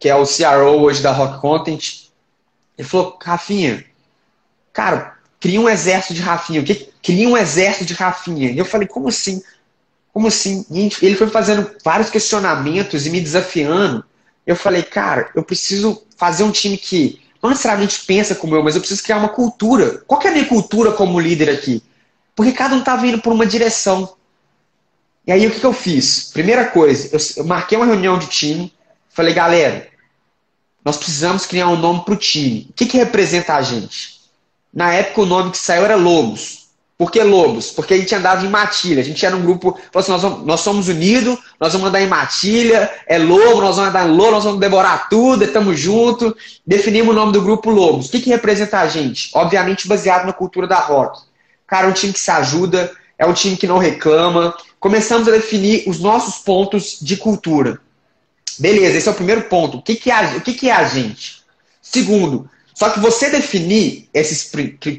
que 0.00 0.08
é 0.08 0.14
o 0.14 0.24
CRO 0.24 0.80
hoje 0.80 1.02
da 1.02 1.12
Rock 1.12 1.38
Content. 1.38 2.08
Ele 2.78 2.88
falou, 2.88 3.18
Rafinha, 3.22 3.84
cara, 4.72 5.18
cria 5.38 5.60
um 5.60 5.68
exército 5.68 6.14
de 6.14 6.22
Rafinha. 6.22 6.64
Cria 7.02 7.28
um 7.28 7.36
exército 7.36 7.84
de 7.84 7.92
Rafinha. 7.92 8.50
E 8.52 8.56
eu 8.56 8.64
falei, 8.64 8.88
como 8.88 9.08
assim? 9.08 9.42
Como 10.14 10.28
assim? 10.28 10.64
E 10.70 10.90
ele 11.02 11.14
foi 11.14 11.28
fazendo 11.28 11.70
vários 11.84 12.08
questionamentos 12.08 13.06
e 13.06 13.10
me 13.10 13.20
desafiando. 13.20 14.02
Eu 14.46 14.56
falei, 14.56 14.82
cara, 14.82 15.30
eu 15.34 15.42
preciso 15.42 16.02
fazer 16.16 16.44
um 16.44 16.50
time 16.50 16.76
que 16.76 17.20
não 17.42 17.50
necessariamente 17.50 18.04
pensa 18.04 18.34
como 18.34 18.54
eu, 18.54 18.62
mas 18.62 18.74
eu 18.74 18.80
preciso 18.80 19.02
criar 19.02 19.18
uma 19.18 19.28
cultura. 19.28 20.02
Qual 20.06 20.20
é 20.22 20.28
a 20.28 20.32
minha 20.32 20.46
cultura 20.46 20.92
como 20.92 21.20
líder 21.20 21.50
aqui? 21.50 21.82
Porque 22.34 22.52
cada 22.52 22.74
um 22.74 22.80
estava 22.80 23.06
indo 23.06 23.20
por 23.20 23.32
uma 23.32 23.46
direção. 23.46 24.14
E 25.26 25.32
aí 25.32 25.46
o 25.46 25.50
que, 25.50 25.60
que 25.60 25.66
eu 25.66 25.72
fiz? 25.72 26.30
Primeira 26.32 26.66
coisa, 26.66 27.08
eu, 27.12 27.20
eu 27.36 27.44
marquei 27.44 27.76
uma 27.76 27.86
reunião 27.86 28.18
de 28.18 28.26
time, 28.26 28.72
falei, 29.08 29.34
galera, 29.34 29.88
nós 30.84 30.96
precisamos 30.96 31.46
criar 31.46 31.68
um 31.68 31.76
nome 31.76 32.04
para 32.04 32.14
o 32.14 32.16
time. 32.16 32.68
O 32.70 32.72
que, 32.72 32.86
que 32.86 32.96
representa 32.96 33.54
a 33.54 33.62
gente? 33.62 34.20
Na 34.72 34.92
época 34.92 35.20
o 35.20 35.26
nome 35.26 35.50
que 35.50 35.58
saiu 35.58 35.84
era 35.84 35.96
Lobos. 35.96 36.61
Por 37.02 37.10
que 37.10 37.20
Lobos? 37.20 37.72
Porque 37.72 37.94
a 37.94 37.96
gente 37.96 38.14
andava 38.14 38.46
em 38.46 38.48
matilha. 38.48 39.00
A 39.00 39.04
gente 39.04 39.26
era 39.26 39.36
um 39.36 39.42
grupo, 39.42 39.76
assim, 39.92 40.12
nós, 40.12 40.22
vamos, 40.22 40.46
nós 40.46 40.60
somos 40.60 40.86
unidos, 40.86 41.36
nós 41.58 41.72
vamos 41.72 41.88
andar 41.88 42.00
em 42.00 42.06
matilha, 42.06 42.88
é 43.08 43.18
lobo, 43.18 43.60
nós 43.60 43.74
vamos 43.74 43.90
andar 43.90 44.08
em 44.08 44.12
lobo, 44.12 44.30
nós 44.30 44.44
vamos 44.44 44.60
devorar 44.60 45.08
tudo, 45.08 45.42
estamos 45.42 45.80
juntos. 45.80 46.32
Definimos 46.64 47.12
o 47.12 47.18
nome 47.18 47.32
do 47.32 47.42
grupo 47.42 47.70
Lobos. 47.70 48.06
O 48.06 48.12
que, 48.12 48.20
que 48.20 48.30
representa 48.30 48.78
a 48.78 48.86
gente? 48.86 49.30
Obviamente 49.34 49.88
baseado 49.88 50.26
na 50.26 50.32
cultura 50.32 50.64
da 50.68 50.78
rock. 50.78 51.22
Cara, 51.66 51.88
é 51.88 51.90
um 51.90 51.92
time 51.92 52.12
que 52.12 52.20
se 52.20 52.30
ajuda, 52.30 52.92
é 53.18 53.26
um 53.26 53.32
time 53.32 53.56
que 53.56 53.66
não 53.66 53.78
reclama, 53.78 54.54
começamos 54.78 55.26
a 55.26 55.32
definir 55.32 55.82
os 55.88 55.98
nossos 55.98 56.36
pontos 56.44 56.98
de 57.02 57.16
cultura. 57.16 57.80
Beleza, 58.60 58.96
esse 58.96 59.08
é 59.08 59.10
o 59.10 59.16
primeiro 59.16 59.42
ponto. 59.48 59.78
O 59.78 59.82
que, 59.82 59.96
que, 59.96 60.08
é, 60.08 60.36
o 60.36 60.40
que, 60.40 60.54
que 60.54 60.70
é 60.70 60.72
a 60.72 60.84
gente? 60.84 61.42
Segundo, 61.82 62.48
só 62.72 62.90
que 62.90 63.00
você 63.00 63.28
definir 63.28 64.08
esses 64.14 64.44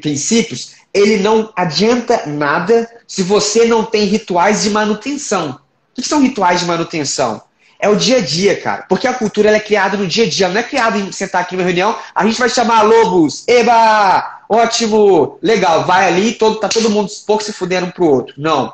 princípios, 0.02 0.83
ele 0.94 1.16
não 1.16 1.52
adianta 1.56 2.22
nada 2.26 2.88
se 3.06 3.22
você 3.22 3.66
não 3.66 3.84
tem 3.84 4.04
rituais 4.04 4.62
de 4.62 4.70
manutenção. 4.70 5.58
O 5.92 6.00
que 6.00 6.08
são 6.08 6.22
rituais 6.22 6.60
de 6.60 6.66
manutenção? 6.66 7.42
É 7.80 7.88
o 7.88 7.96
dia 7.96 8.18
a 8.18 8.20
dia, 8.20 8.58
cara. 8.60 8.86
Porque 8.88 9.06
a 9.06 9.12
cultura 9.12 9.50
é 9.50 9.60
criada 9.60 9.96
no 9.96 10.06
dia 10.06 10.24
a 10.24 10.28
dia. 10.28 10.48
Não 10.48 10.60
é 10.60 10.62
criada 10.62 10.96
em 10.96 11.10
sentar 11.10 11.42
aqui 11.42 11.56
numa 11.56 11.66
reunião, 11.66 11.96
a 12.14 12.24
gente 12.24 12.38
vai 12.38 12.48
chamar 12.48 12.82
lobos. 12.82 13.44
Eba! 13.48 14.42
Ótimo! 14.48 15.38
Legal, 15.42 15.84
vai 15.84 16.06
ali, 16.06 16.32
todo, 16.32 16.60
tá 16.60 16.68
todo 16.68 16.88
mundo 16.88 17.10
pouco 17.26 17.42
se 17.42 17.52
fudendo 17.52 17.86
um 17.86 17.90
pro 17.90 18.06
outro. 18.06 18.34
Não. 18.38 18.72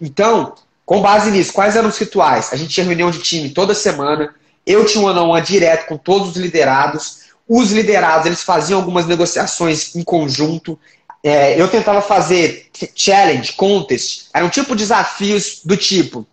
Então, 0.00 0.54
com 0.84 1.00
base 1.00 1.30
nisso, 1.30 1.52
quais 1.52 1.76
eram 1.76 1.88
os 1.88 1.96
rituais? 1.96 2.52
A 2.52 2.56
gente 2.56 2.74
tinha 2.74 2.84
reunião 2.84 3.10
de 3.10 3.20
time 3.20 3.50
toda 3.50 3.74
semana, 3.74 4.34
eu 4.66 4.84
tinha 4.84 5.02
um 5.02 5.06
one 5.06 5.18
on 5.18 5.28
one 5.30 5.42
direto 5.42 5.86
com 5.86 5.96
todos 5.96 6.30
os 6.30 6.36
liderados, 6.36 7.22
os 7.48 7.70
liderados 7.70 8.26
eles 8.26 8.42
faziam 8.42 8.80
algumas 8.80 9.06
negociações 9.06 9.94
em 9.94 10.02
conjunto, 10.02 10.78
é, 11.22 11.60
eu 11.60 11.68
tentava 11.68 12.02
fazer 12.02 12.70
challenge, 12.94 13.52
contest, 13.52 14.26
eram 14.34 14.50
tipo 14.50 14.74
desafios 14.74 15.60
do 15.64 15.76
tipo. 15.76 16.26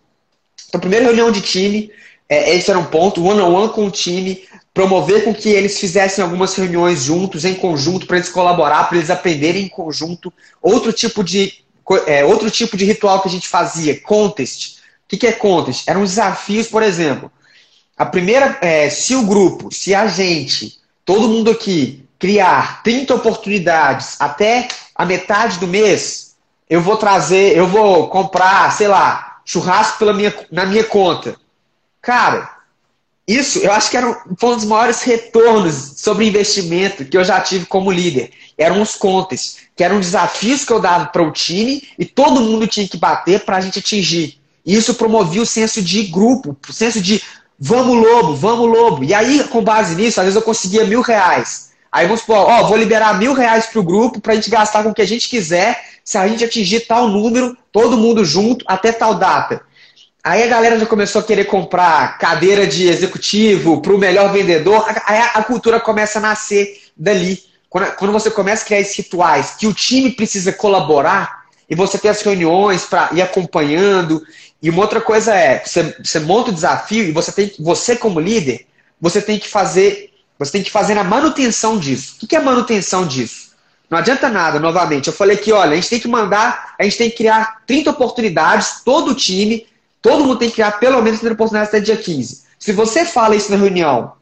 Então, 0.68 0.80
primeira 0.80 1.04
reunião 1.04 1.30
de 1.30 1.40
time, 1.40 1.92
é, 2.28 2.56
esse 2.56 2.70
era 2.70 2.78
um 2.78 2.84
ponto, 2.84 3.24
one 3.24 3.40
on 3.40 3.54
one 3.54 3.72
com 3.72 3.86
o 3.86 3.90
time, 3.90 4.44
promover 4.74 5.24
com 5.24 5.34
que 5.34 5.48
eles 5.48 5.78
fizessem 5.78 6.22
algumas 6.22 6.54
reuniões 6.54 7.02
juntos, 7.02 7.44
em 7.44 7.54
conjunto, 7.54 8.06
para 8.06 8.16
eles 8.16 8.28
colaborar, 8.28 8.88
para 8.88 8.98
eles 8.98 9.10
aprenderem 9.10 9.64
em 9.64 9.68
conjunto. 9.68 10.32
Outro 10.60 10.92
tipo 10.92 11.22
de 11.22 11.64
é, 12.06 12.24
outro 12.24 12.50
tipo 12.50 12.76
de 12.76 12.84
ritual 12.84 13.20
que 13.20 13.28
a 13.28 13.30
gente 13.30 13.48
fazia, 13.48 14.00
contest. 14.00 14.78
O 14.78 15.08
que, 15.08 15.16
que 15.16 15.26
é 15.26 15.32
contest? 15.32 15.88
Eram 15.88 16.02
desafios, 16.02 16.68
por 16.68 16.82
exemplo. 16.82 17.30
A 17.96 18.06
primeira, 18.06 18.58
é, 18.60 18.88
se 18.88 19.14
o 19.14 19.26
grupo, 19.26 19.74
se 19.74 19.94
a 19.94 20.06
gente, 20.06 20.78
todo 21.04 21.28
mundo 21.28 21.50
aqui, 21.50 21.99
criar 22.20 22.82
30 22.82 23.14
oportunidades 23.14 24.16
até 24.20 24.68
a 24.94 25.06
metade 25.06 25.58
do 25.58 25.66
mês, 25.66 26.36
eu 26.68 26.80
vou 26.80 26.96
trazer, 26.96 27.56
eu 27.56 27.66
vou 27.66 28.08
comprar, 28.08 28.70
sei 28.72 28.86
lá, 28.86 29.38
churrasco 29.44 29.98
pela 29.98 30.12
minha, 30.12 30.32
na 30.52 30.66
minha 30.66 30.84
conta. 30.84 31.34
Cara, 32.00 32.58
isso 33.26 33.58
eu 33.60 33.72
acho 33.72 33.90
que 33.90 33.96
era 33.96 34.06
um 34.08 34.54
dos 34.54 34.64
maiores 34.66 35.02
retornos 35.02 35.94
sobre 35.96 36.28
investimento 36.28 37.04
que 37.06 37.16
eu 37.16 37.24
já 37.24 37.40
tive 37.40 37.64
como 37.64 37.90
líder. 37.90 38.30
Eram 38.56 38.82
os 38.82 38.94
contas 38.94 39.56
que 39.74 39.82
eram 39.82 39.98
desafios 39.98 40.64
que 40.64 40.72
eu 40.72 40.78
dava 40.78 41.06
para 41.06 41.22
o 41.22 41.32
time 41.32 41.82
e 41.98 42.04
todo 42.04 42.42
mundo 42.42 42.66
tinha 42.66 42.86
que 42.86 42.98
bater 42.98 43.40
para 43.40 43.56
a 43.56 43.60
gente 43.60 43.78
atingir. 43.78 44.38
E 44.64 44.76
isso 44.76 44.94
promovia 44.94 45.40
o 45.40 45.46
senso 45.46 45.80
de 45.80 46.02
grupo, 46.04 46.54
o 46.68 46.72
senso 46.72 47.00
de 47.00 47.22
vamos 47.58 47.96
lobo, 47.96 48.34
vamos 48.34 48.68
lobo. 48.68 49.04
E 49.04 49.14
aí, 49.14 49.42
com 49.44 49.64
base 49.64 49.94
nisso, 49.94 50.20
às 50.20 50.24
vezes 50.24 50.36
eu 50.36 50.42
conseguia 50.42 50.84
mil 50.84 51.00
reais. 51.00 51.69
Aí 51.92 52.06
vamos 52.06 52.20
supor, 52.20 52.36
ó, 52.36 52.64
vou 52.64 52.76
liberar 52.76 53.18
mil 53.18 53.32
reais 53.32 53.66
pro 53.66 53.82
grupo 53.82 54.20
pra 54.20 54.34
gente 54.34 54.48
gastar 54.48 54.82
com 54.82 54.90
o 54.90 54.94
que 54.94 55.02
a 55.02 55.06
gente 55.06 55.28
quiser, 55.28 55.82
se 56.04 56.16
a 56.16 56.26
gente 56.28 56.44
atingir 56.44 56.80
tal 56.80 57.08
número, 57.08 57.56
todo 57.72 57.96
mundo 57.96 58.24
junto, 58.24 58.64
até 58.68 58.92
tal 58.92 59.14
data. 59.14 59.62
Aí 60.22 60.42
a 60.42 60.46
galera 60.46 60.78
já 60.78 60.86
começou 60.86 61.20
a 61.20 61.24
querer 61.24 61.46
comprar 61.46 62.18
cadeira 62.18 62.66
de 62.66 62.88
executivo 62.88 63.80
para 63.80 63.94
o 63.94 63.98
melhor 63.98 64.30
vendedor. 64.32 64.84
Aí 65.06 65.18
a, 65.18 65.42
cultura 65.42 65.80
começa 65.80 66.18
a 66.18 66.22
nascer 66.22 66.78
dali. 66.94 67.42
Quando, 67.70 67.92
quando 67.96 68.12
você 68.12 68.30
começa 68.30 68.62
a 68.62 68.66
criar 68.66 68.80
esses 68.80 68.96
rituais 68.96 69.54
que 69.58 69.66
o 69.66 69.72
time 69.72 70.10
precisa 70.10 70.52
colaborar 70.52 71.44
e 71.70 71.74
você 71.74 71.96
tem 71.96 72.10
as 72.10 72.20
reuniões 72.20 72.84
para 72.84 73.08
ir 73.14 73.22
acompanhando. 73.22 74.22
E 74.62 74.68
uma 74.68 74.82
outra 74.82 75.00
coisa 75.00 75.34
é, 75.34 75.62
você, 75.64 75.96
você 76.04 76.20
monta 76.20 76.50
o 76.50 76.54
desafio 76.54 77.04
e 77.04 77.12
você 77.12 77.32
tem 77.32 77.52
você 77.58 77.96
como 77.96 78.20
líder, 78.20 78.66
você 79.00 79.22
tem 79.22 79.38
que 79.38 79.48
fazer, 79.48 80.09
você 80.40 80.50
tem 80.50 80.62
que 80.64 80.70
fazer 80.72 80.98
a 80.98 81.04
manutenção 81.04 81.78
disso. 81.78 82.16
O 82.20 82.26
que 82.26 82.34
é 82.34 82.40
manutenção 82.40 83.06
disso? 83.06 83.50
Não 83.88 83.98
adianta 83.98 84.28
nada, 84.28 84.58
novamente. 84.58 85.06
Eu 85.06 85.12
falei 85.12 85.36
que, 85.36 85.52
olha, 85.52 85.72
a 85.72 85.76
gente 85.76 85.90
tem 85.90 86.00
que 86.00 86.08
mandar, 86.08 86.74
a 86.76 86.82
gente 86.82 86.98
tem 86.98 87.10
que 87.10 87.16
criar 87.18 87.60
30 87.64 87.90
oportunidades, 87.90 88.80
todo 88.84 89.14
time, 89.14 89.66
Todo 90.02 90.24
mundo 90.24 90.38
tem 90.38 90.48
que 90.48 90.54
criar 90.54 90.72
pelo 90.72 91.02
menos 91.02 91.20
30 91.20 91.34
oportunidades 91.34 91.68
até 91.68 91.80
dia 91.80 91.96
15. 91.96 92.42
Se 92.58 92.72
você 92.72 93.04
fala 93.04 93.36
isso 93.36 93.50
na 93.50 93.58
reunião 93.58 94.14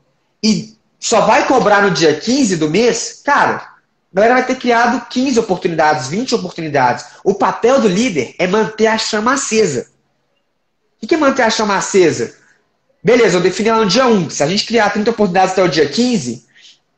e 0.42 0.76
só 0.98 1.20
vai 1.20 1.46
cobrar 1.46 1.82
no 1.82 1.90
dia 1.90 2.18
15 2.18 2.56
do 2.56 2.68
mês, 2.68 3.22
cara, 3.24 3.56
a 3.56 3.70
galera 4.12 4.34
vai 4.34 4.46
ter 4.46 4.56
criado 4.56 5.06
15 5.08 5.38
oportunidades, 5.38 6.08
20 6.08 6.34
oportunidades. 6.34 7.06
O 7.22 7.34
papel 7.34 7.80
do 7.80 7.88
líder 7.88 8.34
é 8.38 8.46
manter 8.46 8.88
a 8.88 8.98
chama 8.98 9.34
acesa. 9.34 9.88
O 11.00 11.06
que 11.06 11.14
é 11.14 11.18
manter 11.18 11.42
a 11.42 11.50
chama 11.50 11.76
acesa? 11.76 12.36
Beleza, 13.02 13.36
eu 13.36 13.40
defini 13.40 13.70
lá 13.70 13.78
no 13.78 13.86
dia 13.86 14.06
1. 14.06 14.30
Se 14.30 14.42
a 14.42 14.46
gente 14.46 14.66
criar 14.66 14.90
30 14.90 15.10
oportunidades 15.10 15.52
até 15.52 15.62
o 15.62 15.68
dia 15.68 15.88
15, 15.88 16.44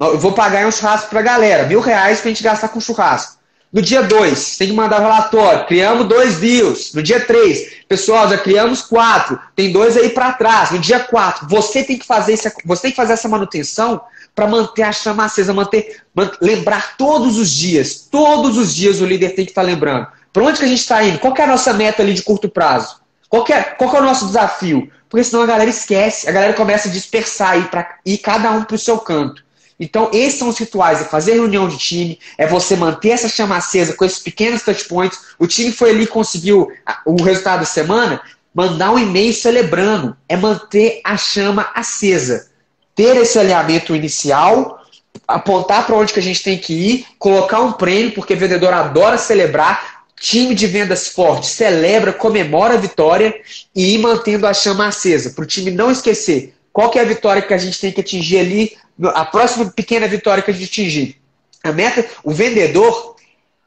eu 0.01 0.19
vou 0.19 0.33
pagar 0.33 0.67
um 0.67 0.73
churrasco 0.73 1.11
pra 1.11 1.23
galera. 1.23 1.67
Mil 1.67 1.81
reais 1.81 2.21
pra 2.21 2.31
gente 2.31 2.43
gastar 2.43 2.69
com 2.69 2.81
churrasco. 2.81 3.39
No 3.73 3.81
dia 3.81 4.03
2, 4.03 4.57
tem 4.57 4.69
que 4.69 4.75
mandar 4.75 4.99
o 4.99 5.03
relatório. 5.03 5.67
Criamos 5.67 6.09
dois 6.09 6.39
deals. 6.39 6.93
No 6.93 7.03
dia 7.03 7.21
3, 7.21 7.85
pessoal, 7.89 8.29
já 8.29 8.37
criamos 8.37 8.83
quatro. 8.83 9.39
Tem 9.55 9.71
dois 9.71 9.97
aí 9.97 10.09
para 10.09 10.33
trás. 10.33 10.73
No 10.73 10.79
dia 10.81 10.99
4, 10.99 11.47
você 11.49 11.85
tem 11.85 11.97
que 11.97 12.05
fazer 12.05 12.33
esse, 12.33 12.53
você 12.65 12.83
tem 12.83 12.91
que 12.91 12.97
fazer 12.97 13.13
essa 13.13 13.29
manutenção 13.29 14.01
para 14.35 14.49
manter 14.49 14.83
a 14.83 14.93
chama 14.93 15.25
acesa, 15.25 15.55
manter, 15.55 16.03
lembrar 16.41 16.97
todos 16.97 17.39
os 17.39 17.53
dias. 17.53 18.09
Todos 18.11 18.57
os 18.57 18.75
dias 18.75 19.01
o 19.01 19.07
líder 19.07 19.35
tem 19.35 19.45
que 19.45 19.53
estar 19.53 19.63
tá 19.63 19.67
lembrando. 19.67 20.09
Para 20.33 20.45
onde 20.45 20.59
que 20.59 20.65
a 20.65 20.69
gente 20.69 20.81
está 20.81 21.05
indo? 21.05 21.19
Qual 21.21 21.35
é 21.37 21.43
a 21.43 21.47
nossa 21.47 21.73
meta 21.73 22.03
ali 22.03 22.15
de 22.15 22.23
curto 22.23 22.49
prazo? 22.49 23.00
Qual 23.31 23.47
é, 23.49 23.63
qual 23.63 23.97
é 23.97 24.01
o 24.01 24.05
nosso 24.05 24.27
desafio? 24.27 24.91
Porque 25.09 25.25
senão 25.25 25.43
a 25.43 25.47
galera 25.47 25.71
esquece, 25.71 26.29
a 26.29 26.33
galera 26.33 26.53
começa 26.53 26.89
a 26.89 26.93
dispersar 26.93 27.57
e 28.05 28.13
ir 28.13 28.19
cada 28.19 28.51
um 28.51 28.65
para 28.65 28.75
o 28.75 28.79
seu 28.79 28.99
canto. 28.99 29.43
Então, 29.79 30.11
esses 30.13 30.39
são 30.39 30.49
os 30.49 30.59
rituais: 30.59 31.01
é 31.01 31.05
fazer 31.05 31.35
reunião 31.35 31.67
de 31.67 31.79
time, 31.79 32.19
é 32.37 32.47
você 32.47 32.77
manter 32.77 33.11
essa 33.11 33.29
chama 33.29 33.57
acesa 33.57 33.95
com 33.95 34.05
esses 34.05 34.19
pequenos 34.19 34.63
touch 34.63 34.85
points. 34.85 35.19
O 35.39 35.47
time 35.47 35.73
foi 35.73 35.91
ali 35.91 36.03
e 36.03 36.09
conseguiu 36.09 36.71
o 37.07 37.23
resultado 37.23 37.61
da 37.61 37.67
semana, 37.67 38.21
mandar 38.55 38.91
um 38.91 38.99
e-mail 38.99 39.33
celebrando. 39.33 40.17
É 40.29 40.37
manter 40.37 41.01
a 41.03 41.17
chama 41.17 41.71
acesa. 41.75 42.51
Ter 42.95 43.17
esse 43.17 43.39
alinhamento 43.39 43.97
inicial, 43.97 44.85
apontar 45.27 45.87
para 45.87 45.97
onde 45.97 46.13
que 46.13 46.19
a 46.19 46.23
gente 46.23 46.43
tem 46.43 46.59
que 46.59 46.75
ir, 46.75 47.07
colocar 47.19 47.61
um 47.61 47.73
prêmio, 47.73 48.13
porque 48.13 48.35
vendedor 48.35 48.75
adora 48.75 49.17
celebrar. 49.17 50.00
Time 50.21 50.55
de 50.55 50.67
vendas 50.67 51.09
forte 51.09 51.47
celebra, 51.47 52.13
comemora 52.13 52.75
a 52.75 52.77
vitória 52.77 53.35
e 53.75 53.95
ir 53.95 53.99
mantendo 53.99 54.47
a 54.47 54.53
chama 54.53 54.87
acesa, 54.87 55.31
para 55.31 55.45
o 55.45 55.47
time 55.47 55.71
não 55.71 55.91
esquecer 55.91 56.55
qual 56.73 56.91
que 56.91 56.99
é 56.99 57.03
a 57.03 57.07
vitória 57.07 57.41
que 57.43 57.55
a 57.55 57.59
gente 57.59 57.81
tem 57.81 57.91
que 57.91 58.03
atingir 58.03 58.39
ali 58.39 58.77
a 59.03 59.25
próxima 59.25 59.71
pequena 59.71 60.07
vitória 60.07 60.43
que 60.43 60.51
a 60.51 60.55
gente 60.55 60.69
atingir. 60.69 61.17
A 61.65 61.73
meta, 61.73 62.07
o 62.23 62.33
vendedor, 62.33 63.17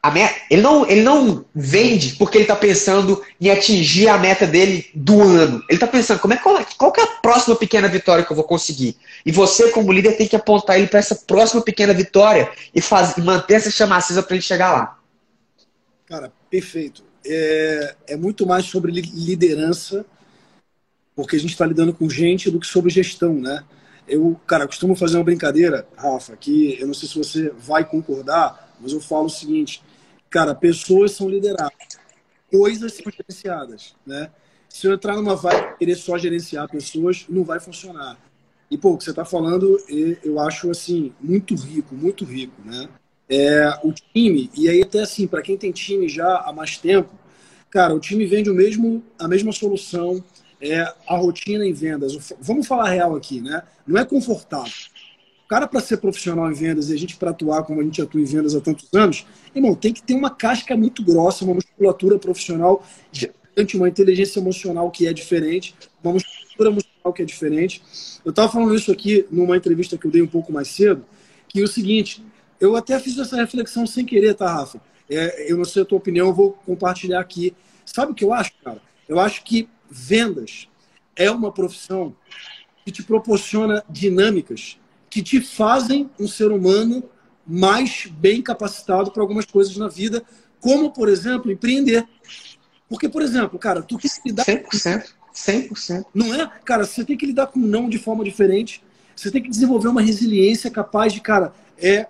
a 0.02 0.12
meta, 0.12 0.36
ele, 0.50 0.62
não, 0.62 0.88
ele 0.88 1.02
não 1.02 1.44
vende 1.56 2.16
porque 2.18 2.38
ele 2.38 2.44
está 2.44 2.56
pensando 2.56 3.24
em 3.42 3.50
atingir 3.50 4.08
a 4.08 4.18
meta 4.18 4.46
dele 4.46 4.86
do 4.94 5.22
ano. 5.22 5.64
Ele 5.68 5.78
está 5.78 5.88
pensando 5.88 6.20
como 6.20 6.36
é, 6.36 6.38
qual, 6.38 6.64
qual 6.78 6.92
que 6.92 7.02
é 7.02 7.04
a 7.04 7.08
próxima 7.08 7.56
pequena 7.56 7.88
vitória 7.88 8.24
que 8.24 8.32
eu 8.32 8.36
vou 8.36 8.46
conseguir. 8.46 8.96
E 9.26 9.32
você, 9.32 9.70
como 9.72 9.92
líder, 9.92 10.18
tem 10.18 10.28
que 10.28 10.36
apontar 10.36 10.78
ele 10.78 10.88
para 10.88 11.00
essa 11.00 11.16
próxima 11.16 11.62
pequena 11.62 11.94
vitória 11.94 12.52
e, 12.76 12.80
faz, 12.80 13.18
e 13.18 13.22
manter 13.22 13.56
essa 13.56 13.72
chama 13.72 13.98
acesa 13.98 14.22
para 14.22 14.36
ele 14.36 14.44
chegar 14.44 14.72
lá. 14.72 15.00
Cara, 16.06 16.32
perfeito. 16.54 17.04
É, 17.26 17.96
é 18.10 18.16
muito 18.16 18.46
mais 18.46 18.66
sobre 18.66 18.92
liderança, 18.92 20.06
porque 21.16 21.36
a 21.36 21.40
gente 21.40 21.50
está 21.50 21.66
lidando 21.66 21.92
com 21.92 22.08
gente, 22.08 22.52
do 22.52 22.60
que 22.60 22.68
sobre 22.68 22.92
gestão, 22.92 23.34
né? 23.34 23.64
Eu, 24.08 24.40
cara, 24.46 24.68
costumo 24.68 24.96
fazer 24.96 25.18
uma 25.18 25.24
brincadeira, 25.24 25.88
Rafa, 25.98 26.38
que 26.38 26.80
eu 26.80 26.86
não 26.86 26.94
sei 26.94 27.10
se 27.10 27.18
você 27.18 27.50
vai 27.58 27.84
concordar, 27.84 28.72
mas 28.80 28.94
eu 28.94 29.02
falo 29.02 29.26
o 29.26 29.30
seguinte, 29.32 29.82
cara, 30.30 30.54
pessoas 30.54 31.14
são 31.14 31.28
lideradas, 31.28 31.98
coisas 32.52 32.94
são 32.94 33.12
gerenciadas, 33.12 33.96
né? 34.06 34.30
Se 34.70 34.86
eu 34.86 34.94
entrar 34.94 35.16
numa 35.16 35.36
vibe 35.36 35.78
querer 35.80 35.96
só 35.96 36.20
gerenciar 36.20 36.70
pessoas, 36.70 37.26
não 37.28 37.44
vai 37.44 37.60
funcionar. 37.60 38.16
E, 38.70 38.78
pô, 38.78 38.92
o 38.92 38.98
que 38.98 39.06
você 39.06 39.10
está 39.10 39.26
falando, 39.26 39.84
eu 40.24 40.40
acho, 40.40 40.70
assim, 40.70 41.14
muito 41.20 41.56
rico, 41.56 41.96
muito 41.96 42.24
rico, 42.24 42.62
né? 42.64 42.90
É, 43.36 43.80
o 43.84 43.92
time, 43.92 44.48
e 44.56 44.70
aí 44.70 44.84
até 44.84 45.00
assim, 45.00 45.26
para 45.26 45.42
quem 45.42 45.58
tem 45.58 45.72
time 45.72 46.08
já 46.08 46.38
há 46.42 46.54
mais 46.54 46.78
tempo, 46.78 47.10
cara, 47.72 47.96
o 47.96 48.00
time 48.00 48.28
vende 48.28 48.48
o 48.48 48.54
mesmo, 48.54 49.04
a 49.18 49.28
mesma 49.28 49.52
solução, 49.52 50.24
é 50.62 50.82
a 51.08 51.18
rotina 51.18 51.66
em 51.66 51.74
vendas. 51.74 52.16
Vamos 52.40 52.68
falar 52.68 52.92
real 52.92 53.16
aqui, 53.16 53.42
né? 53.42 53.64
Não 53.88 54.00
é 54.00 54.06
confortável. 54.06 54.72
O 55.46 55.48
cara, 55.48 55.68
para 55.68 55.80
ser 55.80 55.98
profissional 55.98 56.50
em 56.52 56.54
vendas 56.54 56.92
e 56.92 56.94
a 56.94 56.98
gente 56.98 57.18
para 57.18 57.32
atuar 57.32 57.64
como 57.64 57.82
a 57.82 57.84
gente 57.84 58.00
atua 58.00 58.22
em 58.22 58.24
vendas 58.24 58.56
há 58.56 58.62
tantos 58.62 58.88
anos, 58.94 59.26
irmão, 59.56 59.74
tem 59.74 59.92
que 59.92 60.04
ter 60.04 60.14
uma 60.14 60.30
casca 60.30 60.78
muito 60.78 61.04
grossa, 61.04 61.44
uma 61.44 61.56
musculatura 61.56 62.20
profissional 62.20 62.86
diferente, 63.12 63.76
uma 63.76 63.90
inteligência 63.90 64.40
emocional 64.40 64.92
que 64.92 65.08
é 65.08 65.14
diferente, 65.14 65.74
uma 66.04 66.14
musculatura 66.14 66.70
emocional 66.70 67.14
que 67.14 67.24
é 67.24 67.26
diferente. 67.26 67.82
Eu 68.24 68.30
estava 68.30 68.52
falando 68.52 68.76
isso 68.76 68.92
aqui 68.92 69.26
numa 69.32 69.58
entrevista 69.58 69.98
que 69.98 70.06
eu 70.06 70.12
dei 70.12 70.22
um 70.22 70.28
pouco 70.28 70.54
mais 70.54 70.68
cedo, 70.68 71.04
que 71.50 71.60
é 71.60 71.64
o 71.64 71.68
seguinte, 71.68 72.24
eu 72.64 72.76
até 72.76 73.00
fiz 73.00 73.18
essa 73.18 73.36
reflexão 73.36 73.86
sem 73.86 74.06
querer, 74.06 74.34
tá, 74.36 74.52
Rafa? 74.52 74.82
É, 75.10 75.52
eu 75.52 75.58
não 75.58 75.66
sei 75.66 75.82
a 75.82 75.86
tua 75.86 75.98
opinião, 75.98 76.28
eu 76.28 76.34
vou 76.34 76.54
compartilhar 76.66 77.20
aqui. 77.20 77.54
Sabe 77.86 78.12
o 78.12 78.16
que 78.16 78.24
eu 78.24 78.34
acho, 78.34 78.52
cara? 78.64 78.82
Eu 79.08 79.20
acho 79.20 79.44
que 79.44 79.68
vendas 79.90 80.68
é 81.16 81.30
uma 81.30 81.52
profissão 81.52 82.16
que 82.86 82.92
te 82.92 83.04
proporciona 83.04 83.84
dinâmicas 83.90 84.78
que 85.10 85.22
te 85.22 85.40
fazem 85.42 86.10
um 86.20 86.28
ser 86.28 86.52
humano 86.52 87.04
mais 87.46 88.08
bem 88.10 88.42
capacitado 88.42 89.12
para 89.12 89.22
algumas 89.22 89.46
coisas 89.46 89.76
na 89.78 89.88
vida, 89.88 90.24
como, 90.60 90.92
por 90.92 91.08
exemplo, 91.10 91.52
empreender. 91.52 92.08
Porque, 92.90 93.10
por 93.10 93.22
exemplo, 93.22 93.60
cara, 93.60 93.82
tu 93.82 93.98
tem 93.98 94.10
que 94.10 94.30
lidar 94.30 94.46
100%, 94.46 95.14
100%. 95.36 96.06
Não 96.14 96.34
é? 96.34 96.50
Cara, 96.64 96.86
você 96.86 97.04
tem 97.04 97.18
que 97.18 97.26
lidar 97.26 97.48
com 97.48 97.60
não 97.60 97.90
de 97.90 98.00
forma 98.00 98.24
diferente. 98.24 98.82
Você 99.16 99.30
tem 99.30 99.44
que 99.44 99.50
desenvolver 99.50 99.90
uma 99.90 100.02
resiliência 100.02 100.72
capaz 100.72 101.14
de, 101.14 101.22
cara, 101.22 101.54
é 101.78 102.08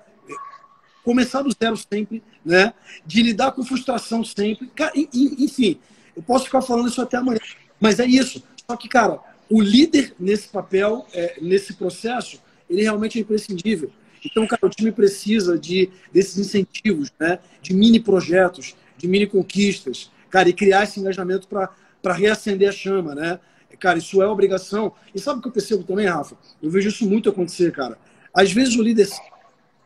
começar 1.04 1.42
do 1.42 1.52
zero 1.52 1.76
sempre, 1.78 2.24
né? 2.46 2.74
De 3.06 3.22
lidar 3.22 3.52
com 3.52 3.64
frustração 3.64 4.24
sempre. 4.24 4.72
Enfim, 5.14 5.80
eu 6.16 6.24
posso 6.24 6.46
ficar 6.46 6.62
falando 6.62 6.88
isso 6.90 7.02
até 7.02 7.18
amanhã. 7.18 7.40
Mas 7.80 8.00
é 8.00 8.06
isso. 8.06 8.42
Só 8.70 8.78
que, 8.78 8.88
cara, 8.88 9.20
o 9.50 9.62
líder 9.62 10.16
nesse 10.20 10.48
papel, 10.48 11.06
é, 11.14 11.38
nesse 11.42 11.74
processo, 11.74 12.40
ele 12.70 12.82
realmente 12.82 13.18
é 13.18 13.22
imprescindível. 13.22 13.92
Então, 14.26 14.48
cara, 14.48 14.66
o 14.66 14.70
time 14.70 14.92
precisa 14.92 15.58
de 15.60 15.90
desses 16.12 16.38
incentivos, 16.38 17.12
né? 17.20 17.40
De 17.62 17.74
mini 17.74 18.00
projetos, 18.00 18.76
de 18.98 19.08
mini 19.08 19.28
conquistas, 19.28 20.10
cara, 20.30 20.48
e 20.48 20.54
criar 20.54 20.84
esse 20.84 21.00
engajamento 21.00 21.48
para 21.48 22.14
reacender 22.14 22.70
a 22.70 22.72
chama, 22.72 23.14
né? 23.14 23.40
Cara, 23.80 23.98
isso 23.98 24.22
é 24.22 24.28
obrigação. 24.28 24.94
E 25.14 25.20
sabe 25.20 25.40
o 25.40 25.42
que 25.42 25.50
eu 25.50 25.52
percebo 25.52 25.84
também, 25.84 26.06
Rafa? 26.06 26.38
Eu 26.62 26.70
vejo 26.70 26.88
isso 26.88 27.06
muito 27.06 27.30
acontecer, 27.30 27.72
cara. 27.74 27.98
Às 28.34 28.52
vezes 28.52 28.76
o 28.78 28.82
líder, 28.82 29.10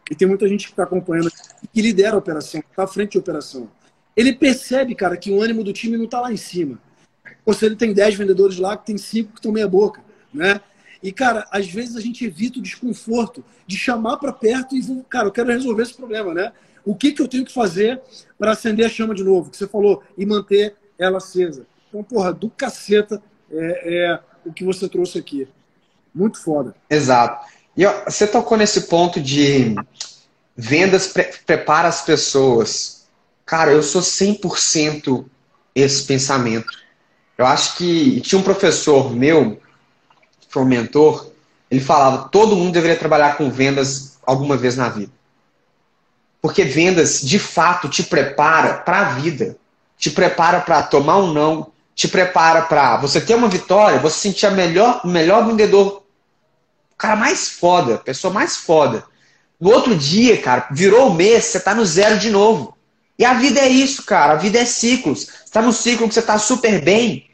e 0.10 0.16
tem 0.16 0.28
muita 0.28 0.48
gente 0.48 0.66
que 0.66 0.74
está 0.74 0.84
acompanhando, 0.84 1.32
que 1.74 1.82
lidera 1.82 2.16
a 2.16 2.20
operação, 2.20 2.62
está 2.62 2.84
à 2.84 2.88
frente 2.88 3.14
de 3.14 3.18
operação. 3.18 3.70
Ele 4.16 4.34
percebe, 4.34 4.96
cara, 4.96 5.18
que 5.18 5.32
o 5.32 5.42
ânimo 5.42 5.64
do 5.64 5.74
time 5.74 5.98
não 5.98 6.06
está 6.06 6.22
lá 6.22 6.32
em 6.32 6.38
cima. 6.38 6.80
Ou 7.46 7.54
se 7.54 7.66
ele 7.66 7.76
tem 7.76 7.94
10 7.94 8.16
vendedores 8.16 8.58
lá, 8.58 8.76
que 8.76 8.88
tem 8.88 8.98
5 8.98 9.34
que 9.34 9.40
estão 9.40 9.52
meia 9.52 9.68
boca, 9.68 10.02
né? 10.34 10.60
E, 11.04 11.12
cara, 11.12 11.46
às 11.52 11.68
vezes 11.68 11.96
a 11.96 12.02
gente 12.02 12.26
evita 12.26 12.60
o 12.60 12.62
desconforto 12.62 13.44
de 13.68 13.78
chamar 13.78 14.18
para 14.18 14.34
perto 14.34 14.76
e, 14.76 15.04
cara, 15.10 15.28
eu 15.28 15.32
quero 15.32 15.50
resolver 15.50 15.84
esse 15.84 15.94
problema, 15.94 16.34
né? 16.34 16.52
O 16.84 16.96
que, 16.96 17.12
que 17.12 17.22
eu 17.22 17.28
tenho 17.28 17.46
que 17.46 17.54
fazer 17.54 18.02
para 18.40 18.52
acender 18.52 18.86
a 18.86 18.90
chama 18.90 19.14
de 19.14 19.24
novo? 19.24 19.52
Que 19.52 19.58
você 19.58 19.68
falou, 19.68 20.02
e 20.18 20.26
manter 20.26 20.76
ela 20.98 21.18
acesa. 21.18 21.68
Então, 21.90 22.04
porra, 22.04 22.34
do 22.34 22.50
caceta 22.50 23.22
é, 23.52 24.12
é 24.12 24.20
o 24.46 24.52
que 24.52 24.64
você 24.64 24.90
trouxe 24.90 25.20
aqui. 25.20 25.48
Muito 26.14 26.42
foda. 26.42 26.74
Exato. 26.90 27.46
E 27.78 27.86
ó, 27.86 28.04
você 28.06 28.26
tocou 28.26 28.58
nesse 28.58 28.82
ponto 28.82 29.22
de 29.22 29.76
vendas 30.56 31.08
pre 31.08 31.26
prepara 31.46 31.88
as 31.88 32.02
pessoas. 32.02 33.06
Cara, 33.46 33.72
eu 33.72 33.84
sou 33.84 34.02
100% 34.02 35.24
esse 35.76 36.04
pensamento. 36.04 36.74
Eu 37.38 37.46
acho 37.46 37.78
que 37.78 38.20
tinha 38.22 38.40
um 38.40 38.44
professor 38.44 39.14
meu, 39.14 39.62
que 40.40 40.48
foi 40.50 40.64
um 40.64 40.66
mentor, 40.66 41.30
ele 41.70 41.80
falava 41.80 42.30
todo 42.30 42.56
mundo 42.56 42.74
deveria 42.74 42.98
trabalhar 42.98 43.38
com 43.38 43.52
vendas 43.52 44.18
alguma 44.26 44.58
vez 44.58 44.76
na 44.76 44.90
vida. 44.90 45.12
Porque 46.42 46.64
vendas, 46.64 47.22
de 47.22 47.38
fato, 47.38 47.88
te 47.90 48.04
prepara 48.04 48.76
para 48.76 49.02
a 49.02 49.10
vida. 49.12 49.58
Te 49.98 50.10
prepara 50.10 50.62
para 50.62 50.82
tomar 50.82 51.18
um 51.18 51.34
não. 51.34 51.72
Te 51.94 52.08
prepara 52.08 52.64
para 52.64 52.98
você 52.98 53.20
ter 53.20 53.36
uma 53.36 53.48
vitória, 53.48 54.00
você 54.00 54.18
sentir 54.20 54.46
a 54.46 54.52
melhor, 54.52 55.02
o 55.04 55.08
melhor 55.08 55.46
vendedor. 55.46 56.04
Cara 56.98 57.16
mais 57.16 57.50
foda, 57.50 57.98
pessoa 57.98 58.34
mais 58.34 58.58
foda. 58.58 59.04
No 59.60 59.72
outro 59.72 59.96
dia, 59.96 60.42
cara, 60.42 60.68
virou 60.72 61.10
o 61.10 61.14
mês, 61.14 61.46
você 61.46 61.60
tá 61.60 61.74
no 61.76 61.86
zero 61.86 62.18
de 62.18 62.30
novo. 62.30 62.76
E 63.18 63.26
a 63.26 63.34
vida 63.34 63.60
é 63.60 63.68
isso, 63.68 64.04
cara. 64.04 64.34
A 64.34 64.38
vida 64.38 64.60
é 64.60 64.66
ciclos. 64.66 65.28
Você 65.44 65.52
tá 65.52 65.62
no 65.62 65.74
ciclo 65.74 66.08
que 66.08 66.14
você 66.14 66.22
tá 66.22 66.38
super 66.38 66.82
bem. 66.82 67.28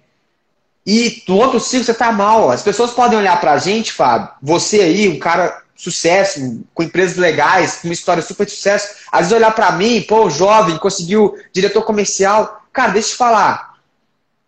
E 0.85 1.23
no 1.27 1.37
outro 1.37 1.59
ciclo 1.59 1.85
você 1.85 1.93
tá 1.93 2.11
mal. 2.11 2.49
As 2.49 2.61
pessoas 2.61 2.91
podem 2.91 3.17
olhar 3.17 3.39
pra 3.39 3.57
gente, 3.57 3.91
Fábio, 3.91 4.29
você 4.41 4.81
aí, 4.81 5.09
um 5.09 5.19
cara 5.19 5.63
sucesso, 5.75 6.63
com 6.73 6.83
empresas 6.83 7.17
legais, 7.17 7.77
com 7.77 7.87
uma 7.87 7.93
história 7.93 8.23
super 8.23 8.45
de 8.45 8.53
sucesso, 8.53 8.95
às 9.11 9.21
vezes 9.21 9.33
olhar 9.33 9.51
para 9.51 9.71
mim, 9.73 10.01
pô, 10.01 10.29
jovem, 10.29 10.77
conseguiu 10.77 11.35
diretor 11.51 11.83
comercial. 11.83 12.65
Cara, 12.71 12.91
deixa 12.93 13.09
eu 13.09 13.11
te 13.11 13.17
falar. 13.17 13.73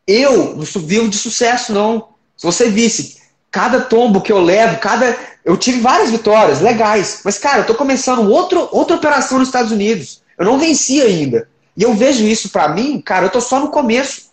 Eu 0.08 0.56
não 0.56 0.64
vivo 0.82 1.10
de 1.10 1.18
sucesso, 1.18 1.74
não. 1.74 2.10
Se 2.38 2.46
você 2.46 2.70
visse 2.70 3.22
cada 3.56 3.80
tombo 3.80 4.20
que 4.20 4.34
eu 4.34 4.42
levo, 4.42 4.80
cada. 4.80 5.18
Eu 5.46 5.56
tive 5.56 5.80
várias 5.80 6.12
vitórias 6.12 6.60
legais. 6.60 7.22
Mas, 7.24 7.38
cara, 7.38 7.60
eu 7.60 7.66
tô 7.66 7.74
começando 7.74 8.30
outro, 8.30 8.68
outra 8.70 8.98
operação 8.98 9.40
nos 9.40 9.48
Estados 9.48 9.72
Unidos. 9.72 10.22
Eu 10.38 10.44
não 10.44 10.60
venci 10.60 11.02
ainda. 11.02 11.48
E 11.78 11.84
eu 11.84 11.94
vejo 11.94 12.26
isso 12.26 12.50
para 12.50 12.68
mim, 12.68 13.00
cara, 13.00 13.28
eu 13.28 13.30
tô 13.30 13.40
só 13.40 13.58
no 13.62 13.70
começo. 13.70 14.26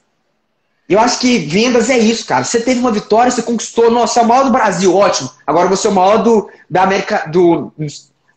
Eu 0.89 0.99
acho 0.99 1.21
que 1.21 1.39
vendas 1.39 1.89
é 1.89 1.97
isso, 1.97 2.27
cara. 2.27 2.43
Você 2.43 2.61
teve 2.61 2.81
uma 2.81 2.91
vitória, 2.91 3.31
você 3.31 3.43
conquistou, 3.43 3.93
nossa, 3.93 4.19
é 4.19 4.23
o 4.25 4.27
maior 4.27 4.45
do 4.45 4.51
Brasil, 4.51 4.95
ótimo. 4.97 5.31
Agora 5.47 5.69
você 5.69 5.87
é 5.87 5.91
o 5.91 5.95
maior 5.95 6.23
do, 6.23 6.51
da 6.69 6.83
América, 6.83 7.29
do, 7.31 7.73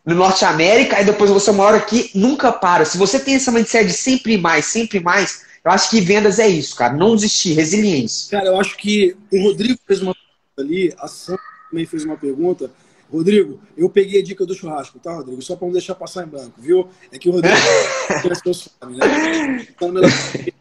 do 0.04 0.14
Norte 0.14 0.44
América, 0.44 1.00
e 1.00 1.04
depois 1.04 1.30
você 1.30 1.50
é 1.50 1.52
o 1.52 1.56
maior 1.56 1.74
aqui, 1.74 2.12
nunca 2.14 2.52
para. 2.52 2.84
Se 2.84 2.96
você 2.96 3.18
tem 3.18 3.34
essa 3.34 3.50
mindset 3.50 3.86
de 3.86 3.92
sempre 3.92 4.38
mais, 4.38 4.66
sempre 4.66 5.00
mais, 5.00 5.42
eu 5.64 5.72
acho 5.72 5.90
que 5.90 6.00
vendas 6.00 6.38
é 6.38 6.46
isso, 6.46 6.76
cara. 6.76 6.94
Não 6.94 7.16
desistir, 7.16 7.54
resiliência. 7.54 8.30
Cara, 8.30 8.50
eu 8.50 8.60
acho 8.60 8.76
que 8.76 9.16
o 9.32 9.42
Rodrigo 9.42 9.80
fez 9.84 10.00
uma 10.00 10.14
ali, 10.58 10.94
a 10.98 11.08
Sam 11.08 11.38
também 11.70 11.86
fez 11.86 12.04
uma 12.04 12.16
pergunta. 12.16 12.70
Rodrigo, 13.10 13.60
eu 13.76 13.88
peguei 13.88 14.20
a 14.20 14.24
dica 14.24 14.44
do 14.44 14.54
churrasco, 14.54 14.98
tá, 14.98 15.14
Rodrigo? 15.14 15.40
Só 15.40 15.54
para 15.54 15.66
não 15.66 15.72
deixar 15.72 15.94
passar 15.94 16.26
em 16.26 16.28
branco, 16.28 16.60
viu? 16.60 16.88
É 17.12 17.18
que 17.18 17.28
o 17.28 17.32
Rodrigo 17.32 17.54
seus 18.42 18.68
fome, 18.80 18.96
né? 18.96 19.66
Então, 19.68 19.92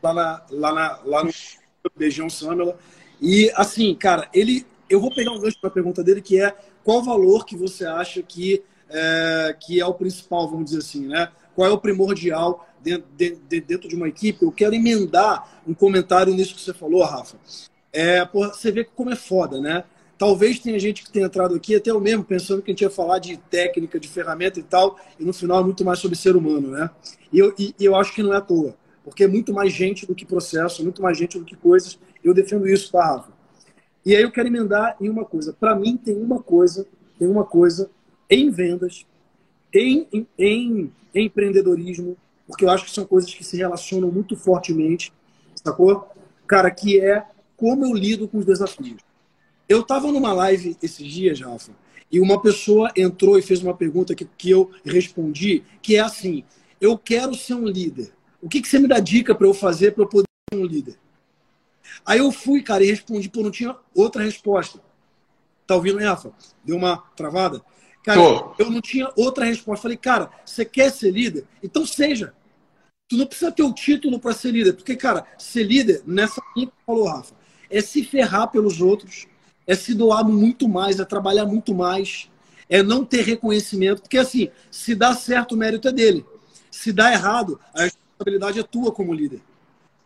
lá, 0.03 0.13
na, 0.13 0.43
lá, 0.51 0.73
na, 0.73 0.99
lá 1.03 1.23
no 1.23 1.31
Beijão 1.95 2.29
Samela. 2.29 2.77
E 3.21 3.51
assim, 3.55 3.95
cara, 3.95 4.29
ele. 4.33 4.65
Eu 4.87 5.01
vou 5.01 5.13
pegar 5.13 5.31
um 5.31 5.39
gancho 5.39 5.59
para 5.59 5.69
a 5.69 5.73
pergunta 5.73 6.03
dele, 6.03 6.21
que 6.21 6.39
é 6.39 6.55
qual 6.83 7.01
valor 7.01 7.43
que 7.43 7.57
você 7.57 7.85
acha 7.85 8.21
que 8.21 8.63
é, 8.87 9.55
que 9.59 9.79
é 9.79 9.85
o 9.85 9.93
principal, 9.95 10.47
vamos 10.47 10.65
dizer 10.65 10.79
assim, 10.79 11.07
né? 11.07 11.31
Qual 11.55 11.67
é 11.67 11.71
o 11.71 11.79
primordial 11.79 12.67
dentro 12.81 13.07
de, 13.17 13.61
dentro 13.61 13.89
de 13.89 13.95
uma 13.95 14.07
equipe? 14.07 14.43
Eu 14.43 14.51
quero 14.51 14.75
emendar 14.75 15.61
um 15.65 15.73
comentário 15.73 16.33
nisso 16.35 16.53
que 16.53 16.61
você 16.61 16.73
falou, 16.73 17.03
Rafa. 17.03 17.37
É, 17.95 18.25
porra, 18.25 18.49
você 18.49 18.73
vê 18.73 18.83
como 18.83 19.09
é 19.09 19.15
foda, 19.15 19.61
né? 19.61 19.85
Talvez 20.17 20.59
tenha 20.59 20.77
gente 20.77 21.01
que 21.01 21.09
tenha 21.09 21.27
entrado 21.27 21.55
aqui, 21.55 21.73
até 21.73 21.91
eu 21.91 21.99
mesmo, 22.01 22.25
pensando 22.25 22.61
que 22.61 22.69
a 22.69 22.73
gente 22.73 22.81
ia 22.81 22.89
falar 22.89 23.19
de 23.19 23.37
técnica, 23.37 23.97
de 23.97 24.09
ferramenta 24.09 24.59
e 24.59 24.63
tal, 24.63 24.99
e 25.17 25.23
no 25.23 25.31
final 25.31 25.61
é 25.61 25.63
muito 25.63 25.85
mais 25.85 25.99
sobre 25.99 26.17
ser 26.17 26.35
humano, 26.35 26.71
né? 26.71 26.89
E 27.31 27.39
eu, 27.39 27.55
e, 27.57 27.73
eu 27.79 27.95
acho 27.95 28.13
que 28.13 28.21
não 28.21 28.33
é 28.33 28.37
à 28.37 28.41
toa, 28.41 28.75
porque 29.01 29.23
é 29.23 29.27
muito 29.27 29.53
mais 29.53 29.71
gente 29.71 30.05
do 30.05 30.13
que 30.13 30.25
processo, 30.25 30.83
muito 30.83 31.01
mais 31.01 31.17
gente 31.17 31.39
do 31.39 31.45
que 31.45 31.55
coisas. 31.55 31.97
Eu 32.21 32.33
defendo 32.33 32.67
isso, 32.67 32.91
tá, 32.91 33.01
Rafa? 33.01 33.31
E 34.05 34.13
aí 34.13 34.23
eu 34.23 34.31
quero 34.31 34.49
emendar 34.49 34.97
em 34.99 35.07
uma 35.07 35.23
coisa. 35.23 35.53
Para 35.53 35.73
mim, 35.73 35.95
tem 35.95 36.17
uma 36.17 36.43
coisa, 36.43 36.85
tem 37.17 37.29
uma 37.29 37.45
coisa 37.45 37.89
em 38.29 38.49
vendas, 38.49 39.05
em, 39.73 40.05
em, 40.11 40.27
em, 40.37 40.93
empreendedorismo, 41.13 42.17
porque 42.45 42.65
eu 42.65 42.69
acho 42.69 42.83
que 42.83 42.91
são 42.91 43.05
coisas 43.05 43.33
que 43.33 43.43
se 43.43 43.55
relacionam 43.55 44.11
muito 44.11 44.35
fortemente, 44.35 45.13
sacou? 45.63 46.09
Cara, 46.45 46.69
que 46.69 46.99
é 46.99 47.25
como 47.57 47.85
eu 47.85 47.93
lido 47.93 48.27
com 48.27 48.37
os 48.39 48.45
desafios. 48.45 49.01
Eu 49.67 49.81
estava 49.81 50.11
numa 50.11 50.33
live 50.33 50.77
esses 50.81 51.07
dias, 51.07 51.39
Rafa, 51.39 51.71
e 52.11 52.19
uma 52.19 52.41
pessoa 52.41 52.91
entrou 52.95 53.37
e 53.37 53.41
fez 53.41 53.61
uma 53.61 53.75
pergunta 53.75 54.13
que, 54.13 54.25
que 54.37 54.49
eu 54.49 54.71
respondi, 54.83 55.63
que 55.81 55.95
é 55.95 55.99
assim: 55.99 56.43
eu 56.79 56.97
quero 56.97 57.33
ser 57.33 57.55
um 57.55 57.67
líder. 57.67 58.11
O 58.41 58.47
que, 58.47 58.61
que 58.61 58.67
você 58.67 58.77
me 58.77 58.87
dá 58.87 58.99
dica 58.99 59.33
para 59.33 59.47
eu 59.47 59.53
fazer 59.53 59.91
para 59.91 60.03
eu 60.03 60.07
poder 60.07 60.27
ser 60.53 60.59
um 60.59 60.65
líder? 60.65 60.97
Aí 62.05 62.19
eu 62.19 62.31
fui, 62.31 62.61
cara, 62.61 62.83
e 62.83 62.87
respondi, 62.87 63.29
pô, 63.29 63.41
não 63.41 63.51
tinha 63.51 63.75
outra 63.93 64.23
resposta. 64.23 64.79
Tá 65.65 65.75
ouvindo, 65.75 65.99
Rafa? 65.99 66.31
Deu 66.63 66.77
uma 66.77 66.97
travada? 67.15 67.61
Cara, 68.03 68.21
Tô. 68.21 68.55
eu 68.59 68.69
não 68.69 68.81
tinha 68.81 69.11
outra 69.15 69.45
resposta. 69.45 69.81
Falei, 69.81 69.97
cara, 69.97 70.29
você 70.45 70.63
quer 70.63 70.91
ser 70.91 71.09
líder? 71.11 71.45
Então 71.63 71.85
seja. 71.85 72.33
Tu 73.07 73.17
não 73.17 73.25
precisa 73.25 73.51
ter 73.51 73.63
o 73.63 73.73
título 73.73 74.19
para 74.19 74.33
ser 74.33 74.51
líder. 74.51 74.73
Porque, 74.73 74.95
cara, 74.95 75.25
ser 75.37 75.63
líder, 75.63 76.03
nessa 76.05 76.41
linha 76.55 76.67
que 76.67 76.85
falou, 76.85 77.07
Rafa, 77.07 77.33
é 77.69 77.81
se 77.81 78.03
ferrar 78.03 78.49
pelos 78.49 78.81
outros, 78.81 79.27
é 79.67 79.75
se 79.75 79.93
doar 79.93 80.23
muito 80.23 80.67
mais, 80.67 80.99
é 80.99 81.05
trabalhar 81.05 81.45
muito 81.45 81.73
mais, 81.73 82.29
é 82.69 82.81
não 82.81 83.05
ter 83.05 83.23
reconhecimento, 83.23 84.01
porque 84.01 84.17
assim, 84.17 84.49
se 84.71 84.95
dá 84.95 85.13
certo, 85.13 85.53
o 85.53 85.57
mérito 85.57 85.87
é 85.87 85.91
dele. 85.91 86.25
Se 86.69 86.91
dá 86.91 87.11
errado, 87.11 87.59
a 87.73 87.83
responsabilidade 87.83 88.59
é 88.59 88.63
tua 88.63 88.91
como 88.91 89.13
líder. 89.13 89.41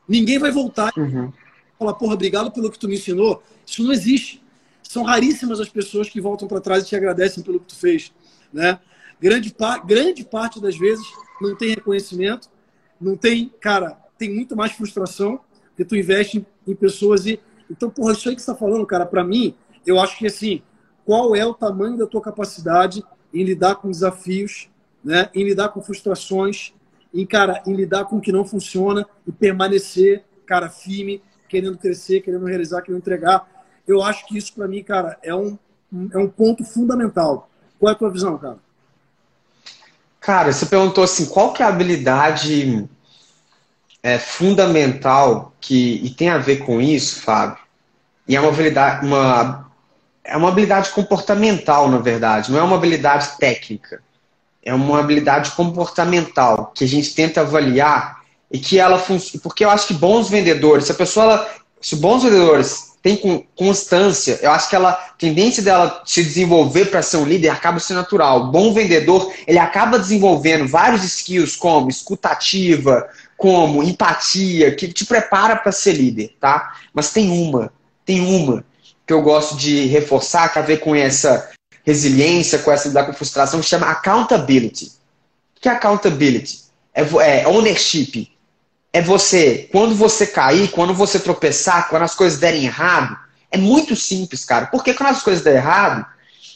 Ninguém 0.07 0.39
vai 0.39 0.51
voltar 0.51 0.91
uhum. 0.97 1.28
e 1.30 1.78
falar, 1.78 1.93
porra, 1.93 2.14
obrigado 2.14 2.51
pelo 2.51 2.72
que 2.72 2.80
tu 2.80 2.88
me 2.88 2.95
ensinou. 2.95 3.43
Isso 3.66 3.84
não 3.84 3.91
existe. 3.91 4.41
São 4.82 5.03
raríssimas 5.03 5.60
as 5.60 5.70
pessoas 5.70 6.10
que 6.10 6.20
voltam 6.20 6.47
para 6.47 6.60
trás 6.60 6.84
e 6.84 6.88
te 6.88 6.95
agradecem 6.95 7.43
pelo 7.43 7.60
que 7.60 7.68
tu 7.68 7.76
fez. 7.76 8.12
Né? 8.51 8.80
Grande, 9.22 9.53
par 9.53 9.86
grande 9.86 10.24
parte 10.24 10.60
das 10.60 10.78
vezes 10.78 11.05
não 11.39 11.55
tem 11.55 11.70
reconhecimento, 11.70 12.49
não 12.99 13.16
tem, 13.16 13.51
cara, 13.62 13.97
tem 14.18 14.34
muito 14.34 14.55
mais 14.55 14.72
frustração, 14.72 15.39
porque 15.70 15.86
tu 15.86 15.95
investe 15.95 16.45
em 16.68 16.76
pessoas 16.76 17.26
e 17.26 17.39
então, 17.70 17.89
porra, 17.89 18.13
isso 18.13 18.28
aí 18.28 18.36
que 18.36 18.41
você 18.41 18.51
está 18.51 18.59
falando, 18.59 18.86
cara, 18.86 19.05
para 19.05 19.24
mim, 19.24 19.55
eu 19.86 19.99
acho 19.99 20.17
que 20.17 20.28
assim, 20.28 20.61
qual 21.05 21.36
é 21.36 21.45
o 21.45 21.53
tamanho 21.53 21.97
da 21.97 22.07
tua 22.07 22.22
capacidade 22.22 23.03
em 23.34 23.43
lidar 23.43 23.76
com 23.76 23.89
desafios, 23.89 24.70
né? 25.03 25.30
em 25.34 25.43
lidar 25.43 25.70
com 25.70 25.82
frustrações, 25.82 26.74
em, 27.13 27.26
cara, 27.26 27.61
em 27.65 27.74
lidar 27.74 28.05
com 28.05 28.17
o 28.17 28.22
que 28.22 28.32
não 28.32 28.45
funciona 28.45 29.05
e 29.26 29.32
permanecer, 29.32 30.24
cara, 30.45 30.70
firme, 30.70 31.22
querendo 31.47 31.78
crescer, 31.78 32.22
querendo 32.22 32.45
realizar, 32.45 32.82
querendo 32.82 32.99
entregar. 32.99 33.47
Eu 33.88 34.03
acho 34.03 34.26
que 34.28 34.38
isso, 34.38 34.53
para 34.53 34.67
mim, 34.67 34.84
cara, 34.84 35.17
é 35.24 35.34
um, 35.34 35.57
é 36.11 36.17
um 36.17 36.30
ponto 36.30 36.63
fundamental. 36.63 37.49
Qual 37.80 37.89
é 37.89 37.93
a 37.93 37.97
tua 37.97 38.11
visão, 38.11 38.38
cara? 38.38 38.57
Cara, 40.20 40.51
você 40.51 40.65
perguntou 40.65 41.03
assim, 41.03 41.26
qual 41.28 41.53
que 41.53 41.63
é 41.63 41.65
a 41.65 41.70
habilidade 41.70 42.88
é, 44.02 44.18
fundamental 44.18 45.54
que, 45.60 46.02
e 46.04 46.10
tem 46.10 46.30
a 46.30 46.38
ver 46.38 46.58
com 46.58 46.82
isso, 46.82 47.22
Fábio, 47.22 47.58
e 48.28 48.36
é 48.36 48.39
uma 48.39 48.50
habilidade, 48.50 49.06
uma, 49.06 49.72
é 50.24 50.38
uma 50.38 50.50
habilidade 50.50 50.91
comportamental, 50.91 51.89
na 51.89 51.97
verdade, 51.97 52.52
não 52.52 52.60
é 52.60 52.64
uma 52.64 52.76
habilidade 52.76 53.38
técnica. 53.39 54.02
É 54.64 54.74
uma 54.74 55.00
habilidade 55.00 55.52
comportamental 55.52 56.72
que 56.76 56.84
a 56.84 56.88
gente 56.88 57.16
tenta 57.16 57.41
avaliar 57.41 58.20
e 58.52 58.60
que 58.60 58.78
ela 58.78 59.00
funciona. 59.00 59.41
Porque 59.41 59.64
eu 59.64 59.70
acho 59.70 59.88
que 59.88 59.93
bons 59.93 60.30
vendedores, 60.30 60.86
se 60.86 60.91
a 60.91 60.95
pessoa, 60.95 61.24
ela, 61.24 61.50
se 61.82 61.95
bons 61.95 62.24
vendedores 62.24 62.89
têm 63.02 63.47
constância, 63.56 64.38
eu 64.41 64.52
acho 64.52 64.70
que 64.70 64.76
ela, 64.76 64.91
a 64.91 65.14
tendência 65.18 65.64
dela 65.64 66.04
se 66.06 66.24
desenvolver 66.24 66.86
para 66.86 67.02
ser 67.02 67.18
um 67.18 67.26
líder 67.26 67.50
acaba 67.50 67.80
sendo 67.80 67.97
natural. 67.97 68.52
Bom 68.52 68.74
vendedor, 68.74 69.32
ele 69.47 69.58
acaba 69.58 69.97
desenvolvendo 69.97 70.68
vários 70.68 71.04
skills 71.04 71.56
como 71.56 71.89
escutativa, 71.89 73.08
como 73.40 73.82
empatia, 73.82 74.76
que 74.76 74.90
te 74.90 75.06
prepara 75.06 75.56
para 75.56 75.72
ser 75.72 75.94
líder, 75.94 76.36
tá? 76.42 76.76
Mas 76.94 77.14
tem 77.14 77.32
uma, 77.32 77.72
tem 78.06 78.20
uma 78.20 78.66
que 79.08 79.14
eu 79.14 79.22
gosto 79.22 79.56
de 79.56 79.86
reforçar, 79.86 80.52
que 80.52 80.60
a 80.60 80.62
ver 80.62 80.82
com 80.82 80.94
essa 80.94 81.50
resiliência, 81.86 82.60
com 82.60 82.70
essa 82.70 82.90
lidar 82.90 83.06
com 83.06 83.14
frustração, 83.14 83.62
que 83.62 83.66
chama 83.66 83.90
accountability. 83.90 84.92
O 85.56 85.62
que 85.62 85.70
é 85.70 85.72
accountability? 85.72 86.66
É, 86.94 87.02
é 87.02 87.48
ownership. 87.48 88.30
É 88.92 89.02
você, 89.02 89.70
quando 89.72 89.96
você 89.96 90.28
cair, 90.28 90.70
quando 90.72 90.94
você 90.94 91.18
tropeçar, 91.18 91.88
quando 91.88 92.04
as 92.04 92.16
coisas 92.16 92.40
derem 92.40 92.66
errado, 92.66 93.18
é 93.50 93.58
muito 93.58 93.96
simples, 93.96 94.44
cara. 94.44 94.66
Porque 94.66 94.94
quando 94.94 95.12
as 95.12 95.24
coisas 95.24 95.42
derem 95.42 95.60
errado, 95.60 96.06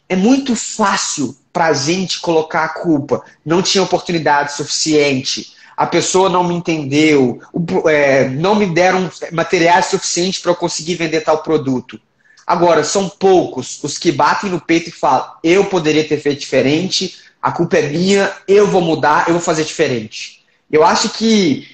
é 0.10 0.18
muito 0.18 0.54
fácil 0.54 1.34
pra 1.54 1.72
gente 1.72 2.20
colocar 2.20 2.66
a 2.66 2.70
culpa. 2.70 3.24
Não 3.46 3.62
tinha 3.62 3.82
oportunidade 3.82 4.52
suficiente 4.52 5.54
a 5.76 5.86
pessoa 5.86 6.30
não 6.30 6.44
me 6.44 6.54
entendeu, 6.54 7.40
é, 7.88 8.30
não 8.30 8.56
me 8.56 8.68
deram 8.68 9.10
materiais 9.32 9.88
suficientes 9.88 10.40
para 10.42 10.52
eu 10.52 10.56
conseguir 10.56 10.96
vender 10.96 11.22
tal 11.22 11.44
produto. 11.44 12.00
Agora, 12.46 12.84
são 12.84 13.10
poucos 13.10 13.82
os 13.84 13.98
que 13.98 14.12
batem 14.12 14.50
no 14.50 14.60
peito 14.60 14.90
e 14.90 14.92
falam: 14.92 15.32
eu 15.44 15.66
poderia 15.66 16.08
ter 16.08 16.20
feito 16.20 16.40
diferente, 16.40 17.16
a 17.42 17.52
culpa 17.52 17.78
é 17.78 17.90
minha, 17.90 18.32
eu 18.48 18.68
vou 18.68 18.82
mudar, 18.82 19.28
eu 19.28 19.34
vou 19.34 19.42
fazer 19.42 19.64
diferente. 19.64 20.44
Eu 20.72 20.84
acho 20.84 21.10
que 21.10 21.68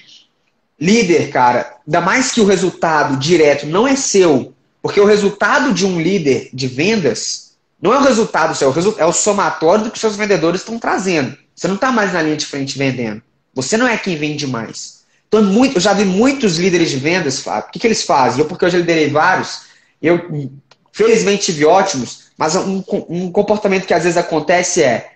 líder, 0.78 1.30
cara, 1.30 1.76
ainda 1.86 2.00
mais 2.00 2.32
que 2.32 2.40
o 2.40 2.46
resultado 2.46 3.16
direto 3.16 3.66
não 3.66 3.86
é 3.86 3.96
seu, 3.96 4.54
porque 4.80 5.00
o 5.00 5.04
resultado 5.04 5.72
de 5.72 5.84
um 5.84 6.00
líder 6.00 6.48
de 6.52 6.66
vendas 6.66 7.50
Não 7.82 7.94
é 7.94 7.98
o 7.98 8.02
resultado 8.02 8.54
seu, 8.54 8.74
é 8.98 9.06
o 9.06 9.12
somatório 9.12 9.84
do 9.84 9.90
que 9.90 9.98
seus 9.98 10.14
vendedores 10.14 10.60
estão 10.60 10.78
trazendo. 10.78 11.36
Você 11.54 11.66
não 11.66 11.76
está 11.76 11.90
mais 11.90 12.12
na 12.12 12.20
linha 12.20 12.36
de 12.36 12.44
frente 12.44 12.76
vendendo. 12.76 13.22
Você 13.54 13.76
não 13.76 13.86
é 13.86 13.96
quem 13.96 14.16
vende 14.16 14.46
mais. 14.46 15.00
Então, 15.28 15.40
é 15.40 15.44
muito, 15.44 15.76
eu 15.76 15.80
já 15.80 15.92
vi 15.92 16.04
muitos 16.04 16.56
líderes 16.56 16.90
de 16.90 16.96
vendas, 16.96 17.40
Fábio. 17.40 17.68
O 17.68 17.72
que, 17.72 17.78
que 17.78 17.86
eles 17.86 18.02
fazem? 18.02 18.40
Eu, 18.40 18.46
porque 18.46 18.64
eu 18.64 18.70
já 18.70 18.78
liderei 18.78 19.08
vários, 19.08 19.62
eu 20.02 20.50
felizmente 20.92 21.46
tive 21.46 21.64
ótimos, 21.64 22.30
mas 22.36 22.56
um, 22.56 22.82
um 23.08 23.30
comportamento 23.30 23.86
que 23.86 23.94
às 23.94 24.02
vezes 24.02 24.16
acontece 24.16 24.82
é 24.82 25.12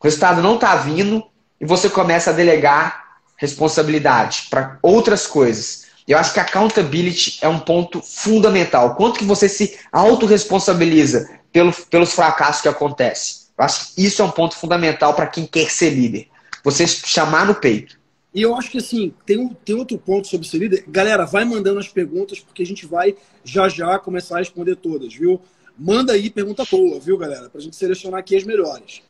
o 0.00 0.04
resultado 0.04 0.40
não 0.40 0.54
está 0.54 0.76
vindo 0.76 1.22
e 1.60 1.66
você 1.66 1.90
começa 1.90 2.30
a 2.30 2.32
delegar 2.32 3.18
responsabilidade 3.36 4.46
para 4.48 4.78
outras 4.82 5.26
coisas. 5.26 5.84
Eu 6.08 6.16
acho 6.16 6.32
que 6.32 6.40
accountability 6.40 7.38
é 7.42 7.48
um 7.48 7.58
ponto 7.58 8.00
fundamental. 8.00 8.94
Quanto 8.94 9.18
que 9.18 9.24
você 9.24 9.46
se 9.46 9.78
autorresponsabiliza 9.92 11.28
pelo, 11.52 11.70
pelos 11.90 12.12
fracassos 12.12 12.62
que 12.62 12.68
acontecem? 12.68 13.40
Eu 13.58 13.64
acho 13.64 13.94
que 13.94 14.04
isso 14.06 14.22
é 14.22 14.24
um 14.24 14.30
ponto 14.30 14.56
fundamental 14.56 15.12
para 15.12 15.26
quem 15.26 15.44
quer 15.44 15.70
ser 15.70 15.90
líder. 15.90 16.28
Você 16.64 16.86
chamar 16.86 17.46
no 17.46 17.54
peito. 17.54 17.98
E 18.32 18.42
eu 18.42 18.54
acho 18.54 18.70
que 18.70 18.78
assim, 18.78 19.12
tem, 19.26 19.48
tem 19.64 19.74
outro 19.74 19.98
ponto 19.98 20.28
sobre 20.28 20.46
ser 20.46 20.58
líder. 20.58 20.84
Galera, 20.86 21.24
vai 21.24 21.44
mandando 21.44 21.80
as 21.80 21.88
perguntas, 21.88 22.38
porque 22.38 22.62
a 22.62 22.66
gente 22.66 22.86
vai 22.86 23.16
já 23.44 23.68
já 23.68 23.98
começar 23.98 24.36
a 24.36 24.38
responder 24.38 24.76
todas, 24.76 25.12
viu? 25.12 25.40
Manda 25.76 26.12
aí 26.12 26.30
pergunta 26.30 26.64
boa, 26.70 27.00
viu, 27.00 27.16
galera? 27.16 27.48
Para 27.48 27.60
a 27.60 27.62
gente 27.62 27.74
selecionar 27.74 28.20
aqui 28.20 28.36
as 28.36 28.44
melhores. 28.44 29.02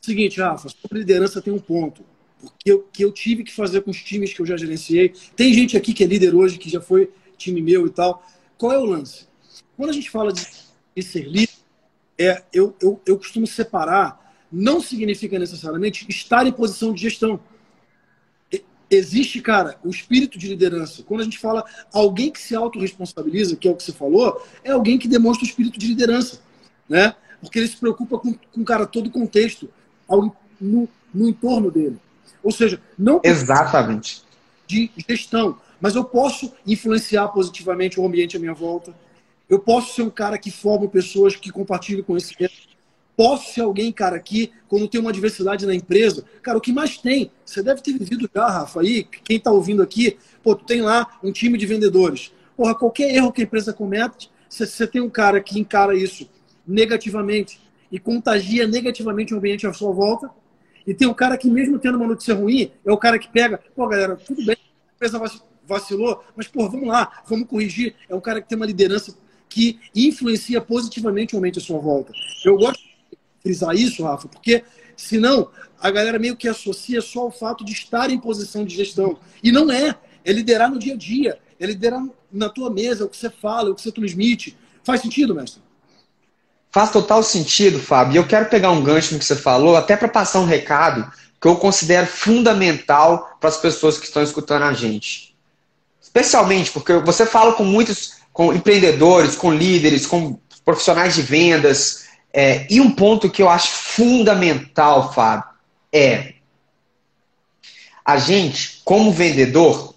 Seguinte, 0.00 0.40
Rafa, 0.40 0.68
sobre 0.68 1.00
liderança 1.00 1.42
tem 1.42 1.52
um 1.52 1.58
ponto. 1.58 2.02
Porque 2.40 2.70
eu, 2.70 2.88
que 2.92 3.04
eu 3.04 3.12
tive 3.12 3.42
que 3.42 3.52
fazer 3.52 3.82
com 3.82 3.90
os 3.90 4.02
times 4.02 4.32
que 4.32 4.40
eu 4.40 4.46
já 4.46 4.56
gerenciei. 4.56 5.12
Tem 5.34 5.52
gente 5.52 5.76
aqui 5.76 5.92
que 5.92 6.04
é 6.04 6.06
líder 6.06 6.34
hoje, 6.34 6.56
que 6.56 6.70
já 6.70 6.80
foi 6.80 7.10
time 7.36 7.60
meu 7.60 7.86
e 7.86 7.90
tal. 7.90 8.24
Qual 8.56 8.72
é 8.72 8.78
o 8.78 8.84
lance? 8.84 9.26
Quando 9.76 9.90
a 9.90 9.92
gente 9.92 10.10
fala 10.10 10.32
de, 10.32 10.46
de 10.96 11.02
ser 11.02 11.22
líder, 11.22 11.52
é, 12.16 12.42
eu, 12.52 12.74
eu, 12.80 13.00
eu 13.04 13.16
costumo 13.16 13.46
separar, 13.46 14.27
não 14.50 14.80
significa 14.80 15.38
necessariamente 15.38 16.06
estar 16.08 16.46
em 16.46 16.52
posição 16.52 16.92
de 16.92 17.02
gestão. 17.02 17.40
Existe, 18.90 19.42
cara, 19.42 19.78
o 19.84 19.90
espírito 19.90 20.38
de 20.38 20.48
liderança. 20.48 21.02
Quando 21.02 21.20
a 21.20 21.24
gente 21.24 21.38
fala 21.38 21.62
alguém 21.92 22.30
que 22.30 22.40
se 22.40 22.54
autorresponsabiliza, 22.54 23.54
que 23.54 23.68
é 23.68 23.70
o 23.70 23.76
que 23.76 23.82
você 23.82 23.92
falou, 23.92 24.42
é 24.64 24.70
alguém 24.70 24.98
que 24.98 25.06
demonstra 25.06 25.44
o 25.44 25.48
espírito 25.48 25.78
de 25.78 25.86
liderança. 25.86 26.40
Né? 26.88 27.14
Porque 27.40 27.58
ele 27.58 27.68
se 27.68 27.76
preocupa 27.76 28.18
com, 28.18 28.32
com 28.32 28.64
cara, 28.64 28.86
todo 28.86 29.08
o 29.08 29.10
contexto 29.10 29.68
ao, 30.08 30.34
no, 30.58 30.88
no 31.12 31.28
entorno 31.28 31.70
dele. 31.70 31.98
Ou 32.42 32.50
seja, 32.50 32.80
não 32.98 33.20
exatamente 33.22 34.22
de 34.66 34.90
gestão, 35.08 35.58
mas 35.80 35.94
eu 35.94 36.04
posso 36.04 36.52
influenciar 36.66 37.28
positivamente 37.28 37.98
o 37.98 38.06
ambiente 38.06 38.36
à 38.36 38.40
minha 38.40 38.54
volta. 38.54 38.94
Eu 39.48 39.58
posso 39.58 39.94
ser 39.94 40.02
um 40.02 40.10
cara 40.10 40.38
que 40.38 40.50
forma 40.50 40.88
pessoas 40.88 41.36
que 41.36 41.50
compartilham 41.50 42.02
conhecimento. 42.02 42.54
Posso 43.18 43.52
ser 43.52 43.62
alguém, 43.62 43.90
cara, 43.90 44.16
que 44.20 44.52
quando 44.68 44.86
tem 44.86 45.00
uma 45.00 45.12
diversidade 45.12 45.66
na 45.66 45.74
empresa, 45.74 46.24
cara, 46.40 46.56
o 46.56 46.60
que 46.60 46.72
mais 46.72 46.98
tem? 46.98 47.32
Você 47.44 47.60
deve 47.64 47.82
ter 47.82 47.92
vivido 47.98 48.30
já, 48.32 48.48
Rafa, 48.48 48.80
aí, 48.80 49.02
quem 49.02 49.38
está 49.38 49.50
ouvindo 49.50 49.82
aqui, 49.82 50.16
pô, 50.40 50.54
tu 50.54 50.64
tem 50.64 50.82
lá 50.82 51.18
um 51.20 51.32
time 51.32 51.58
de 51.58 51.66
vendedores. 51.66 52.30
Porra, 52.56 52.76
qualquer 52.76 53.12
erro 53.12 53.32
que 53.32 53.40
a 53.40 53.44
empresa 53.44 53.72
comete, 53.72 54.30
você 54.48 54.86
tem 54.86 55.00
um 55.00 55.10
cara 55.10 55.40
que 55.40 55.58
encara 55.58 55.96
isso 55.96 56.30
negativamente 56.64 57.60
e 57.90 57.98
contagia 57.98 58.68
negativamente 58.68 59.34
o 59.34 59.38
ambiente 59.38 59.66
à 59.66 59.72
sua 59.72 59.90
volta, 59.90 60.30
e 60.86 60.94
tem 60.94 61.08
um 61.08 61.12
cara 61.12 61.36
que, 61.36 61.50
mesmo 61.50 61.76
tendo 61.76 61.96
uma 61.96 62.06
notícia 62.06 62.36
ruim, 62.36 62.70
é 62.86 62.92
o 62.92 62.96
cara 62.96 63.18
que 63.18 63.28
pega, 63.28 63.60
pô, 63.74 63.88
galera, 63.88 64.14
tudo 64.14 64.46
bem, 64.46 64.56
a 64.56 64.94
empresa 64.94 65.20
vacilou, 65.66 66.22
mas, 66.36 66.46
pô, 66.46 66.70
vamos 66.70 66.86
lá, 66.86 67.20
vamos 67.26 67.48
corrigir. 67.48 67.96
É 68.08 68.14
um 68.14 68.20
cara 68.20 68.40
que 68.40 68.48
tem 68.48 68.54
uma 68.54 68.64
liderança 68.64 69.18
que 69.48 69.80
influencia 69.92 70.60
positivamente 70.60 71.34
o 71.34 71.38
ambiente 71.40 71.58
à 71.58 71.62
sua 71.62 71.80
volta. 71.80 72.12
Eu 72.44 72.56
gosto 72.56 72.86
frisar 73.48 73.74
isso, 73.74 74.04
Rafa, 74.04 74.28
porque 74.28 74.62
senão 74.94 75.48
a 75.80 75.90
galera 75.90 76.18
meio 76.18 76.36
que 76.36 76.46
associa 76.46 77.00
só 77.00 77.26
o 77.26 77.30
fato 77.30 77.64
de 77.64 77.72
estar 77.72 78.10
em 78.10 78.18
posição 78.18 78.64
de 78.64 78.76
gestão. 78.76 79.18
E 79.42 79.50
não 79.50 79.72
é. 79.72 79.96
É 80.24 80.32
liderar 80.32 80.70
no 80.70 80.78
dia 80.78 80.92
a 80.92 80.96
dia. 80.96 81.38
É 81.58 81.64
liderar 81.64 82.04
na 82.30 82.50
tua 82.50 82.68
mesa, 82.70 83.06
o 83.06 83.08
que 83.08 83.16
você 83.16 83.30
fala, 83.30 83.70
o 83.70 83.74
que 83.74 83.80
você 83.80 83.90
transmite. 83.90 84.56
Faz 84.84 85.00
sentido, 85.00 85.34
mestre? 85.34 85.62
Faz 86.70 86.90
total 86.90 87.22
sentido, 87.22 87.78
Fábio. 87.78 88.18
Eu 88.18 88.26
quero 88.26 88.50
pegar 88.50 88.70
um 88.70 88.82
gancho 88.82 89.14
no 89.14 89.18
que 89.18 89.24
você 89.24 89.36
falou, 89.36 89.76
até 89.76 89.96
para 89.96 90.08
passar 90.08 90.40
um 90.40 90.44
recado 90.44 91.10
que 91.40 91.48
eu 91.48 91.56
considero 91.56 92.06
fundamental 92.06 93.38
para 93.40 93.48
as 93.48 93.56
pessoas 93.56 93.96
que 93.96 94.04
estão 94.04 94.22
escutando 94.22 94.64
a 94.64 94.74
gente. 94.74 95.34
Especialmente 96.02 96.70
porque 96.70 96.92
você 96.98 97.24
fala 97.24 97.54
com 97.54 97.64
muitos 97.64 98.18
com 98.32 98.52
empreendedores, 98.52 99.34
com 99.34 99.52
líderes, 99.52 100.06
com 100.06 100.38
profissionais 100.64 101.14
de 101.14 101.22
vendas. 101.22 102.07
É, 102.40 102.68
e 102.70 102.80
um 102.80 102.88
ponto 102.88 103.28
que 103.28 103.42
eu 103.42 103.48
acho 103.48 103.72
fundamental, 103.72 105.12
Fábio, 105.12 105.50
é 105.92 106.34
a 108.04 108.16
gente, 108.16 108.80
como 108.84 109.10
vendedor, 109.10 109.92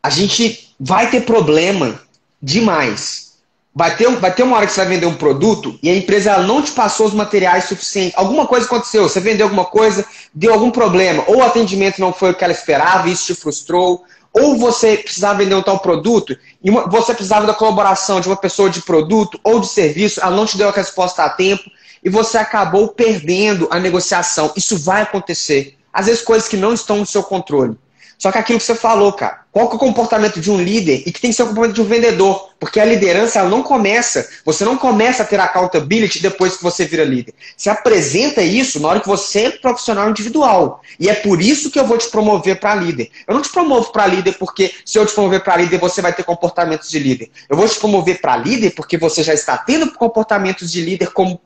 a 0.00 0.08
gente 0.08 0.72
vai 0.78 1.10
ter 1.10 1.22
problema 1.22 2.00
demais 2.40 3.24
Vai 3.76 3.96
ter, 3.96 4.08
vai 4.08 4.32
ter 4.32 4.44
uma 4.44 4.56
hora 4.56 4.66
que 4.66 4.72
você 4.72 4.82
vai 4.82 4.94
vender 4.94 5.06
um 5.06 5.16
produto 5.16 5.76
e 5.82 5.90
a 5.90 5.96
empresa 5.96 6.38
não 6.38 6.62
te 6.62 6.70
passou 6.70 7.06
os 7.06 7.12
materiais 7.12 7.64
suficientes. 7.64 8.16
Alguma 8.16 8.46
coisa 8.46 8.66
aconteceu, 8.66 9.02
você 9.02 9.18
vendeu 9.18 9.46
alguma 9.46 9.64
coisa, 9.64 10.06
deu 10.32 10.52
algum 10.52 10.70
problema, 10.70 11.24
ou 11.26 11.38
o 11.38 11.42
atendimento 11.42 12.00
não 12.00 12.12
foi 12.12 12.30
o 12.30 12.34
que 12.34 12.44
ela 12.44 12.52
esperava, 12.52 13.08
isso 13.08 13.26
te 13.26 13.34
frustrou, 13.34 14.04
ou 14.34 14.58
você 14.58 14.96
precisava 14.96 15.38
vender 15.38 15.54
um 15.54 15.62
tal 15.62 15.78
produto 15.78 16.36
e 16.62 16.70
você 16.70 17.14
precisava 17.14 17.46
da 17.46 17.54
colaboração 17.54 18.20
de 18.20 18.28
uma 18.28 18.36
pessoa 18.36 18.68
de 18.68 18.82
produto 18.82 19.38
ou 19.44 19.60
de 19.60 19.68
serviço, 19.68 20.20
ela 20.20 20.34
não 20.34 20.44
te 20.44 20.58
deu 20.58 20.68
a 20.68 20.72
resposta 20.72 21.22
a 21.22 21.30
tempo 21.30 21.70
e 22.02 22.10
você 22.10 22.36
acabou 22.36 22.88
perdendo 22.88 23.68
a 23.70 23.78
negociação. 23.78 24.52
Isso 24.56 24.76
vai 24.76 25.02
acontecer. 25.02 25.78
Às 25.92 26.06
vezes 26.06 26.22
coisas 26.22 26.48
que 26.48 26.56
não 26.56 26.74
estão 26.74 26.98
no 26.98 27.06
seu 27.06 27.22
controle. 27.22 27.78
Só 28.18 28.32
que 28.32 28.38
aquilo 28.38 28.58
que 28.58 28.64
você 28.64 28.74
falou, 28.74 29.12
cara, 29.12 29.44
qual 29.54 29.68
que 29.68 29.74
é 29.74 29.76
o 29.76 29.78
comportamento 29.78 30.40
de 30.40 30.50
um 30.50 30.60
líder 30.60 31.04
e 31.06 31.12
que 31.12 31.20
tem 31.20 31.30
que 31.30 31.36
ser 31.36 31.44
o 31.44 31.46
comportamento 31.46 31.76
de 31.76 31.82
um 31.82 31.84
vendedor? 31.84 32.50
Porque 32.58 32.80
a 32.80 32.84
liderança 32.84 33.38
ela 33.38 33.48
não 33.48 33.62
começa, 33.62 34.28
você 34.44 34.64
não 34.64 34.76
começa 34.76 35.22
a 35.22 35.26
ter 35.26 35.38
accountability 35.38 36.20
depois 36.20 36.56
que 36.56 36.62
você 36.62 36.84
vira 36.84 37.04
líder. 37.04 37.34
Você 37.56 37.70
apresenta 37.70 38.42
isso 38.42 38.80
na 38.80 38.88
hora 38.88 39.00
que 39.00 39.06
você 39.06 39.44
é 39.44 39.50
profissional 39.50 40.10
individual. 40.10 40.80
E 40.98 41.08
é 41.08 41.14
por 41.14 41.40
isso 41.40 41.70
que 41.70 41.78
eu 41.78 41.86
vou 41.86 41.96
te 41.96 42.08
promover 42.08 42.58
para 42.58 42.74
líder. 42.74 43.10
Eu 43.28 43.34
não 43.34 43.42
te 43.42 43.48
promovo 43.48 43.92
para 43.92 44.06
líder 44.06 44.32
porque 44.38 44.72
se 44.84 44.98
eu 44.98 45.06
te 45.06 45.14
promover 45.14 45.44
para 45.44 45.56
líder 45.56 45.78
você 45.78 46.02
vai 46.02 46.12
ter 46.12 46.24
comportamentos 46.24 46.90
de 46.90 46.98
líder. 46.98 47.30
Eu 47.48 47.56
vou 47.56 47.68
te 47.68 47.78
promover 47.78 48.20
para 48.20 48.36
líder 48.36 48.70
porque 48.70 48.98
você 48.98 49.22
já 49.22 49.34
está 49.34 49.56
tendo 49.56 49.92
comportamentos 49.92 50.72
de 50.72 50.80
líder 50.80 51.12
como, 51.12 51.40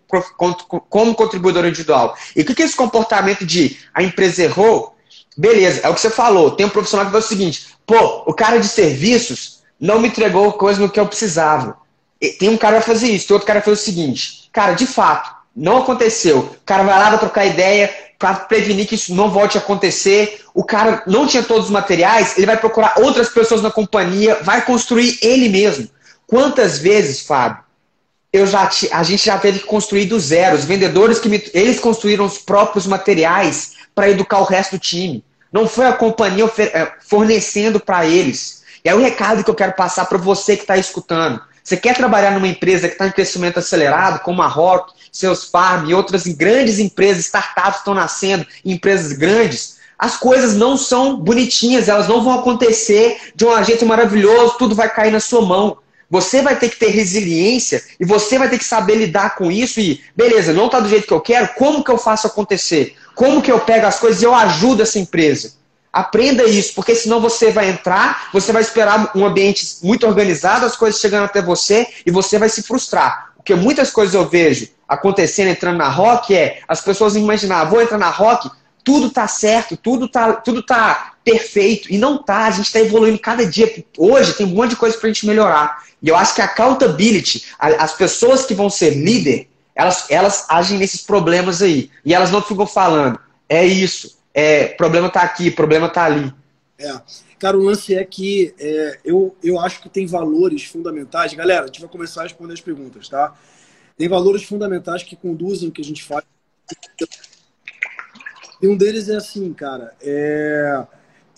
como 0.89 1.15
contribuidor 1.15 1.67
individual. 1.67 2.17
E 2.35 2.41
o 2.41 2.45
que 2.45 2.63
é 2.63 2.65
esse 2.65 2.77
comportamento 2.77 3.45
de 3.45 3.77
a 3.93 4.03
empresa 4.03 4.45
errou? 4.45 4.95
Beleza, 5.39 5.83
é 5.85 5.89
o 5.89 5.95
que 5.95 6.01
você 6.01 6.11
falou. 6.11 6.51
Tem 6.51 6.67
um 6.67 6.71
profissional 6.71 7.07
que 7.07 7.13
fala 7.13 7.25
o 7.25 7.29
seguinte: 7.29 7.69
pô, 7.87 8.25
o 8.27 8.35
cara 8.35 8.59
de 8.59 8.67
serviços 8.67 9.61
não 9.81 10.01
me 10.01 10.09
entregou 10.09 10.53
coisa 10.55 10.81
no 10.81 10.91
que 10.91 10.99
eu 10.99 11.07
precisava. 11.07 11.77
E 12.21 12.31
tem 12.31 12.49
um 12.49 12.57
cara 12.57 12.81
que 12.81 12.89
vai 12.89 12.97
fazer 12.97 13.13
isso, 13.13 13.29
tem 13.29 13.35
outro 13.35 13.47
cara 13.47 13.61
que 13.61 13.69
vai 13.69 13.77
fazer 13.77 13.89
o 13.89 13.93
seguinte: 13.95 14.51
cara, 14.53 14.73
de 14.73 14.85
fato, 14.85 15.31
não 15.55 15.79
aconteceu. 15.79 16.39
O 16.41 16.57
cara 16.67 16.83
vai 16.83 16.99
lá, 16.99 17.11
vai 17.11 17.19
trocar 17.21 17.47
ideia 17.47 17.89
para 18.19 18.35
prevenir 18.35 18.89
que 18.89 18.97
isso 18.97 19.15
não 19.15 19.31
volte 19.31 19.57
a 19.57 19.61
acontecer. 19.61 20.41
O 20.53 20.65
cara 20.65 21.05
não 21.07 21.25
tinha 21.25 21.45
todos 21.45 21.67
os 21.67 21.71
materiais, 21.71 22.37
ele 22.37 22.47
vai 22.47 22.57
procurar 22.57 22.95
outras 22.99 23.29
pessoas 23.29 23.63
na 23.63 23.71
companhia, 23.71 24.41
vai 24.43 24.65
construir 24.65 25.21
ele 25.23 25.49
mesmo. 25.49 25.89
Quantas 26.27 26.79
vezes, 26.79 27.21
Fábio, 27.21 27.63
eu 28.33 28.45
já 28.45 28.69
a 28.91 29.03
gente 29.05 29.25
já 29.25 29.39
teve 29.39 29.61
que 29.61 29.67
construir 29.67 30.07
do 30.07 30.19
zero. 30.19 30.57
Os 30.57 30.65
vendedores 30.65 31.21
que 31.21 31.29
me, 31.29 31.41
eles 31.55 31.79
construíram 31.79 32.25
os 32.25 32.39
próprios 32.39 32.89
materiais 32.89 33.75
para 33.95 34.11
educar 34.11 34.41
o 34.41 34.45
resto 34.45 34.73
do 34.73 34.81
time. 34.81 35.25
Não 35.53 35.67
foi 35.67 35.87
a 35.87 35.93
companhia 35.93 36.51
é, 36.59 36.93
fornecendo 37.07 37.81
para 37.81 38.07
eles. 38.07 38.63
E 38.85 38.89
é 38.89 38.95
o 38.95 39.01
recado 39.01 39.43
que 39.43 39.51
eu 39.51 39.55
quero 39.55 39.73
passar 39.73 40.07
para 40.07 40.19
você 40.19 40.57
que 40.57 40.63
está 40.63 40.77
escutando. 40.77 41.41
Você 41.63 41.77
quer 41.77 41.95
trabalhar 41.95 42.31
numa 42.31 42.49
empresa 42.49 42.89
que 42.89 42.95
está 42.95 43.07
em 43.07 43.13
crescimento 43.13 43.59
acelerado, 43.59 44.21
como 44.21 44.41
a 44.41 44.47
Rock, 44.47 44.95
Seus 45.13 45.45
Farm 45.45 45.89
e 45.89 45.95
outras 45.95 46.27
grandes 46.27 46.79
empresas, 46.79 47.27
startups 47.27 47.81
estão 47.81 47.95
nascendo, 47.95 48.47
empresas 48.65 49.13
grandes, 49.13 49.77
as 49.99 50.17
coisas 50.17 50.55
não 50.55 50.77
são 50.77 51.17
bonitinhas, 51.17 51.89
elas 51.89 52.09
não 52.09 52.23
vão 52.23 52.39
acontecer 52.39 53.33
de 53.35 53.45
um 53.45 53.65
jeito 53.65 53.85
maravilhoso, 53.85 54.57
tudo 54.57 54.75
vai 54.75 54.89
cair 54.89 55.11
na 55.11 55.21
sua 55.21 55.43
mão. 55.43 55.79
Você 56.11 56.41
vai 56.41 56.57
ter 56.59 56.71
que 56.71 56.77
ter 56.77 56.89
resiliência 56.89 57.83
e 58.01 58.05
você 58.05 58.39
vai 58.39 58.49
ter 58.49 58.57
que 58.57 58.65
saber 58.65 58.95
lidar 58.95 59.35
com 59.35 59.51
isso 59.51 59.79
e, 59.79 60.01
beleza, 60.17 60.55
não 60.55 60.67
está 60.67 60.81
do 60.81 60.89
jeito 60.89 61.07
que 61.07 61.13
eu 61.13 61.21
quero, 61.21 61.49
como 61.49 61.85
que 61.85 61.91
eu 61.91 61.99
faço 61.99 62.27
acontecer? 62.27 62.97
Como 63.19 63.43
que 63.43 63.51
eu 63.51 63.59
pego 63.59 63.85
as 63.85 63.99
coisas 63.99 64.23
e 64.23 64.25
eu 64.25 64.33
ajudo 64.33 64.81
essa 64.81 64.97
empresa? 64.97 65.55
Aprenda 65.93 66.45
isso, 66.45 66.73
porque 66.73 66.95
senão 66.95 67.21
você 67.21 67.51
vai 67.51 67.69
entrar, 67.69 68.29
você 68.33 68.53
vai 68.53 68.63
esperar 68.63 69.11
um 69.13 69.27
ambiente 69.27 69.79
muito 69.83 70.07
organizado, 70.07 70.65
as 70.65 70.77
coisas 70.77 71.01
chegando 71.01 71.25
até 71.25 71.43
você 71.43 71.85
e 72.07 72.13
você 72.13 72.39
vai 72.39 72.49
se 72.49 72.63
frustrar. 72.63 73.33
Porque 73.35 73.57
muitas 73.57 73.91
coisas 73.91 74.15
eu 74.15 74.29
vejo 74.29 74.69
acontecendo 74.87 75.49
entrando 75.49 75.79
na 75.79 75.89
rock 75.89 76.33
é 76.33 76.61
as 76.69 76.81
pessoas 76.81 77.17
imaginar, 77.17 77.65
vou 77.65 77.83
entrar 77.83 77.99
na 77.99 78.09
rock, 78.09 78.49
tudo 78.85 79.11
tá 79.11 79.27
certo, 79.27 79.77
tudo 79.77 80.07
tá, 80.07 80.35
tudo 80.35 80.63
tá 80.63 81.15
perfeito. 81.25 81.93
E 81.93 81.99
não 81.99 82.23
tá, 82.23 82.47
a 82.47 82.53
gente 82.53 82.67
está 82.67 82.79
evoluindo 82.79 83.19
cada 83.19 83.45
dia. 83.45 83.85
Hoje 83.99 84.33
tem 84.35 84.47
um 84.47 84.51
monte 84.51 84.71
de 84.71 84.77
coisa 84.77 84.97
para 84.97 85.11
a 85.11 85.13
gente 85.13 85.27
melhorar. 85.27 85.83
E 86.01 86.09
eu 86.09 86.15
acho 86.15 86.37
que 86.37 86.41
a 86.41 86.45
accountability, 86.45 87.47
as 87.59 87.95
pessoas 87.95 88.47
que 88.47 88.55
vão 88.55 88.71
ser 88.71 88.91
líder, 88.91 89.48
elas, 89.79 90.11
elas 90.11 90.45
agem 90.49 90.77
nesses 90.77 91.03
problemas 91.03 91.63
aí. 91.63 91.89
E 92.05 92.13
elas 92.13 92.33
não 92.33 92.43
ficam 92.43 92.67
falando, 92.67 93.21
é 93.49 93.65
isso, 93.65 94.19
é, 94.35 94.67
problema 94.67 95.09
tá 95.09 95.23
aqui, 95.23 95.53
problema 95.53 95.89
tá 95.89 96.05
ali. 96.05 96.35
É. 96.77 97.01
Cara, 97.39 97.57
o 97.57 97.63
lance 97.63 97.95
é 97.95 98.05
que 98.05 98.53
é, 98.59 98.99
eu, 99.05 99.37
eu 99.43 99.61
acho 99.61 99.81
que 99.81 99.89
tem 99.89 100.05
valores 100.05 100.65
fundamentais. 100.65 101.33
Galera, 101.35 101.63
a 101.63 101.67
gente 101.67 101.81
vai 101.81 101.89
começar 101.89 102.23
a 102.23 102.25
responder 102.25 102.55
as 102.55 102.61
perguntas, 102.61 103.09
tá? 103.09 103.37
Tem 103.97 104.09
valores 104.09 104.43
fundamentais 104.43 105.05
que 105.05 105.15
conduzem 105.15 105.69
o 105.69 105.73
que 105.73 105.81
a 105.81 105.85
gente 105.85 106.03
faz. 106.03 106.25
E 108.61 108.67
um 108.67 108.77
deles 108.77 109.09
é 109.09 109.15
assim, 109.15 109.53
cara, 109.53 109.95
é, 110.01 110.85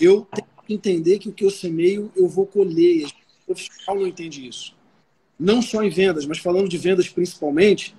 eu 0.01 0.27
tenho 0.33 0.49
que 0.67 0.75
entender 0.75 1.19
que 1.19 1.29
o 1.29 1.33
que 1.33 1.45
eu 1.45 1.51
semeio, 1.51 2.11
eu 2.17 2.27
vou 2.27 2.47
colher. 2.47 3.07
O 3.43 3.55
profissional 3.55 4.01
não 4.01 4.07
entende 4.07 4.49
isso. 4.49 4.75
Não 5.39 5.61
só 5.61 5.83
em 5.83 5.91
vendas, 5.91 6.25
mas 6.25 6.39
falando 6.39 6.69
de 6.69 6.79
vendas 6.79 7.09
principalmente, 7.09 7.95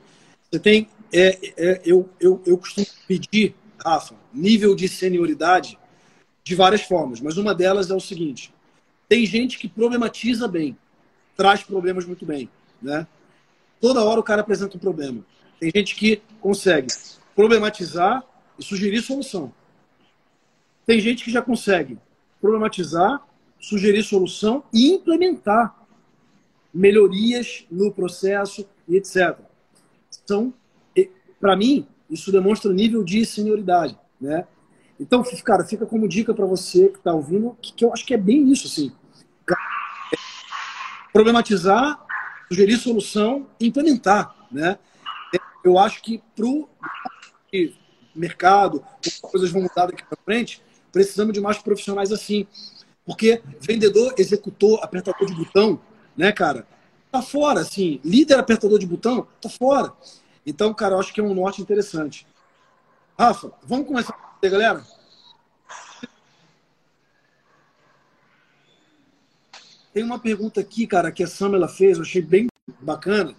você 0.51 0.59
tem. 0.59 0.89
É, 1.13 1.39
é, 1.57 1.81
eu, 1.85 2.09
eu, 2.19 2.41
eu 2.45 2.57
costumo 2.57 2.85
pedir, 3.07 3.55
Rafa, 3.83 4.15
nível 4.33 4.75
de 4.75 4.87
senioridade 4.87 5.77
de 6.43 6.55
várias 6.55 6.81
formas, 6.81 7.19
mas 7.21 7.37
uma 7.37 7.55
delas 7.55 7.89
é 7.89 7.95
o 7.95 7.99
seguinte: 7.99 8.53
tem 9.07 9.25
gente 9.25 9.57
que 9.57 9.67
problematiza 9.67 10.47
bem, 10.47 10.77
traz 11.35 11.63
problemas 11.63 12.05
muito 12.05 12.25
bem, 12.25 12.49
né? 12.81 13.07
Toda 13.79 14.03
hora 14.03 14.19
o 14.19 14.23
cara 14.23 14.41
apresenta 14.41 14.77
um 14.77 14.79
problema. 14.79 15.25
Tem 15.59 15.71
gente 15.73 15.95
que 15.95 16.21
consegue 16.39 16.87
problematizar 17.35 18.23
e 18.59 18.63
sugerir 18.63 19.01
solução. 19.01 19.53
Tem 20.85 20.99
gente 20.99 21.23
que 21.23 21.31
já 21.31 21.41
consegue 21.41 21.97
problematizar, 22.39 23.25
sugerir 23.59 24.03
solução 24.03 24.63
e 24.73 24.91
implementar 24.91 25.75
melhorias 26.73 27.65
no 27.69 27.91
processo 27.91 28.67
e 28.87 28.97
etc. 28.97 29.50
São, 30.25 30.53
para 31.39 31.55
mim, 31.55 31.87
isso 32.09 32.31
demonstra 32.31 32.71
nível 32.73 33.03
de 33.03 33.25
senioridade, 33.25 33.97
né? 34.19 34.45
Então, 34.99 35.23
cara, 35.43 35.65
fica 35.65 35.85
como 35.85 36.07
dica 36.07 36.33
para 36.33 36.45
você 36.45 36.89
que 36.89 36.99
está 36.99 37.11
ouvindo, 37.13 37.57
que, 37.59 37.73
que, 37.73 37.83
eu 37.83 37.91
acho 37.91 38.05
que 38.05 38.13
é 38.13 38.17
bem 38.17 38.51
isso, 38.51 38.67
assim. 38.67 38.91
Problematizar, 41.11 41.99
sugerir 42.47 42.77
solução 42.77 43.47
implementar, 43.59 44.35
né? 44.51 44.77
Eu 45.63 45.79
acho 45.79 46.01
que 46.01 46.21
para 46.35 46.45
o 46.45 46.69
mercado, 48.15 48.83
coisas 49.21 49.51
vão 49.51 49.63
mudar 49.63 49.87
daqui 49.87 50.03
para 50.03 50.17
frente, 50.23 50.61
precisamos 50.91 51.33
de 51.33 51.41
mais 51.41 51.57
profissionais 51.57 52.11
assim. 52.11 52.47
Porque 53.05 53.41
vendedor, 53.59 54.13
executor, 54.17 54.79
apertador 54.83 55.27
de 55.27 55.33
botão, 55.33 55.81
né, 56.15 56.31
cara, 56.31 56.67
tá 57.11 57.21
fora, 57.21 57.61
assim. 57.61 57.99
Líder 58.03 58.39
apertador 58.39 58.79
de 58.79 58.87
botão, 58.87 59.27
tá 59.41 59.49
fora. 59.49 59.93
Então, 60.45 60.73
cara, 60.73 60.95
eu 60.95 60.99
acho 60.99 61.13
que 61.13 61.19
é 61.19 61.23
um 61.23 61.33
norte 61.33 61.61
interessante. 61.61 62.25
Rafa, 63.17 63.51
vamos 63.63 63.87
começar 63.87 64.15
galera? 64.49 64.83
Tem 69.93 70.03
uma 70.03 70.17
pergunta 70.17 70.61
aqui, 70.61 70.87
cara, 70.87 71.11
que 71.11 71.23
a 71.23 71.27
Samela 71.27 71.67
fez, 71.67 71.97
eu 71.97 72.03
achei 72.03 72.21
bem 72.21 72.47
bacana. 72.79 73.35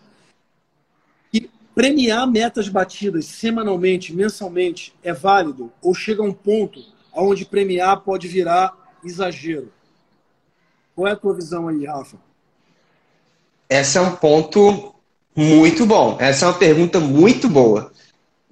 E 1.32 1.50
premiar 1.74 2.26
metas 2.30 2.68
batidas 2.68 3.24
semanalmente, 3.24 4.14
mensalmente, 4.14 4.94
é 5.02 5.12
válido? 5.12 5.72
Ou 5.80 5.94
chega 5.94 6.22
a 6.22 6.26
um 6.26 6.32
ponto 6.32 6.84
onde 7.12 7.46
premiar 7.46 8.02
pode 8.02 8.28
virar 8.28 8.76
exagero? 9.02 9.72
Qual 10.94 11.08
é 11.08 11.12
a 11.12 11.16
tua 11.16 11.34
visão 11.34 11.68
aí, 11.68 11.86
Rafa? 11.86 12.18
Esse 13.72 13.96
é 13.96 14.00
um 14.02 14.14
ponto 14.16 14.94
muito 15.34 15.86
bom. 15.86 16.18
Essa 16.20 16.44
é 16.44 16.48
uma 16.48 16.58
pergunta 16.58 17.00
muito 17.00 17.48
boa. 17.48 17.90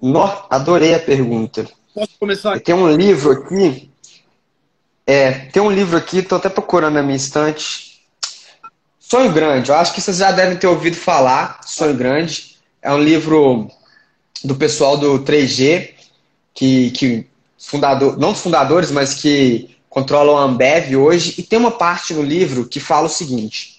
No, 0.01 0.23
adorei 0.49 0.95
a 0.95 0.99
pergunta. 0.99 1.67
Posso 1.93 2.13
começar? 2.19 2.59
Tem 2.59 2.73
um 2.73 2.89
livro 2.89 3.31
aqui. 3.31 3.91
É, 5.05 5.31
tem 5.31 5.61
um 5.61 5.69
livro 5.69 5.95
aqui, 5.95 6.19
estou 6.19 6.39
até 6.39 6.49
procurando 6.49 6.95
na 6.95 7.03
minha 7.03 7.15
estante. 7.15 8.01
Sonho 8.99 9.31
Grande. 9.31 9.69
Eu 9.69 9.75
acho 9.75 9.93
que 9.93 10.01
vocês 10.01 10.17
já 10.17 10.31
devem 10.31 10.57
ter 10.57 10.65
ouvido 10.65 10.95
falar. 10.95 11.59
Sonho 11.67 11.93
Grande. 11.93 12.57
É 12.81 12.91
um 12.91 12.99
livro 12.99 13.69
do 14.43 14.55
pessoal 14.55 14.97
do 14.97 15.19
3G, 15.19 15.91
que, 16.51 16.89
que 16.91 17.27
fundador, 17.59 18.17
não 18.17 18.31
dos 18.31 18.41
fundadores, 18.41 18.89
mas 18.89 19.13
que 19.13 19.69
controlam 19.87 20.35
a 20.35 20.41
Ambev 20.45 20.95
hoje. 20.95 21.35
E 21.37 21.43
tem 21.43 21.59
uma 21.59 21.69
parte 21.69 22.11
no 22.11 22.23
livro 22.23 22.67
que 22.67 22.79
fala 22.79 23.05
o 23.05 23.09
seguinte. 23.09 23.70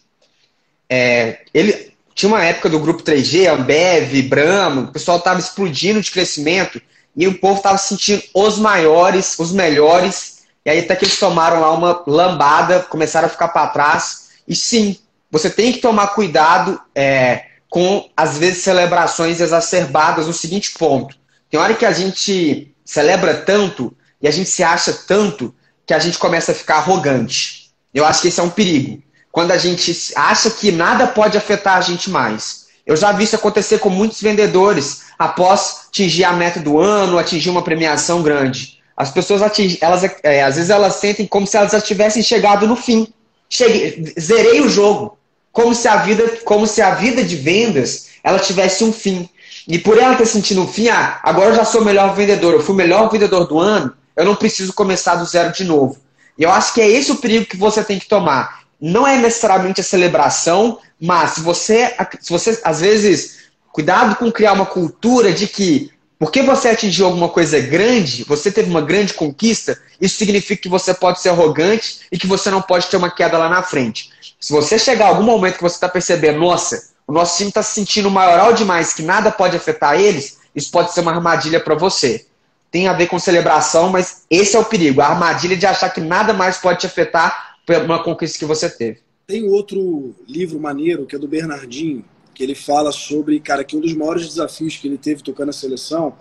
É, 0.94 1.38
ele 1.54 1.94
tinha 2.14 2.28
uma 2.28 2.44
época 2.44 2.68
do 2.68 2.78
grupo 2.78 3.02
3G, 3.02 3.48
Ambev, 3.48 4.28
Brahma, 4.28 4.82
o 4.82 4.92
pessoal 4.92 5.16
estava 5.16 5.40
explodindo 5.40 6.02
de 6.02 6.10
crescimento 6.10 6.82
e 7.16 7.26
o 7.26 7.38
povo 7.38 7.56
estava 7.56 7.78
sentindo 7.78 8.22
os 8.34 8.58
maiores, 8.58 9.38
os 9.38 9.52
melhores, 9.52 10.42
e 10.66 10.68
aí 10.68 10.80
até 10.80 10.94
que 10.94 11.06
eles 11.06 11.18
tomaram 11.18 11.60
lá 11.60 11.72
uma 11.72 12.02
lambada, 12.06 12.80
começaram 12.80 13.26
a 13.26 13.30
ficar 13.30 13.48
para 13.48 13.68
trás. 13.68 14.32
E 14.46 14.54
sim, 14.54 14.98
você 15.30 15.48
tem 15.48 15.72
que 15.72 15.78
tomar 15.78 16.08
cuidado 16.08 16.78
é, 16.94 17.46
com, 17.70 18.06
às 18.14 18.36
vezes, 18.36 18.62
celebrações 18.62 19.40
exacerbadas 19.40 20.26
no 20.26 20.34
seguinte 20.34 20.72
ponto. 20.78 21.16
Tem 21.48 21.58
hora 21.58 21.72
que 21.72 21.86
a 21.86 21.92
gente 21.92 22.70
celebra 22.84 23.32
tanto 23.34 23.96
e 24.20 24.28
a 24.28 24.30
gente 24.30 24.50
se 24.50 24.62
acha 24.62 24.92
tanto 24.92 25.54
que 25.86 25.94
a 25.94 25.98
gente 25.98 26.18
começa 26.18 26.52
a 26.52 26.54
ficar 26.54 26.76
arrogante. 26.76 27.70
Eu 27.94 28.04
acho 28.04 28.20
que 28.20 28.28
esse 28.28 28.38
é 28.38 28.42
um 28.42 28.50
perigo. 28.50 29.02
Quando 29.32 29.50
a 29.50 29.56
gente 29.56 30.12
acha 30.14 30.50
que 30.50 30.70
nada 30.70 31.06
pode 31.06 31.38
afetar 31.38 31.78
a 31.78 31.80
gente 31.80 32.10
mais. 32.10 32.66
Eu 32.86 32.96
já 32.96 33.10
vi 33.12 33.24
isso 33.24 33.34
acontecer 33.34 33.78
com 33.78 33.88
muitos 33.88 34.20
vendedores 34.20 35.04
após 35.18 35.86
atingir 35.88 36.24
a 36.24 36.32
meta 36.32 36.60
do 36.60 36.78
ano, 36.78 37.18
atingir 37.18 37.48
uma 37.48 37.62
premiação 37.62 38.22
grande. 38.22 38.78
As 38.94 39.10
pessoas 39.10 39.40
atingem, 39.40 39.78
elas, 39.80 40.04
é, 40.22 40.42
às 40.42 40.56
vezes 40.56 40.68
elas 40.68 40.96
sentem 40.96 41.26
como 41.26 41.46
se 41.46 41.56
elas 41.56 41.72
já 41.72 41.80
tivessem 41.80 42.22
chegado 42.22 42.66
no 42.66 42.76
fim. 42.76 43.08
Cheguei, 43.48 44.12
zerei 44.20 44.60
o 44.60 44.68
jogo, 44.68 45.16
como 45.50 45.74
se 45.74 45.88
a 45.88 45.96
vida, 45.96 46.38
como 46.44 46.66
se 46.66 46.82
a 46.82 46.94
vida 46.94 47.24
de 47.24 47.36
vendas 47.36 48.08
ela 48.22 48.38
tivesse 48.38 48.84
um 48.84 48.92
fim. 48.92 49.28
E 49.66 49.78
por 49.78 49.96
ela 49.96 50.16
ter 50.16 50.26
sentido 50.26 50.60
um 50.60 50.68
fim, 50.68 50.88
ah, 50.88 51.20
agora 51.22 51.50
eu 51.50 51.54
já 51.56 51.64
sou 51.64 51.80
o 51.80 51.84
melhor 51.84 52.14
vendedor, 52.14 52.54
eu 52.54 52.60
fui 52.60 52.74
o 52.74 52.78
melhor 52.78 53.10
vendedor 53.10 53.46
do 53.46 53.58
ano, 53.58 53.94
eu 54.14 54.24
não 54.24 54.34
preciso 54.34 54.72
começar 54.74 55.14
do 55.14 55.24
zero 55.24 55.52
de 55.52 55.64
novo. 55.64 55.96
E 56.36 56.42
eu 56.42 56.50
acho 56.50 56.74
que 56.74 56.80
é 56.80 56.88
esse 56.88 57.12
o 57.12 57.16
perigo 57.16 57.46
que 57.46 57.56
você 57.56 57.82
tem 57.84 57.98
que 57.98 58.08
tomar. 58.08 58.61
Não 58.82 59.06
é 59.06 59.16
necessariamente 59.16 59.80
a 59.80 59.84
celebração, 59.84 60.78
mas 61.00 61.30
se 61.30 61.40
você, 61.40 61.94
se 62.20 62.30
você 62.30 62.60
às 62.64 62.80
vezes 62.80 63.42
Cuidado 63.72 64.16
com 64.16 64.30
criar 64.30 64.52
uma 64.52 64.66
cultura 64.66 65.32
de 65.32 65.48
que, 65.48 65.90
porque 66.18 66.42
você 66.42 66.68
atingiu 66.68 67.06
alguma 67.06 67.30
coisa 67.30 67.58
grande, 67.58 68.22
você 68.24 68.52
teve 68.52 68.68
uma 68.68 68.82
grande 68.82 69.14
conquista, 69.14 69.80
isso 69.98 70.18
significa 70.18 70.60
que 70.60 70.68
você 70.68 70.92
pode 70.92 71.22
ser 71.22 71.30
arrogante 71.30 72.00
e 72.12 72.18
que 72.18 72.26
você 72.26 72.50
não 72.50 72.60
pode 72.60 72.86
ter 72.88 72.98
uma 72.98 73.10
queda 73.10 73.38
lá 73.38 73.48
na 73.48 73.62
frente. 73.62 74.10
Se 74.38 74.52
você 74.52 74.78
chegar 74.78 75.06
a 75.06 75.08
algum 75.08 75.22
momento 75.22 75.56
que 75.56 75.62
você 75.62 75.76
está 75.76 75.88
percebendo, 75.88 76.38
nossa, 76.38 76.90
o 77.06 77.12
nosso 77.12 77.38
time 77.38 77.48
está 77.48 77.62
se 77.62 77.72
sentindo 77.72 78.10
maioral 78.10 78.52
demais, 78.52 78.92
que 78.92 79.02
nada 79.02 79.30
pode 79.30 79.56
afetar 79.56 79.98
eles, 79.98 80.38
isso 80.54 80.70
pode 80.70 80.92
ser 80.92 81.00
uma 81.00 81.12
armadilha 81.12 81.58
para 81.58 81.74
você. 81.74 82.26
Tem 82.70 82.88
a 82.88 82.92
ver 82.92 83.06
com 83.06 83.18
celebração, 83.18 83.88
mas 83.88 84.24
esse 84.28 84.54
é 84.54 84.58
o 84.58 84.66
perigo, 84.66 85.00
a 85.00 85.06
armadilha 85.06 85.56
de 85.56 85.64
achar 85.64 85.88
que 85.88 86.00
nada 86.00 86.34
mais 86.34 86.58
pode 86.58 86.80
te 86.80 86.86
afetar 86.86 87.51
uma 87.84 88.02
conquista 88.02 88.38
que 88.38 88.44
você 88.44 88.68
teve. 88.68 89.00
Tem 89.26 89.44
outro 89.44 90.14
livro 90.28 90.58
maneiro 90.58 91.06
que 91.06 91.16
é 91.16 91.18
do 91.18 91.28
Bernardinho, 91.28 92.04
que 92.34 92.42
ele 92.42 92.54
fala 92.54 92.90
sobre, 92.92 93.38
cara, 93.40 93.64
que 93.64 93.76
um 93.76 93.80
dos 93.80 93.94
maiores 93.94 94.26
desafios 94.26 94.76
que 94.76 94.88
ele 94.88 94.98
teve 94.98 95.22
tocando 95.22 95.50
a 95.50 95.52
seleção 95.52 96.16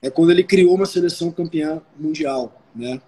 é 0.00 0.10
quando 0.10 0.30
ele 0.30 0.44
criou 0.44 0.74
uma 0.74 0.86
seleção 0.86 1.30
campeã 1.30 1.80
mundial, 1.96 2.60
né? 2.74 3.00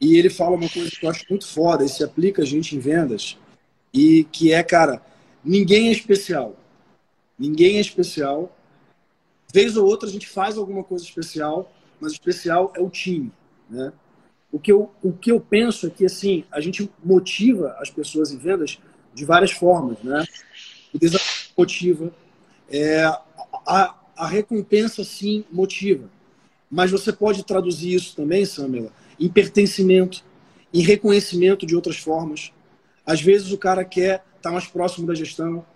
E 0.00 0.16
ele 0.16 0.28
fala 0.28 0.56
uma 0.56 0.68
coisa 0.68 0.90
que 0.90 1.06
eu 1.06 1.10
acho 1.10 1.24
muito 1.30 1.46
foda, 1.46 1.84
e 1.84 1.88
se 1.88 2.04
aplica 2.04 2.42
a 2.42 2.44
gente 2.44 2.76
em 2.76 2.78
vendas, 2.78 3.38
e 3.94 4.24
que 4.24 4.52
é, 4.52 4.62
cara, 4.62 5.00
ninguém 5.42 5.88
é 5.88 5.92
especial. 5.92 6.54
Ninguém 7.38 7.78
é 7.78 7.80
especial. 7.80 8.54
Vez 9.52 9.76
ou 9.76 9.86
outra 9.86 10.08
a 10.08 10.12
gente 10.12 10.26
faz 10.26 10.58
alguma 10.58 10.84
coisa 10.84 11.04
especial, 11.04 11.72
mas 12.00 12.12
especial 12.12 12.72
é 12.76 12.80
o 12.80 12.90
time, 12.90 13.32
né? 13.70 13.92
O 14.56 14.58
que 14.58 14.72
eu, 14.72 14.90
o 15.02 15.12
que 15.12 15.30
eu 15.30 15.38
penso 15.38 15.86
é 15.86 15.90
que, 15.90 16.06
assim, 16.06 16.42
a 16.50 16.62
gente 16.62 16.90
motiva 17.04 17.76
as 17.78 17.90
pessoas 17.90 18.32
em 18.32 18.38
vendas 18.38 18.78
de 19.12 19.22
várias 19.22 19.50
formas, 19.50 19.98
né? 20.02 20.24
O 20.94 20.98
desafio 20.98 21.52
motiva. 21.54 22.10
É, 22.70 23.04
a, 23.66 23.94
a 24.16 24.26
recompensa, 24.26 25.04
sim, 25.04 25.44
motiva. 25.52 26.08
Mas 26.70 26.90
você 26.90 27.12
pode 27.12 27.44
traduzir 27.44 27.92
isso 27.92 28.16
também, 28.16 28.46
Samela, 28.46 28.90
em 29.20 29.28
pertencimento, 29.28 30.24
em 30.72 30.80
reconhecimento 30.80 31.66
de 31.66 31.76
outras 31.76 31.98
formas. 31.98 32.50
Às 33.04 33.20
vezes 33.20 33.52
o 33.52 33.58
cara 33.58 33.84
quer 33.84 34.24
estar 34.38 34.50
mais 34.50 34.66
próximo 34.66 35.06
da 35.06 35.14
gestão. 35.14 35.66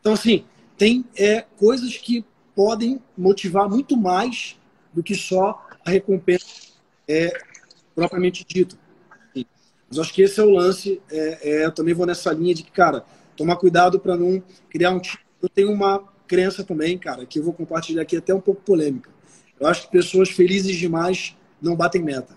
Então, 0.00 0.12
assim, 0.12 0.44
tem 0.78 1.04
é, 1.16 1.44
coisas 1.58 1.96
que 1.96 2.24
podem 2.54 3.02
motivar 3.18 3.68
muito 3.68 3.96
mais 3.96 4.56
do 4.94 5.02
que 5.02 5.16
só 5.16 5.66
a 5.84 5.90
recompensa 5.90 6.46
é, 7.08 7.49
propriamente 8.00 8.44
dita. 8.48 8.76
Mas 9.34 9.98
acho 9.98 10.14
que 10.14 10.22
esse 10.22 10.40
é 10.40 10.44
o 10.44 10.50
lance. 10.50 11.00
É, 11.10 11.38
é, 11.42 11.64
eu 11.66 11.72
também 11.72 11.94
vou 11.94 12.06
nessa 12.06 12.32
linha 12.32 12.54
de 12.54 12.62
que, 12.62 12.70
cara, 12.70 13.04
Tomar 13.40 13.56
cuidado 13.56 13.98
para 13.98 14.18
não 14.18 14.42
criar 14.68 14.90
um. 14.90 15.00
Eu 15.40 15.48
tenho 15.48 15.72
uma 15.72 16.04
crença 16.28 16.62
também, 16.62 16.98
cara, 16.98 17.24
que 17.24 17.38
eu 17.38 17.42
vou 17.42 17.54
compartilhar 17.54 18.02
aqui 18.02 18.14
até 18.14 18.34
um 18.34 18.40
pouco 18.40 18.60
polêmica. 18.60 19.08
Eu 19.58 19.66
acho 19.66 19.86
que 19.86 19.92
pessoas 19.92 20.28
felizes 20.28 20.76
demais 20.76 21.34
não 21.58 21.74
batem 21.74 22.02
meta. 22.02 22.34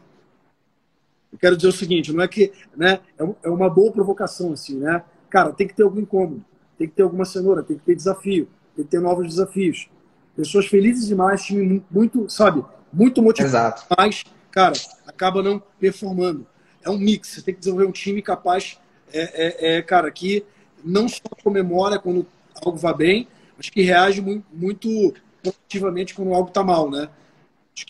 Eu 1.30 1.38
quero 1.38 1.58
dizer 1.58 1.68
o 1.68 1.74
seguinte, 1.74 2.14
não 2.14 2.24
é 2.24 2.28
que, 2.30 2.54
né, 2.74 3.02
é, 3.20 3.36
é 3.44 3.50
uma 3.50 3.70
boa 3.70 3.92
provocação 3.92 4.54
assim, 4.54 4.78
né? 4.78 5.04
Cara, 5.30 5.52
tem 5.52 5.68
que 5.68 5.74
ter 5.76 5.84
algum 5.84 6.00
incômodo, 6.00 6.46
tem 6.78 6.88
que 6.88 6.96
ter 6.96 7.02
alguma 7.02 7.26
cenoura, 7.26 7.64
tem 7.64 7.78
que 7.78 7.84
ter 7.84 7.96
desafio, 7.96 8.48
tem 8.74 8.86
que 8.86 8.92
ter 8.92 9.02
novos 9.02 9.28
desafios. 9.28 9.90
Pessoas 10.38 10.68
felizes 10.68 11.06
demais, 11.06 11.44
time 11.44 11.84
muito, 11.92 12.30
sabe, 12.30 12.64
muito 12.94 13.22
motivado, 13.22 13.82
mas, 13.98 14.24
cara, 14.54 14.74
acaba 15.08 15.42
não 15.42 15.62
performando. 15.80 16.46
É 16.84 16.90
um 16.90 16.98
mix. 16.98 17.30
Você 17.30 17.42
tem 17.42 17.54
que 17.56 17.60
desenvolver 17.60 17.88
um 17.88 17.92
time 17.92 18.22
capaz, 18.22 18.78
é, 19.12 19.74
é, 19.74 19.78
é 19.78 19.82
cara, 19.82 20.12
que 20.12 20.46
não 20.84 21.10
só 21.10 21.24
comemora 21.44 21.98
quando 21.98 22.26
algo 22.64 22.78
vai 22.78 22.94
bem, 22.94 23.28
mas 23.58 23.70
que 23.70 23.82
reage 23.82 24.22
muito, 24.22 24.46
muito 24.54 25.14
positivamente 25.42 26.14
quando 26.14 26.34
algo 26.34 26.50
está 26.50 26.64
mal, 26.64 26.90
né? 26.90 27.10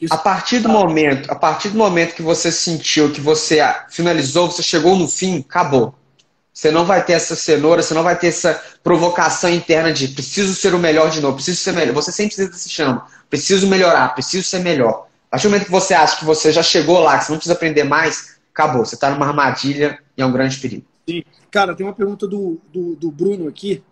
a 0.10 0.18
partir 0.18 0.60
do 0.60 0.70
momento, 0.70 1.30
a 1.30 1.36
partir 1.36 1.68
do 1.68 1.78
momento 1.78 2.16
que 2.16 2.22
você 2.22 2.50
sentiu 2.50 3.12
que 3.12 3.20
você 3.20 3.60
finalizou, 3.90 4.50
você 4.50 4.64
chegou 4.64 4.96
no 4.96 5.10
fim, 5.10 5.40
acabou. 5.40 5.94
Você 6.54 6.72
não 6.72 6.86
vai 6.86 7.04
ter 7.04 7.14
essa 7.14 7.36
cenoura, 7.36 7.82
você 7.82 7.94
não 7.94 8.04
vai 8.04 8.18
ter 8.18 8.28
essa 8.28 8.62
provocação 8.82 9.50
interna 9.50 9.92
de 9.92 10.08
preciso 10.08 10.56
ser 10.56 10.74
o 10.74 10.80
melhor 10.80 11.10
de 11.10 11.20
novo, 11.20 11.36
preciso 11.36 11.60
ser 11.60 11.74
melhor. 11.74 11.94
Você 11.96 12.14
sempre 12.14 12.34
precisa 12.34 12.58
se 12.58 12.70
chama, 12.70 13.06
preciso 13.30 13.68
melhorar, 13.68 14.14
preciso 14.14 14.48
ser 14.48 14.60
melhor. 14.60 15.08
Partir 15.34 15.48
do 15.48 15.50
momento 15.50 15.66
que 15.66 15.72
você 15.72 15.96
acha 15.96 16.20
que 16.20 16.26
você 16.26 16.52
já 16.52 16.62
chegou 16.62 17.00
lá, 17.00 17.18
que 17.18 17.26
você 17.26 17.32
não 17.32 17.40
precisa 17.40 17.56
aprender 17.56 17.84
mais, 17.84 18.40
acabou. 18.52 18.86
Você 18.86 18.94
está 18.94 19.10
numa 19.10 19.26
armadilha 19.26 19.98
e 20.16 20.22
é 20.22 20.26
um 20.28 20.32
grande 20.32 20.60
perigo. 20.60 20.86
Sim. 21.10 21.24
Cara, 21.50 21.74
tem 21.74 21.84
uma 21.84 21.96
pergunta 21.96 22.28
do, 22.28 22.62
do, 22.72 22.96
do 22.96 23.10
Bruno 23.10 23.48
aqui. 23.48 23.84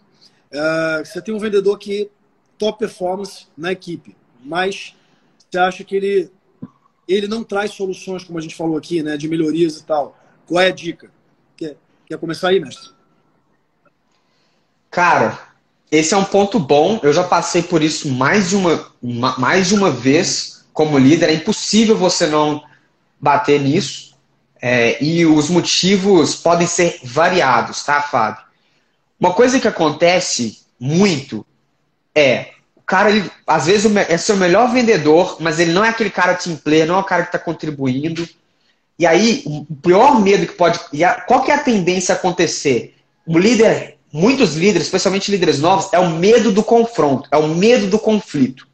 Uh, 0.53 1.03
você 1.03 1.19
tem 1.19 1.33
um 1.33 1.39
vendedor 1.39 1.79
que 1.79 2.11
top 2.59 2.77
performance 2.77 3.47
na 3.57 3.71
equipe, 3.71 4.15
mas 4.45 4.95
você 5.49 5.57
acha 5.57 5.83
que 5.83 5.95
ele, 5.95 6.31
ele 7.07 7.27
não 7.27 7.43
traz 7.43 7.71
soluções, 7.71 8.23
como 8.23 8.37
a 8.37 8.41
gente 8.41 8.55
falou 8.55 8.77
aqui, 8.77 9.01
né, 9.01 9.17
de 9.17 9.27
melhorias 9.27 9.77
e 9.77 9.83
tal. 9.83 10.15
Qual 10.45 10.61
é 10.61 10.67
a 10.67 10.71
dica? 10.71 11.09
Quer, 11.57 11.75
quer 12.05 12.19
começar 12.19 12.49
aí, 12.49 12.59
mestre? 12.59 12.91
Cara, 14.91 15.39
esse 15.91 16.13
é 16.13 16.17
um 16.17 16.23
ponto 16.23 16.59
bom. 16.59 16.99
Eu 17.01 17.11
já 17.11 17.23
passei 17.23 17.63
por 17.63 17.81
isso 17.81 18.11
mais 18.11 18.49
de 18.49 18.55
uma, 18.55 18.93
mais 19.39 19.69
de 19.69 19.73
uma 19.73 19.89
vez 19.89 20.60
como 20.73 20.97
líder. 20.97 21.29
É 21.29 21.33
impossível 21.33 21.97
você 21.97 22.27
não 22.27 22.63
bater 23.19 23.59
nisso. 23.59 24.11
É, 24.61 25.03
e 25.03 25.25
os 25.25 25.49
motivos 25.49 26.35
podem 26.35 26.67
ser 26.67 26.99
variados, 27.03 27.83
tá, 27.83 28.01
Fábio? 28.01 28.43
Uma 29.19 29.33
coisa 29.33 29.59
que 29.59 29.67
acontece 29.67 30.59
muito 30.79 31.45
é 32.13 32.51
cara, 32.91 33.09
ele, 33.09 33.31
às 33.47 33.67
vezes, 33.67 33.89
é 33.95 34.17
seu 34.17 34.35
melhor 34.35 34.69
vendedor, 34.73 35.37
mas 35.39 35.59
ele 35.59 35.71
não 35.71 35.85
é 35.85 35.87
aquele 35.87 36.09
cara 36.09 36.33
team 36.33 36.57
player, 36.57 36.85
não 36.85 36.95
é 36.95 36.99
o 36.99 37.05
cara 37.05 37.21
que 37.21 37.29
está 37.29 37.39
contribuindo. 37.39 38.27
E 38.99 39.07
aí, 39.07 39.43
o 39.45 39.65
pior 39.81 40.19
medo 40.19 40.45
que 40.45 40.51
pode. 40.51 40.77
A, 41.01 41.21
qual 41.21 41.41
que 41.41 41.51
é 41.51 41.55
a 41.55 41.63
tendência 41.63 42.13
a 42.13 42.17
acontecer? 42.17 42.95
O 43.25 43.37
líder, 43.37 43.97
muitos 44.11 44.57
líderes, 44.57 44.87
especialmente 44.87 45.31
líderes 45.31 45.57
novos, 45.57 45.87
é 45.93 45.99
o 45.99 46.09
medo 46.09 46.51
do 46.51 46.61
confronto, 46.61 47.29
é 47.31 47.37
o 47.37 47.47
medo 47.47 47.87
do 47.87 47.97
conflito. 47.97 48.67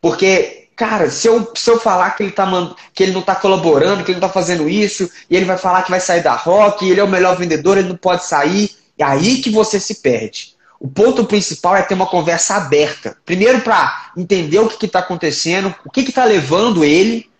Porque, 0.00 0.63
cara, 0.76 1.10
se 1.10 1.26
eu, 1.26 1.52
se 1.54 1.70
eu 1.70 1.78
falar 1.78 2.10
que 2.10 2.22
ele, 2.22 2.32
tá, 2.32 2.46
que 2.92 3.02
ele 3.02 3.12
não 3.12 3.20
está 3.20 3.34
colaborando, 3.34 4.04
que 4.04 4.10
ele 4.10 4.20
não 4.20 4.26
está 4.26 4.40
fazendo 4.40 4.68
isso, 4.68 5.08
e 5.28 5.36
ele 5.36 5.44
vai 5.44 5.58
falar 5.58 5.82
que 5.82 5.90
vai 5.90 6.00
sair 6.00 6.22
da 6.22 6.34
rock, 6.34 6.88
ele 6.88 7.00
é 7.00 7.04
o 7.04 7.08
melhor 7.08 7.36
vendedor, 7.36 7.78
ele 7.78 7.88
não 7.88 7.96
pode 7.96 8.24
sair, 8.24 8.70
é 8.98 9.04
aí 9.04 9.40
que 9.40 9.50
você 9.50 9.78
se 9.80 9.96
perde. 9.96 10.54
O 10.78 10.88
ponto 10.88 11.24
principal 11.24 11.76
é 11.76 11.82
ter 11.82 11.94
uma 11.94 12.06
conversa 12.06 12.56
aberta. 12.56 13.16
Primeiro, 13.24 13.60
para 13.60 14.12
entender 14.16 14.58
o 14.58 14.68
que 14.68 14.84
está 14.86 14.98
acontecendo, 14.98 15.74
o 15.84 15.90
que 15.90 16.00
está 16.00 16.24
levando 16.24 16.84
ele 16.84 17.30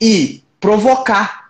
e 0.00 0.42
provocar. 0.60 1.46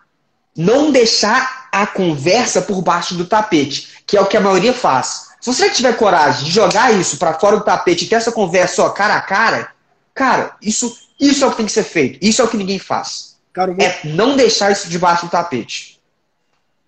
Não 0.57 0.91
deixar 0.91 1.69
a 1.73 1.87
conversa 1.87 2.63
por 2.63 2.81
baixo 2.81 3.15
do 3.15 3.27
tapete, 3.27 4.03
que 4.07 4.17
é 4.17 4.21
o 4.21 4.27
que 4.27 4.37
a 4.37 4.41
maioria 4.41 4.73
faz. 4.73 5.27
Se 5.41 5.53
você 5.53 5.69
tiver 5.69 5.97
coragem 5.97 6.45
de 6.45 6.51
jogar 6.51 6.95
isso 6.95 7.19
para 7.19 7.39
fora 7.39 7.57
do 7.57 7.65
tapete 7.65 8.05
e 8.05 8.09
ter 8.09 8.17
essa 8.17 8.33
conversa 8.33 8.83
ó, 8.83 8.89
cara 8.91 9.17
a 9.17 9.21
cara, 9.21 9.73
cara, 10.15 10.57
isso, 10.63 10.97
isso 11.19 11.45
é 11.45 11.47
o 11.47 11.51
que 11.51 11.57
tem 11.57 11.67
que 11.67 11.73
ser 11.73 11.85
feito. 11.85 12.19
Isso 12.23 12.43
é 12.43 12.45
o 12.45 12.49
que 12.49 12.57
ninguém 12.57 12.79
faz. 12.79 13.37
Cara. 13.53 13.75
É 13.79 14.07
não 14.09 14.37
deixar 14.37 14.71
isso 14.71 14.89
debaixo 14.89 15.27
do 15.27 15.31
tapete. 15.31 16.01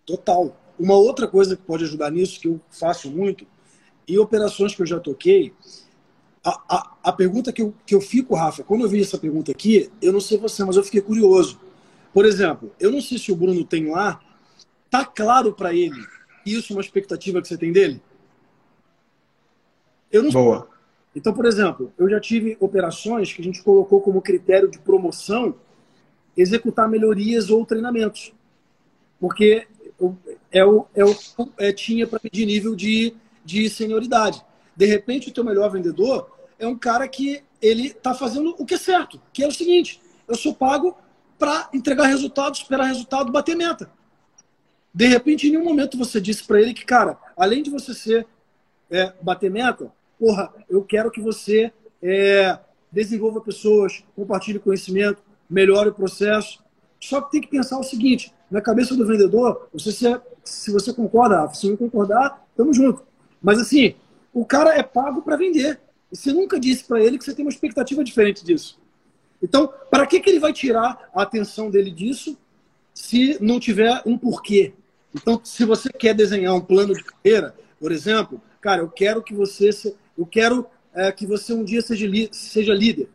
Total. 0.05 0.57
Uma 0.79 0.95
outra 0.95 1.27
coisa 1.27 1.57
que 1.57 1.63
pode 1.63 1.85
ajudar 1.85 2.11
nisso, 2.11 2.41
que 2.41 2.49
eu 2.49 2.61
faço 2.71 3.11
muito, 3.11 3.47
e 4.07 4.19
operações 4.19 4.75
que 4.75 4.83
eu 4.83 4.87
já 4.87 5.01
toquei, 5.01 5.53
a, 6.45 6.61
a, 6.69 6.93
a, 7.05 7.13
pergunta 7.13 7.53
que 7.53 7.63
eu, 7.63 7.75
que 7.85 7.95
eu 7.95 8.01
fico, 8.01 8.35
Rafa, 8.35 8.63
quando 8.63 8.83
eu 8.83 8.89
vi 8.89 9.01
essa 9.01 9.19
pergunta 9.19 9.51
aqui, 9.51 9.91
eu 10.01 10.13
não 10.13 10.21
sei 10.21 10.39
você, 10.39 10.65
mas 10.65 10.77
eu 10.77 10.85
fiquei 10.85 11.01
curioso. 11.01 11.59
Por 12.15 12.25
exemplo, 12.25 12.73
eu 12.79 12.91
não 12.91 13.01
sei 13.01 13.19
se 13.19 13.33
o 13.33 13.37
Bruno 13.37 13.65
tem 13.65 13.91
lá, 13.91 14.21
tá 14.89 15.05
claro 15.05 15.53
para 15.53 15.75
ele 15.75 16.01
isso 16.57 16.73
é 16.73 16.77
uma 16.77 16.83
expectativa 16.83 17.41
que 17.41 17.49
você 17.49 17.57
tem 17.57 17.73
dele? 17.73 18.01
Eu 20.11 20.23
não 20.23 20.31
Boa. 20.31 20.68
Então, 21.19 21.33
por 21.33 21.45
exemplo, 21.45 21.93
eu 21.99 22.09
já 22.09 22.21
tive 22.21 22.57
operações 22.61 23.33
que 23.33 23.43
a 23.43 23.45
gente 23.45 23.61
colocou 23.63 24.01
como 24.01 24.23
critério 24.23 24.71
de 24.71 24.79
promoção 24.79 25.57
executar 26.37 26.89
melhorias 26.89 27.51
ou 27.51 27.67
treinamentos. 27.67 28.33
Porque 29.19 29.67
é 30.53 30.65
o, 30.65 30.87
é 30.95 31.03
é, 31.67 31.73
tinha 31.73 32.07
para 32.07 32.21
medir 32.23 32.47
nível 32.47 32.77
de 32.77 33.17
de 33.49 33.69
senioridade. 33.71 34.45
De 34.77 34.85
repente, 34.85 35.31
o 35.31 35.33
teu 35.33 35.43
melhor 35.43 35.71
vendedor 35.71 36.31
é 36.59 36.67
um 36.67 36.77
cara 36.77 37.09
que 37.09 37.43
ele 37.63 37.89
está 37.89 38.15
fazendo 38.15 38.55
o 38.59 38.65
que 38.67 38.75
é 38.75 38.79
certo, 38.79 39.21
que 39.33 39.43
é 39.43 39.49
o 39.49 39.53
seguinte: 39.53 40.01
eu 40.29 40.37
sou 40.37 40.55
pago 40.55 40.97
para 41.39 41.69
entregar 41.73 42.07
resultado, 42.07 42.55
esperar 42.55 42.85
resultado, 42.85 43.33
bater 43.33 43.57
meta. 43.57 43.91
De 44.95 45.07
repente, 45.07 45.49
em 45.49 45.51
nenhum 45.51 45.65
momento 45.65 45.97
você 45.97 46.21
disse 46.21 46.45
para 46.45 46.61
ele 46.61 46.75
que, 46.75 46.85
cara, 46.85 47.19
além 47.37 47.63
de 47.63 47.71
você 47.71 47.93
ser 47.93 48.27
é, 48.91 49.13
bater 49.21 49.51
meta, 49.51 49.91
porra, 50.19 50.53
eu 50.69 50.83
quero 50.83 51.11
que 51.11 51.21
você 51.21 51.73
é, 52.03 52.59
desenvolva 52.91 53.41
pessoas, 53.41 54.05
compartilhe 54.17 54.59
conhecimento, 54.59 55.23
melhore 55.49 55.91
o 55.91 55.95
processo. 55.95 56.63
Só 57.01 57.21
que 57.21 57.33
tem 57.33 57.41
que 57.41 57.49
pensar 57.49 57.79
o 57.79 57.85
seguinte: 57.85 58.33
na 58.51 58.61
cabeça 58.61 58.97
do 58.97 59.07
vendedor, 59.07 59.69
você 59.73 59.93
se, 59.93 60.21
se 60.45 60.73
você 60.73 60.93
concorda, 60.93 61.49
se 61.55 61.69
não 61.69 61.77
concordar, 61.77 62.47
tamo 62.57 62.73
junto. 62.73 63.03
Mas 63.43 63.59
assim, 63.59 63.95
o 64.33 64.45
cara 64.45 64.75
é 64.77 64.83
pago 64.83 65.23
para 65.23 65.37
vender. 65.37 65.81
E 66.11 66.17
você 66.17 66.33
nunca 66.33 66.59
disse 66.59 66.85
para 66.85 67.03
ele 67.03 67.19
que 67.19 67.25
você 67.25 67.35
tem 67.35 67.45
uma 67.45 67.51
expectativa 67.51 68.03
diferente 68.03 68.45
disso. 68.45 68.79
Então, 69.43 69.73
para 69.91 70.07
que, 70.07 70.21
que 70.21 70.31
ele 70.31 70.41
vai 70.41 70.53
tirar 70.53 71.11
a 71.15 71.23
atenção 71.23 71.71
dele 71.71 71.91
disso 71.91 72.37
se 72.93 73.39
não 73.41 73.61
tiver 73.61 74.03
um 74.05 74.19
porquê? 74.19 74.73
Então, 75.15 75.41
se 75.45 75.65
você 75.65 75.91
quer 75.91 76.15
desenhar 76.15 76.55
um 76.55 76.61
plano 76.61 76.95
de 76.95 77.05
carreira, 77.05 77.55
por 77.79 77.93
exemplo, 77.93 78.41
cara, 78.61 78.83
eu 78.83 78.89
quero 78.89 79.23
que 79.23 79.33
você, 79.33 79.71
eu 80.19 80.27
quero 80.27 80.67
é, 80.93 81.13
que 81.13 81.27
você 81.27 81.53
um 81.53 81.65
dia 81.65 81.81
seja, 81.81 82.07
seja 82.33 82.75
líder, 82.75 83.09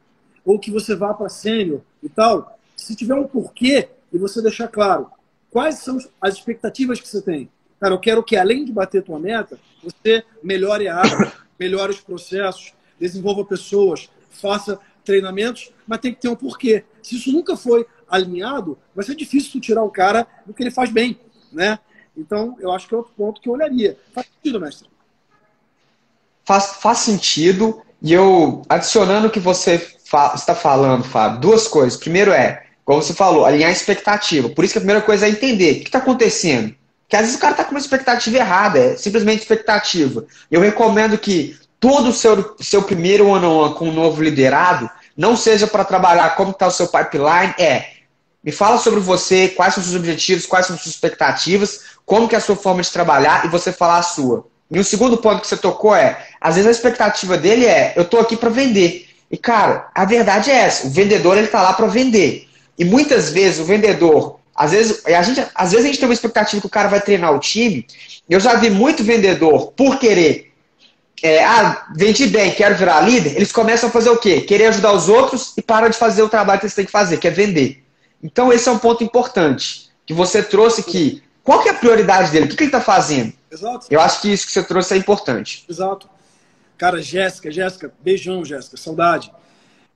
ou 0.45 0.57
que 0.57 0.71
você 0.71 0.95
vá 0.95 1.13
para 1.13 1.29
sênior 1.29 1.81
e 2.01 2.09
tal. 2.09 2.57
Se 2.75 2.95
tiver 2.95 3.15
um 3.15 3.27
porquê 3.27 3.89
e 4.11 4.17
você 4.17 4.41
deixar 4.41 4.69
claro 4.69 5.11
quais 5.51 5.75
são 5.75 5.97
as 6.19 6.35
expectativas 6.35 6.99
que 6.99 7.07
você 7.07 7.21
tem, 7.21 7.49
Cara, 7.83 7.95
eu 7.95 7.99
quero 7.99 8.23
que, 8.23 8.37
além 8.37 8.63
de 8.63 8.71
bater 8.71 9.03
tua 9.03 9.19
meta, 9.19 9.59
você 9.83 10.23
melhore 10.41 10.87
a 10.87 10.99
área, 10.99 11.33
melhore 11.59 11.91
os 11.91 11.99
processos, 11.99 12.73
desenvolva 12.97 13.43
pessoas, 13.43 14.09
faça 14.29 14.79
treinamentos, 15.03 15.69
mas 15.85 15.99
tem 15.99 16.13
que 16.13 16.21
ter 16.21 16.29
um 16.29 16.35
porquê. 16.35 16.85
Se 17.01 17.17
isso 17.17 17.29
nunca 17.29 17.57
foi 17.57 17.85
alinhado, 18.07 18.77
vai 18.95 19.03
ser 19.03 19.15
difícil 19.15 19.51
tu 19.51 19.59
tirar 19.59 19.83
o 19.83 19.89
cara 19.89 20.25
do 20.45 20.53
que 20.53 20.63
ele 20.63 20.71
faz 20.71 20.89
bem, 20.89 21.19
né? 21.51 21.77
Então, 22.15 22.55
eu 22.61 22.71
acho 22.71 22.87
que 22.87 22.93
é 22.93 22.97
outro 22.97 23.11
ponto 23.17 23.41
que 23.41 23.49
eu 23.49 23.53
olharia. 23.53 23.99
Faz 24.13 24.27
sentido, 24.27 24.61
mestre? 24.61 24.87
Faz, 26.45 26.73
faz 26.81 26.99
sentido. 26.99 27.81
E 28.01 28.11
eu, 28.13 28.61
adicionando 28.67 29.27
o 29.27 29.31
que 29.31 29.39
você 29.39 29.79
fa 30.05 30.33
está 30.35 30.53
falando, 30.53 31.03
Fábio, 31.03 31.39
duas 31.39 31.67
coisas. 31.67 31.97
Primeiro 31.97 32.31
é, 32.31 32.63
como 32.85 33.01
você 33.01 33.13
falou, 33.13 33.45
alinhar 33.45 33.69
a 33.69 33.73
expectativa. 33.73 34.49
Por 34.49 34.63
isso 34.63 34.73
que 34.73 34.77
a 34.77 34.81
primeira 34.81 35.01
coisa 35.01 35.25
é 35.25 35.29
entender 35.29 35.71
o 35.71 35.79
que 35.79 35.85
está 35.85 35.99
acontecendo. 35.99 36.75
Que 37.07 37.15
às 37.15 37.23
vezes 37.23 37.37
o 37.37 37.39
cara 37.39 37.53
está 37.53 37.63
com 37.63 37.71
uma 37.71 37.79
expectativa 37.79 38.37
errada, 38.37 38.79
é 38.79 38.97
simplesmente 38.97 39.41
expectativa. 39.41 40.25
Eu 40.51 40.61
recomendo 40.61 41.17
que 41.17 41.57
todo 41.79 42.09
o 42.09 42.13
seu, 42.13 42.55
seu 42.59 42.83
primeiro 42.83 43.33
ano 43.33 43.47
-on 43.47 43.73
com 43.73 43.89
um 43.89 43.93
novo 43.93 44.21
liderado 44.21 44.89
não 45.15 45.37
seja 45.37 45.67
para 45.67 45.85
trabalhar 45.85 46.35
como 46.35 46.51
está 46.51 46.67
o 46.67 46.71
seu 46.71 46.87
pipeline, 46.87 47.53
é 47.59 47.93
me 48.43 48.51
fala 48.51 48.77
sobre 48.77 48.99
você, 48.99 49.47
quais 49.47 49.73
são 49.73 49.81
os 49.81 49.89
seus 49.89 49.99
objetivos, 49.99 50.45
quais 50.45 50.65
são 50.65 50.75
as 50.75 50.81
suas 50.81 50.95
expectativas, 50.95 51.81
como 52.05 52.27
que 52.27 52.35
é 52.35 52.37
a 52.37 52.41
sua 52.41 52.57
forma 52.57 52.81
de 52.81 52.91
trabalhar 52.91 53.45
e 53.45 53.47
você 53.47 53.71
falar 53.71 53.99
a 53.99 54.03
sua. 54.03 54.45
E 54.73 54.79
o 54.79 54.83
segundo 54.83 55.17
ponto 55.17 55.41
que 55.41 55.47
você 55.47 55.57
tocou 55.57 55.95
é, 55.95 56.17
às 56.41 56.55
vezes 56.55 56.67
a 56.67 56.71
expectativa 56.71 57.37
dele 57.37 57.65
é, 57.65 57.93
eu 57.95 58.01
estou 58.03 58.19
aqui 58.19 58.35
para 58.35 58.49
vender. 58.49 59.07
E 59.29 59.37
cara, 59.37 59.89
a 59.93 60.03
verdade 60.03 60.49
é 60.49 60.55
essa, 60.55 60.87
o 60.87 60.89
vendedor 60.89 61.37
ele 61.37 61.45
está 61.45 61.61
lá 61.61 61.73
para 61.73 61.87
vender. 61.87 62.47
E 62.77 62.83
muitas 62.83 63.29
vezes 63.29 63.59
o 63.59 63.65
vendedor 63.65 64.39
Às 64.55 64.71
vezes, 64.71 65.05
a 65.05 65.21
gente, 65.23 65.43
às 65.53 65.71
vezes 65.71 65.85
a 65.85 65.87
gente 65.87 65.99
tem 65.99 66.07
uma 66.07 66.13
expectativa 66.13 66.61
que 66.61 66.67
o 66.67 66.69
cara 66.69 66.87
vai 66.87 67.01
treinar 67.01 67.33
o 67.33 67.39
time. 67.39 67.85
Eu 68.29 68.39
já 68.39 68.55
vi 68.55 68.69
muito 68.69 69.03
vendedor, 69.03 69.71
por 69.75 69.97
querer, 69.97 70.51
é, 71.23 71.43
ah, 71.43 71.87
vendi 71.95 72.27
bem, 72.27 72.51
quero 72.51 72.75
virar 72.75 73.01
líder, 73.01 73.35
eles 73.35 73.51
começam 73.51 73.89
a 73.89 73.91
fazer 73.91 74.09
o 74.09 74.17
quê? 74.17 74.41
Querer 74.41 74.67
ajudar 74.67 74.93
os 74.93 75.09
outros 75.09 75.53
e 75.57 75.61
para 75.61 75.87
de 75.87 75.97
fazer 75.97 76.21
o 76.21 76.29
trabalho 76.29 76.59
que 76.59 76.65
eles 76.65 76.75
têm 76.75 76.85
que 76.85 76.91
fazer, 76.91 77.17
que 77.17 77.27
é 77.27 77.31
vender. 77.31 77.83
Então 78.21 78.53
esse 78.53 78.69
é 78.69 78.71
um 78.71 78.77
ponto 78.77 79.03
importante, 79.03 79.89
que 80.05 80.13
você 80.13 80.43
trouxe 80.43 80.83
que, 80.83 81.23
qual 81.43 81.61
que 81.61 81.69
é 81.69 81.71
a 81.71 81.75
prioridade 81.75 82.31
dele? 82.31 82.45
O 82.45 82.49
que, 82.49 82.55
que 82.55 82.63
ele 82.63 82.69
está 82.69 82.81
fazendo? 82.81 83.33
Exato. 83.53 83.85
Eu 83.89 84.01
acho 84.01 84.21
que 84.21 84.33
isso 84.33 84.47
que 84.47 84.51
você 84.51 84.63
trouxe 84.63 84.95
é 84.95 84.97
importante. 84.97 85.63
Exato. 85.69 86.09
Cara, 86.75 87.01
Jéssica, 87.01 87.51
Jéssica, 87.51 87.93
beijão, 88.01 88.43
Jéssica, 88.43 88.77
saudade. 88.77 89.31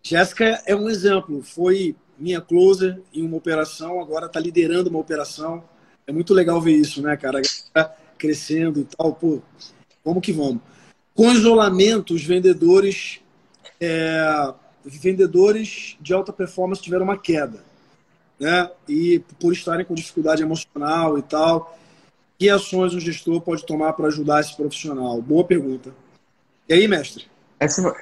Jéssica 0.03 0.61
é 0.65 0.75
um 0.75 0.87
exemplo, 0.87 1.41
foi 1.41 1.95
minha 2.17 2.39
closer 2.39 3.01
em 3.11 3.23
uma 3.25 3.35
operação, 3.35 3.99
agora 3.99 4.27
está 4.27 4.39
liderando 4.39 4.89
uma 4.89 4.99
operação. 4.99 5.63
É 6.05 6.11
muito 6.11 6.33
legal 6.33 6.61
ver 6.61 6.73
isso, 6.73 7.01
né, 7.01 7.17
cara? 7.17 7.41
Crescendo 8.17 8.79
e 8.79 8.85
tal, 8.85 9.13
pô, 9.13 9.41
vamos 10.05 10.21
que 10.21 10.31
vamos. 10.31 10.61
Com 11.15 11.31
isolamento, 11.33 12.13
os 12.13 12.23
vendedores, 12.23 13.19
é, 13.81 14.53
vendedores 14.85 15.97
de 15.99 16.13
alta 16.13 16.31
performance 16.31 16.81
tiveram 16.81 17.05
uma 17.05 17.17
queda, 17.17 17.63
né? 18.39 18.69
E 18.87 19.19
por 19.39 19.51
estarem 19.51 19.85
com 19.85 19.95
dificuldade 19.95 20.43
emocional 20.43 21.17
e 21.17 21.23
tal, 21.23 21.75
que 22.37 22.49
ações 22.49 22.93
o 22.93 22.99
gestor 22.99 23.41
pode 23.41 23.65
tomar 23.65 23.93
para 23.93 24.07
ajudar 24.07 24.41
esse 24.41 24.55
profissional? 24.55 25.21
Boa 25.21 25.43
pergunta. 25.43 25.93
E 26.69 26.73
aí, 26.73 26.87
mestre? 26.87 27.25
Essa, 27.59 27.95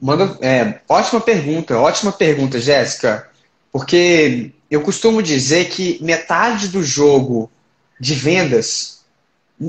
Manda, 0.00 0.36
é, 0.42 0.80
ótima 0.88 1.20
pergunta, 1.20 1.78
ótima 1.78 2.12
pergunta, 2.12 2.60
Jéssica. 2.60 3.28
Porque 3.72 4.52
eu 4.70 4.82
costumo 4.82 5.22
dizer 5.22 5.68
que 5.68 5.98
metade 6.02 6.68
do 6.68 6.82
jogo 6.82 7.50
de 7.98 8.14
vendas, 8.14 9.04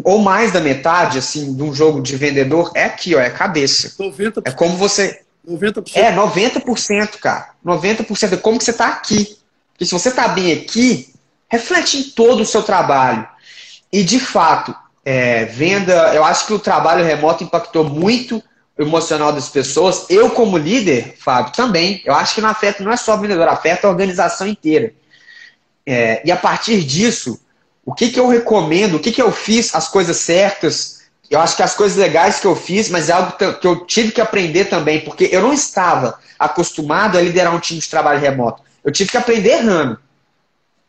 ou 0.03 0.19
mais 0.19 0.51
da 0.51 0.59
metade, 0.59 1.17
assim, 1.17 1.55
de 1.55 1.63
um 1.63 1.73
jogo 1.73 2.01
de 2.01 2.15
vendedor, 2.17 2.71
é 2.75 2.84
aqui, 2.84 3.15
ó, 3.15 3.19
é 3.19 3.28
a 3.28 3.32
cabeça. 3.32 3.89
90%. 3.97 4.41
É 4.45 4.51
como 4.51 4.75
você. 4.75 5.21
90%. 5.47 5.95
É, 5.95 6.13
90%, 6.13 7.17
cara. 7.19 7.51
90%. 7.65 8.34
É 8.34 8.38
como 8.38 8.57
que 8.57 8.65
você 8.65 8.71
está 8.71 8.89
aqui. 8.89 9.38
Porque 9.71 9.86
se 9.86 9.91
você 9.91 10.09
está 10.09 10.28
bem 10.28 10.51
aqui, 10.51 11.13
reflete 11.47 11.97
em 11.99 12.03
todo 12.03 12.41
o 12.41 12.45
seu 12.45 12.63
trabalho. 12.63 13.28
E, 13.91 14.03
de 14.03 14.19
fato, 14.19 14.75
é, 15.05 15.45
venda, 15.45 16.13
eu 16.13 16.23
acho 16.23 16.47
que 16.47 16.53
o 16.53 16.59
trabalho 16.59 17.05
remoto 17.05 17.43
impactou 17.43 17.83
muito 17.83 18.43
emocional 18.77 19.31
das 19.31 19.49
pessoas. 19.49 20.05
Eu, 20.09 20.29
como 20.31 20.57
líder, 20.57 21.15
Fábio, 21.19 21.53
também. 21.53 22.01
Eu 22.05 22.13
acho 22.13 22.35
que 22.35 22.41
não 22.41 22.49
afeta, 22.49 22.83
não 22.83 22.91
é 22.91 22.97
só 22.97 23.15
o 23.15 23.19
vendedor, 23.19 23.47
afeta 23.47 23.88
a 23.88 23.89
organização 23.89 24.47
inteira. 24.47 24.93
É, 25.85 26.21
e 26.25 26.31
a 26.31 26.35
partir 26.35 26.83
disso, 26.83 27.39
o 27.85 27.93
que, 27.93 28.09
que 28.09 28.19
eu 28.19 28.27
recomendo, 28.27 28.95
o 28.95 28.99
que, 28.99 29.11
que 29.11 29.21
eu 29.21 29.31
fiz, 29.31 29.73
as 29.73 29.88
coisas 29.88 30.17
certas. 30.17 30.97
Eu 31.29 31.39
acho 31.39 31.55
que 31.55 31.63
as 31.63 31.75
coisas 31.75 31.97
legais 31.97 32.39
que 32.39 32.47
eu 32.47 32.55
fiz, 32.55 32.89
mas 32.89 33.09
é 33.09 33.13
algo 33.13 33.33
que 33.33 33.67
eu 33.67 33.85
tive 33.85 34.11
que 34.11 34.21
aprender 34.21 34.65
também, 34.65 35.01
porque 35.01 35.29
eu 35.31 35.41
não 35.41 35.53
estava 35.53 36.19
acostumado 36.38 37.17
a 37.17 37.21
liderar 37.21 37.55
um 37.55 37.59
time 37.59 37.79
de 37.79 37.89
trabalho 37.89 38.19
remoto. 38.19 38.61
Eu 38.83 38.91
tive 38.91 39.11
que 39.11 39.17
aprender 39.17 39.51
errando. 39.51 39.97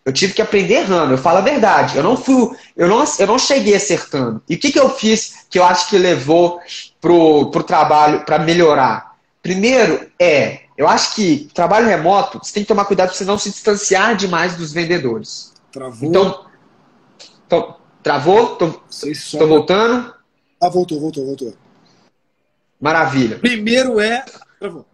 Eu 0.09 0.13
tive 0.13 0.33
que 0.33 0.41
aprender 0.41 0.77
errando, 0.77 1.13
eu 1.13 1.19
falo 1.19 1.37
a 1.37 1.43
verdade. 1.43 1.99
Eu 1.99 2.03
não 2.03 2.17
fui, 2.17 2.57
eu 2.75 2.89
não, 2.89 3.05
eu 3.19 3.27
não 3.27 3.39
cheguei 3.39 3.75
acertando. 3.75 4.43
E 4.49 4.55
o 4.55 4.59
que, 4.59 4.73
que 4.73 4.81
eu 4.81 4.89
fiz 4.89 5.45
que 5.51 5.59
eu 5.59 5.65
acho 5.65 5.91
que 5.91 5.99
levou 5.99 6.59
pro, 6.99 7.51
pro 7.51 7.63
trabalho 7.63 8.25
para 8.25 8.39
melhorar? 8.39 9.19
Primeiro 9.43 10.11
é, 10.19 10.61
eu 10.79 10.89
acho 10.89 11.15
que 11.15 11.51
trabalho 11.53 11.87
remoto, 11.87 12.39
você 12.39 12.55
tem 12.55 12.63
que 12.63 12.69
tomar 12.69 12.87
cuidado 12.87 13.09
para 13.09 13.19
você 13.19 13.25
não 13.27 13.37
se 13.37 13.51
distanciar 13.51 14.17
demais 14.17 14.57
dos 14.57 14.73
vendedores. 14.73 15.53
Travou. 15.71 16.09
Então, 16.09 16.47
tô, 17.47 17.75
travou? 18.03 18.57
Tô, 18.57 18.81
tô 19.39 19.47
voltando? 19.47 20.15
Ah, 20.59 20.71
voltou, 20.71 20.99
voltou, 20.99 21.27
voltou. 21.27 21.53
Maravilha. 22.81 23.39
Primeiro 23.41 24.01
é. 24.01 24.25
Travou. 24.59 24.87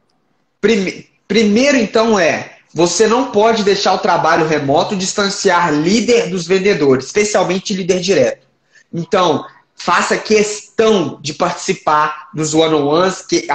Prime, 0.61 1.07
primeiro, 1.29 1.77
então, 1.77 2.19
é 2.19 2.54
você 2.75 3.07
não 3.07 3.31
pode 3.31 3.63
deixar 3.63 3.95
o 3.95 3.99
trabalho 3.99 4.49
remoto 4.49 4.97
distanciar 4.97 5.73
líder 5.73 6.29
dos 6.29 6.45
vendedores, 6.45 7.07
especialmente 7.07 7.73
líder 7.73 8.01
direto. 8.01 8.45
Então, 8.93 9.47
faça 9.77 10.19
questão 10.19 11.19
de 11.23 11.35
participar 11.35 12.31
dos 12.35 12.53
one-on-ones, 12.53 13.23
que 13.23 13.47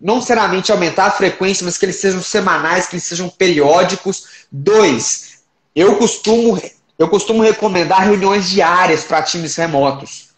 não 0.00 0.16
necessariamente 0.16 0.72
aumentar 0.72 1.06
a 1.06 1.10
frequência, 1.12 1.64
mas 1.64 1.78
que 1.78 1.86
eles 1.86 1.96
sejam 1.96 2.20
semanais, 2.20 2.86
que 2.88 2.96
eles 2.96 3.04
sejam 3.04 3.28
periódicos. 3.28 4.24
Dois, 4.50 5.38
eu 5.74 5.94
costumo, 5.94 6.60
eu 6.98 7.08
costumo 7.08 7.42
recomendar 7.42 8.02
reuniões 8.02 8.48
diárias 8.50 9.04
para 9.04 9.22
times 9.22 9.54
remotos. 9.54 10.30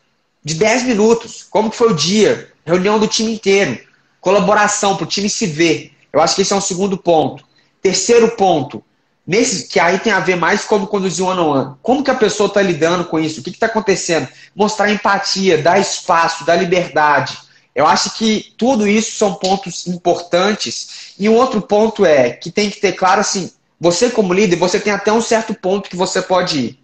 De 0.45 0.55
10 0.55 0.83
minutos. 0.85 1.47
Como 1.49 1.71
que 1.71 1.77
foi 1.77 1.91
o 1.91 1.97
dia? 1.97 2.53
Reunião 2.67 2.99
do 2.99 3.07
time 3.07 3.33
inteiro. 3.33 3.79
Colaboração 4.21 4.95
para 4.95 5.05
o 5.05 5.09
time 5.09 5.31
se 5.31 5.47
ver. 5.47 5.93
Eu 6.13 6.21
acho 6.21 6.35
que 6.35 6.43
esse 6.43 6.53
é 6.53 6.57
um 6.57 6.61
segundo 6.61 6.99
ponto. 6.99 7.50
Terceiro 7.83 8.37
ponto, 8.37 8.85
nesse 9.27 9.69
que 9.69 9.81
aí 9.81 9.99
tem 9.99 10.13
a 10.13 10.21
ver 10.21 10.37
mais 10.37 10.65
como 10.65 10.87
conduzir 10.87 11.25
um 11.25 11.29
one 11.29 11.41
on 11.41 11.51
one. 11.51 11.75
Como 11.83 12.05
que 12.05 12.11
a 12.11 12.15
pessoa 12.15 12.49
está 12.49 12.61
lidando 12.61 13.05
com 13.05 13.19
isso? 13.19 13.41
O 13.41 13.43
que 13.43 13.51
está 13.51 13.67
acontecendo? 13.67 14.29
Mostrar 14.55 14.91
empatia, 14.91 15.63
dar 15.63 15.79
espaço, 15.79 16.45
dar 16.45 16.57
liberdade. 16.57 17.39
Eu 17.75 17.87
acho 17.87 18.15
que 18.17 18.53
tudo 18.59 18.87
isso 18.87 19.17
são 19.17 19.35
pontos 19.35 19.87
importantes. 19.87 21.15
E 21.19 21.29
um 21.29 21.37
outro 21.37 21.63
ponto 21.63 22.05
é 22.05 22.31
que 22.31 22.51
tem 22.51 22.69
que 22.69 22.81
ter 22.81 22.93
claro 22.93 23.21
assim, 23.21 23.51
você 23.81 24.11
como 24.11 24.35
líder, 24.35 24.57
você 24.57 24.79
tem 24.79 24.93
até 24.93 25.13
um 25.13 25.23
certo 25.23 25.55
ponto 25.55 25.89
que 25.89 25.97
você 25.97 26.21
pode 26.21 26.59
ir. 26.59 26.79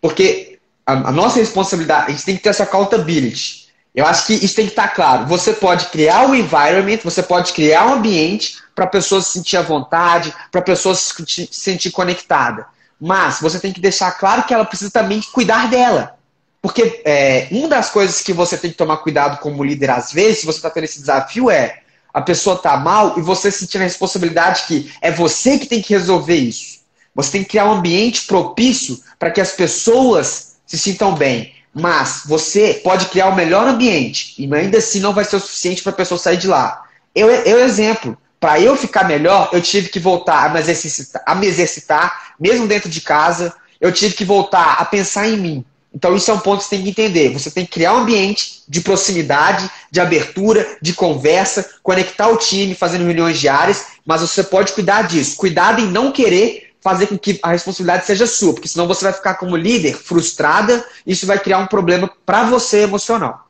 Porque 0.00 0.58
a, 0.86 0.92
a 0.92 1.12
nossa 1.12 1.38
responsabilidade, 1.38 2.06
a 2.06 2.10
gente 2.10 2.24
tem 2.24 2.36
que 2.36 2.42
ter 2.42 2.50
essa 2.50 2.62
accountability. 2.62 3.63
Eu 3.94 4.04
acho 4.04 4.26
que 4.26 4.34
isso 4.34 4.56
tem 4.56 4.66
que 4.66 4.72
estar 4.72 4.88
claro. 4.88 5.26
Você 5.26 5.52
pode 5.52 5.86
criar 5.86 6.26
um 6.26 6.34
environment, 6.34 6.98
você 7.04 7.22
pode 7.22 7.52
criar 7.52 7.86
um 7.86 7.94
ambiente 7.94 8.56
para 8.74 8.86
a 8.86 8.88
pessoa 8.88 9.22
se 9.22 9.32
sentir 9.32 9.56
à 9.56 9.62
vontade, 9.62 10.34
para 10.50 10.60
a 10.60 10.64
pessoa 10.64 10.94
se 10.94 11.48
sentir 11.52 11.90
conectada. 11.92 12.66
Mas 13.00 13.40
você 13.40 13.60
tem 13.60 13.72
que 13.72 13.80
deixar 13.80 14.10
claro 14.12 14.42
que 14.44 14.52
ela 14.52 14.64
precisa 14.64 14.90
também 14.90 15.20
cuidar 15.32 15.70
dela. 15.70 16.16
Porque 16.60 17.02
é, 17.04 17.46
uma 17.52 17.68
das 17.68 17.90
coisas 17.90 18.20
que 18.20 18.32
você 18.32 18.56
tem 18.56 18.70
que 18.70 18.76
tomar 18.76 18.96
cuidado 18.96 19.38
como 19.38 19.62
líder, 19.62 19.90
às 19.90 20.12
vezes, 20.12 20.40
se 20.40 20.46
você 20.46 20.58
está 20.58 20.70
tendo 20.70 20.84
esse 20.84 20.98
desafio, 20.98 21.50
é 21.50 21.82
a 22.12 22.20
pessoa 22.20 22.56
está 22.56 22.76
mal 22.76 23.18
e 23.18 23.20
você 23.20 23.50
sentir 23.50 23.78
a 23.78 23.82
responsabilidade 23.82 24.62
que 24.66 24.90
é 25.02 25.10
você 25.10 25.58
que 25.58 25.66
tem 25.66 25.82
que 25.82 25.92
resolver 25.92 26.36
isso. 26.36 26.78
Você 27.14 27.32
tem 27.32 27.42
que 27.42 27.50
criar 27.50 27.66
um 27.66 27.72
ambiente 27.72 28.26
propício 28.26 28.98
para 29.18 29.30
que 29.30 29.40
as 29.40 29.52
pessoas 29.52 30.56
se 30.66 30.78
sintam 30.78 31.14
bem. 31.14 31.52
Mas 31.74 32.22
você 32.24 32.80
pode 32.84 33.06
criar 33.06 33.28
o 33.28 33.34
melhor 33.34 33.66
ambiente 33.66 34.34
e 34.38 34.54
ainda 34.54 34.78
assim 34.78 35.00
não 35.00 35.12
vai 35.12 35.24
ser 35.24 35.36
o 35.36 35.40
suficiente 35.40 35.82
para 35.82 35.90
a 35.90 35.96
pessoa 35.96 36.18
sair 36.18 36.36
de 36.36 36.46
lá. 36.46 36.84
Eu, 37.14 37.28
eu 37.28 37.58
exemplo, 37.58 38.16
para 38.38 38.60
eu 38.60 38.76
ficar 38.76 39.04
melhor, 39.04 39.50
eu 39.52 39.60
tive 39.60 39.88
que 39.88 39.98
voltar 39.98 40.44
a 40.44 40.48
me, 40.50 40.60
exercitar, 40.60 41.22
a 41.26 41.34
me 41.34 41.46
exercitar, 41.46 42.34
mesmo 42.38 42.66
dentro 42.66 42.88
de 42.88 43.00
casa. 43.00 43.54
Eu 43.80 43.90
tive 43.90 44.14
que 44.14 44.24
voltar 44.24 44.76
a 44.78 44.84
pensar 44.84 45.26
em 45.26 45.36
mim. 45.36 45.64
Então, 45.94 46.16
isso 46.16 46.30
é 46.30 46.34
um 46.34 46.40
ponto 46.40 46.58
que 46.58 46.64
você 46.64 46.76
tem 46.76 46.82
que 46.82 46.90
entender. 46.90 47.32
Você 47.32 47.50
tem 47.50 47.64
que 47.64 47.70
criar 47.70 47.94
um 47.94 47.98
ambiente 47.98 48.62
de 48.68 48.80
proximidade, 48.80 49.70
de 49.90 50.00
abertura, 50.00 50.76
de 50.82 50.92
conversa, 50.92 51.70
conectar 51.82 52.28
o 52.28 52.36
time, 52.36 52.74
fazendo 52.74 53.04
reuniões 53.04 53.38
diárias, 53.38 53.86
mas 54.04 54.20
você 54.20 54.42
pode 54.42 54.72
cuidar 54.72 55.02
disso. 55.02 55.36
Cuidado 55.36 55.80
em 55.80 55.86
não 55.86 56.10
querer 56.10 56.63
fazer 56.84 57.06
com 57.06 57.16
que 57.16 57.40
a 57.42 57.52
responsabilidade 57.52 58.04
seja 58.04 58.26
sua, 58.26 58.52
porque 58.52 58.68
senão 58.68 58.86
você 58.86 59.04
vai 59.04 59.14
ficar 59.14 59.36
como 59.36 59.56
líder 59.56 59.94
frustrada 59.94 60.86
e 61.06 61.12
isso 61.12 61.26
vai 61.26 61.42
criar 61.42 61.58
um 61.58 61.66
problema 61.66 62.14
para 62.26 62.44
você 62.44 62.82
emocional. 62.82 63.48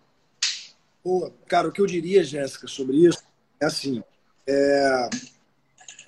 Cara, 1.49 1.66
o 1.66 1.72
que 1.72 1.80
eu 1.80 1.87
diria, 1.87 2.22
Jéssica, 2.22 2.68
sobre 2.68 2.97
isso 2.99 3.18
é 3.61 3.66
assim: 3.66 4.05
é, 4.47 5.09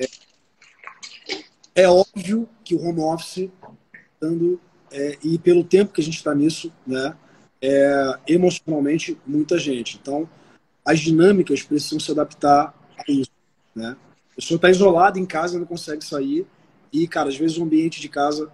é, 0.01 0.07
é 1.75 1.89
óbvio 1.89 2.49
que 2.63 2.77
o 2.77 2.81
home 2.81 3.01
office, 3.01 3.51
dando, 4.21 4.61
é, 4.93 5.19
e 5.21 5.37
pelo 5.37 5.65
tempo 5.65 5.93
que 5.93 6.01
a 6.01 6.05
gente 6.05 6.19
está 6.19 6.33
nisso, 6.33 6.73
né, 6.87 7.13
é, 7.61 8.19
emocionalmente, 8.29 9.19
muita 9.27 9.59
gente. 9.59 9.99
Então, 10.01 10.31
as 10.85 11.01
dinâmicas 11.01 11.61
precisam 11.61 11.99
se 11.99 12.13
adaptar 12.13 12.73
a 12.97 13.11
isso. 13.11 13.33
Né? 13.75 13.97
A 14.31 14.37
pessoa 14.37 14.57
está 14.57 14.71
isolada 14.71 15.19
em 15.19 15.27
casa, 15.27 15.59
não 15.59 15.67
consegue 15.67 16.05
sair 16.05 16.47
e, 16.93 17.07
cara, 17.07 17.29
às 17.29 17.37
vezes 17.37 17.59
o 17.59 17.63
ambiente 17.63 18.01
de 18.01 18.09
casa 18.09 18.51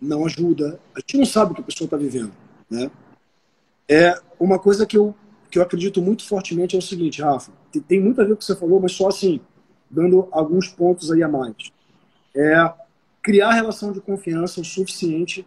não 0.00 0.26
ajuda. 0.26 0.80
A 0.94 1.00
gente 1.00 1.18
não 1.18 1.24
sabe 1.24 1.52
o 1.52 1.54
que 1.54 1.60
a 1.60 1.64
pessoa 1.64 1.86
está 1.86 1.96
vivendo, 1.96 2.32
né? 2.68 2.90
É 3.88 4.18
uma 4.38 4.58
coisa 4.58 4.86
que 4.86 4.96
eu, 4.96 5.14
que 5.50 5.58
eu 5.58 5.62
acredito 5.62 6.00
muito 6.00 6.26
fortemente 6.26 6.74
é 6.74 6.78
o 6.78 6.82
seguinte, 6.82 7.22
Rafa, 7.22 7.52
tem 7.86 8.00
muito 8.00 8.20
a 8.20 8.24
ver 8.24 8.30
com 8.30 8.34
o 8.34 8.38
que 8.38 8.44
você 8.44 8.56
falou, 8.56 8.80
mas 8.80 8.92
só 8.92 9.08
assim, 9.08 9.40
dando 9.90 10.28
alguns 10.32 10.68
pontos 10.68 11.10
aí 11.10 11.22
a 11.22 11.28
mais. 11.28 11.54
É 12.34 12.72
criar 13.22 13.52
relação 13.52 13.92
de 13.92 14.00
confiança 14.00 14.60
o 14.60 14.64
suficiente 14.64 15.46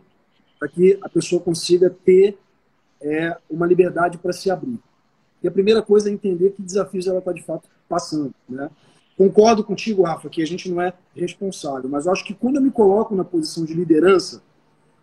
para 0.58 0.70
que 0.70 0.98
a 1.02 1.10
pessoa 1.10 1.42
consiga 1.42 1.90
ter 1.90 2.38
é, 3.02 3.38
uma 3.50 3.68
liberdade 3.68 4.18
para 4.18 4.32
se 4.32 4.50
abrir. 4.50 4.80
E 5.44 5.48
a 5.48 5.52
primeira 5.52 5.82
coisa 5.82 6.10
é 6.10 6.14
entender 6.14 6.52
que 6.52 6.62
desafios 6.62 7.08
ela 7.08 7.20
está 7.20 7.32
de 7.32 7.44
fato 7.44 7.68
passando, 7.88 8.34
né? 8.48 8.70
Concordo 9.18 9.64
contigo, 9.64 10.04
Rafa, 10.04 10.30
que 10.30 10.42
a 10.42 10.48
gente 10.48 10.70
não 10.70 10.82
é 10.82 10.94
responsável, 11.16 11.90
mas 11.90 12.06
eu 12.06 12.12
acho 12.12 12.26
que 12.26 12.34
quando 12.34 12.58
eu 12.58 12.62
me 12.62 12.72
coloco 12.72 13.16
na 13.16 13.24
posição 13.24 13.64
de 13.64 13.74
liderança, 13.74 14.42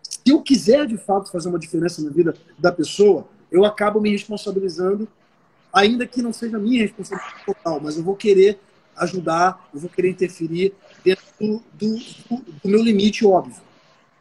se 0.03 0.21
eu 0.27 0.41
quiser 0.41 0.85
de 0.85 0.97
fato 0.97 1.31
fazer 1.31 1.49
uma 1.49 1.57
diferença 1.57 2.01
na 2.01 2.11
vida 2.11 2.35
da 2.59 2.71
pessoa, 2.71 3.27
eu 3.51 3.65
acabo 3.65 3.99
me 3.99 4.11
responsabilizando, 4.11 5.07
ainda 5.71 6.05
que 6.05 6.21
não 6.21 6.31
seja 6.31 6.59
minha 6.59 6.81
responsabilidade 6.81 7.45
total, 7.45 7.79
mas 7.81 7.97
eu 7.97 8.03
vou 8.03 8.15
querer 8.15 8.59
ajudar, 8.95 9.67
eu 9.73 9.79
vou 9.79 9.89
querer 9.89 10.11
interferir 10.11 10.73
dentro 11.03 11.25
do, 11.39 11.63
do, 11.73 11.97
do 12.63 12.69
meu 12.69 12.83
limite, 12.83 13.25
óbvio. 13.25 13.61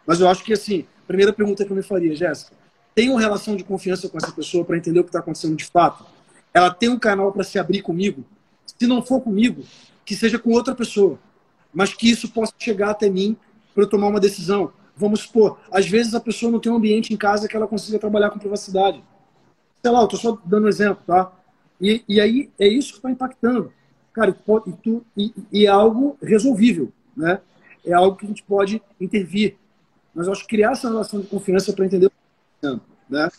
Mas 0.07 0.21
eu 0.21 0.29
acho 0.29 0.43
que, 0.43 0.55
assim, 0.55 0.87
primeira 1.07 1.33
pergunta 1.33 1.65
que 1.65 1.71
eu 1.71 1.77
me 1.77 1.83
faria, 1.83 2.15
Jéssica, 2.15 2.53
tem 2.95 3.11
uma 3.11 3.21
relação 3.21 3.57
de 3.57 3.65
confiança 3.65 4.09
com 4.09 4.17
essa 4.17 4.33
pessoa 4.33 4.65
para 4.65 4.77
entender 4.77 5.01
o 5.01 5.05
que 5.05 5.11
está 5.11 5.19
acontecendo 5.19 5.57
de 5.57 5.65
fato? 5.65 6.05
Ela 6.53 6.73
tem 6.73 6.89
um 6.89 6.99
canal 6.99 7.33
para 7.33 7.45
se 7.45 7.59
abrir 7.59 7.83
comigo? 7.83 8.25
Se 8.83 8.89
não 8.89 9.01
for 9.01 9.21
comigo, 9.21 9.63
que 10.05 10.17
seja 10.17 10.41
com 10.41 10.51
outra 10.51 10.75
pessoa, 10.75 11.17
mas 11.73 11.95
que 11.95 12.11
isso 12.11 12.29
possa 12.33 12.53
chegar 12.59 12.91
até 12.91 13.09
mim 13.09 13.37
para 13.73 13.85
eu 13.85 13.89
tomar 13.89 14.09
uma 14.09 14.19
decisão. 14.19 14.73
Vamos 14.97 15.21
supor, 15.21 15.61
às 15.71 15.87
vezes 15.87 16.17
a 16.17 16.21
pessoa 16.21 16.51
não 16.51 16.59
tem 16.59 16.73
um 16.73 16.75
ambiente 16.75 17.15
em 17.15 17.17
casa 17.17 17.47
que 17.47 17.57
ela 17.57 17.69
consiga 17.69 17.97
trabalhar 17.97 18.31
com 18.31 18.41
privacidade. 18.41 19.01
Sei 19.81 19.89
lá, 19.89 20.01
eu 20.01 20.07
estou 20.07 20.19
só 20.19 20.37
dando 20.45 20.65
um 20.65 20.69
exemplo, 20.69 21.01
tá? 21.07 21.31
E, 21.81 22.03
e 22.09 22.21
aí 22.21 22.51
é 22.59 22.67
isso 22.67 22.91
que 22.91 22.99
está 22.99 23.09
impactando. 23.09 23.73
Cara, 24.13 24.37
e, 24.67 24.73
tu, 24.73 25.07
e, 25.17 25.33
e 25.53 25.65
é 25.65 25.69
algo 25.69 26.19
resolvível, 26.21 26.93
né? 27.17 27.41
É 27.87 27.93
algo 27.93 28.17
que 28.17 28.25
a 28.25 28.29
gente 28.29 28.43
pode 28.43 28.83
intervir. 29.01 29.59
Mas 30.13 30.27
eu 30.27 30.33
acho 30.33 30.43
que 30.43 30.49
criar 30.57 30.73
essa 30.73 30.89
relação 30.89 31.21
de 31.21 31.29
confiança 31.29 31.73
para 31.73 31.87
entender 31.87 32.07
o 32.07 32.11
que 32.11 32.17
está 32.67 32.81
né? 33.09 33.31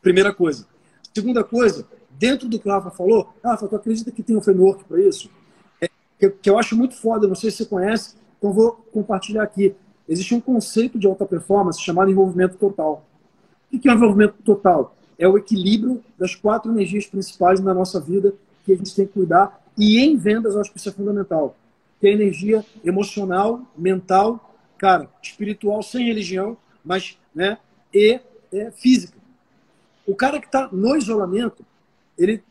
Primeira 0.00 0.32
coisa. 0.32 0.68
Segunda 1.12 1.42
coisa, 1.42 1.84
dentro 2.18 2.48
do 2.48 2.58
que 2.58 2.68
o 2.68 2.72
Rafa 2.72 2.90
falou, 2.90 3.32
Rafa, 3.44 3.68
tu 3.68 3.76
acredita 3.76 4.10
que 4.10 4.22
tem 4.22 4.36
um 4.36 4.40
framework 4.40 4.84
para 4.84 5.00
isso? 5.00 5.30
É, 5.80 5.88
que, 6.18 6.30
que, 6.30 6.50
eu 6.50 6.58
acho 6.58 6.76
muito 6.76 6.94
foda, 6.94 7.26
não 7.26 7.34
sei 7.34 7.50
se 7.50 7.58
você 7.58 7.66
conhece, 7.66 8.14
então 8.38 8.52
vou 8.52 8.72
compartilhar 8.92 9.42
aqui. 9.42 9.74
Existe 10.08 10.34
um 10.34 10.40
conceito 10.40 10.98
de 10.98 11.06
alta 11.06 11.24
performance 11.24 11.80
chamado 11.80 12.10
envolvimento 12.10 12.56
total. 12.56 13.06
O 13.72 13.78
que 13.78 13.88
é 13.88 13.92
o 13.92 13.94
envolvimento 13.94 14.34
total? 14.44 14.96
É 15.18 15.26
o 15.26 15.38
equilíbrio 15.38 16.02
das 16.18 16.34
quatro 16.34 16.70
energias 16.70 17.06
principais 17.06 17.60
na 17.60 17.72
nossa 17.72 18.00
vida 18.00 18.34
que 18.64 18.72
a 18.72 18.76
gente 18.76 18.94
tem 18.94 19.06
que 19.06 19.12
cuidar. 19.12 19.62
E 19.76 19.98
em 20.00 20.16
vendas, 20.16 20.54
eu 20.54 20.60
acho 20.60 20.72
que 20.72 20.78
isso 20.78 20.88
é 20.88 20.92
fundamental. 20.92 21.56
Que 22.00 22.08
é 22.08 22.10
a 22.10 22.14
energia 22.14 22.64
emocional, 22.84 23.62
mental, 23.76 24.54
cara, 24.76 25.08
espiritual 25.22 25.82
sem 25.82 26.06
religião, 26.06 26.56
mas, 26.84 27.16
né, 27.34 27.58
e 27.94 28.20
é, 28.52 28.70
física. 28.72 29.16
O 30.06 30.14
cara 30.14 30.40
que 30.40 30.46
está 30.46 30.68
no 30.72 30.96
isolamento, 30.96 31.64
ele, 32.22 32.42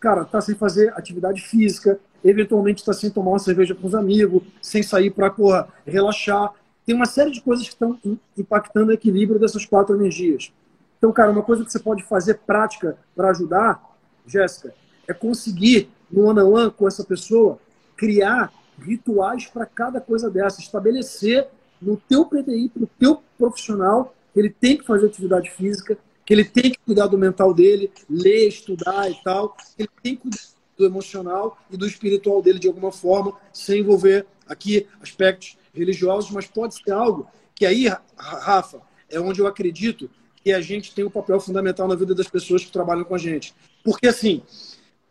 cara, 0.00 0.24
tá 0.24 0.40
sem 0.40 0.54
fazer 0.54 0.92
atividade 0.96 1.42
física, 1.42 1.98
eventualmente 2.24 2.80
está 2.80 2.92
sem 2.92 3.10
tomar 3.10 3.32
uma 3.32 3.38
cerveja 3.38 3.74
com 3.74 3.86
os 3.86 3.94
amigos, 3.94 4.42
sem 4.60 4.82
sair 4.82 5.10
para 5.10 5.68
relaxar. 5.86 6.52
Tem 6.84 6.94
uma 6.94 7.06
série 7.06 7.30
de 7.30 7.40
coisas 7.40 7.66
que 7.66 7.72
estão 7.72 7.98
impactando 8.36 8.90
o 8.90 8.94
equilíbrio 8.94 9.38
dessas 9.38 9.64
quatro 9.64 9.94
energias. 9.94 10.52
Então, 10.98 11.12
cara, 11.12 11.30
uma 11.30 11.42
coisa 11.42 11.64
que 11.64 11.70
você 11.70 11.78
pode 11.78 12.02
fazer 12.02 12.34
prática 12.46 12.96
para 13.14 13.30
ajudar, 13.30 13.80
Jéssica, 14.26 14.74
é 15.06 15.14
conseguir, 15.14 15.88
no 16.10 16.24
one 16.26 16.40
on 16.40 16.52
one 16.52 16.70
com 16.70 16.88
essa 16.88 17.04
pessoa, 17.04 17.58
criar 17.96 18.52
rituais 18.80 19.46
para 19.46 19.66
cada 19.66 20.00
coisa 20.00 20.30
dessa, 20.30 20.60
estabelecer 20.60 21.46
no 21.80 21.96
teu 21.96 22.24
PTI, 22.24 22.70
no 22.74 22.86
teu 22.86 23.22
profissional, 23.36 24.14
ele 24.34 24.50
tem 24.50 24.76
que 24.76 24.84
fazer 24.84 25.06
atividade 25.06 25.50
física, 25.50 25.96
que 26.28 26.34
ele 26.34 26.44
tem 26.44 26.70
que 26.70 26.78
cuidar 26.84 27.06
do 27.06 27.16
mental 27.16 27.54
dele, 27.54 27.90
ler, 28.06 28.48
estudar 28.48 29.10
e 29.10 29.14
tal, 29.24 29.56
ele 29.78 29.88
tem 30.02 30.14
que 30.14 30.20
cuidar 30.20 30.38
do 30.76 30.84
emocional 30.84 31.58
e 31.70 31.76
do 31.78 31.86
espiritual 31.86 32.42
dele 32.42 32.58
de 32.58 32.68
alguma 32.68 32.92
forma, 32.92 33.32
sem 33.50 33.80
envolver 33.80 34.26
aqui 34.46 34.86
aspectos 35.00 35.56
religiosos, 35.72 36.30
mas 36.30 36.46
pode 36.46 36.74
ser 36.74 36.90
algo 36.90 37.26
que 37.54 37.64
aí, 37.64 37.90
Rafa, 38.18 38.82
é 39.08 39.18
onde 39.18 39.40
eu 39.40 39.46
acredito 39.46 40.10
que 40.44 40.52
a 40.52 40.60
gente 40.60 40.94
tem 40.94 41.02
um 41.02 41.08
papel 41.10 41.40
fundamental 41.40 41.88
na 41.88 41.94
vida 41.94 42.14
das 42.14 42.28
pessoas 42.28 42.62
que 42.62 42.70
trabalham 42.70 43.04
com 43.04 43.14
a 43.14 43.18
gente. 43.18 43.54
Porque 43.82 44.06
assim, 44.06 44.42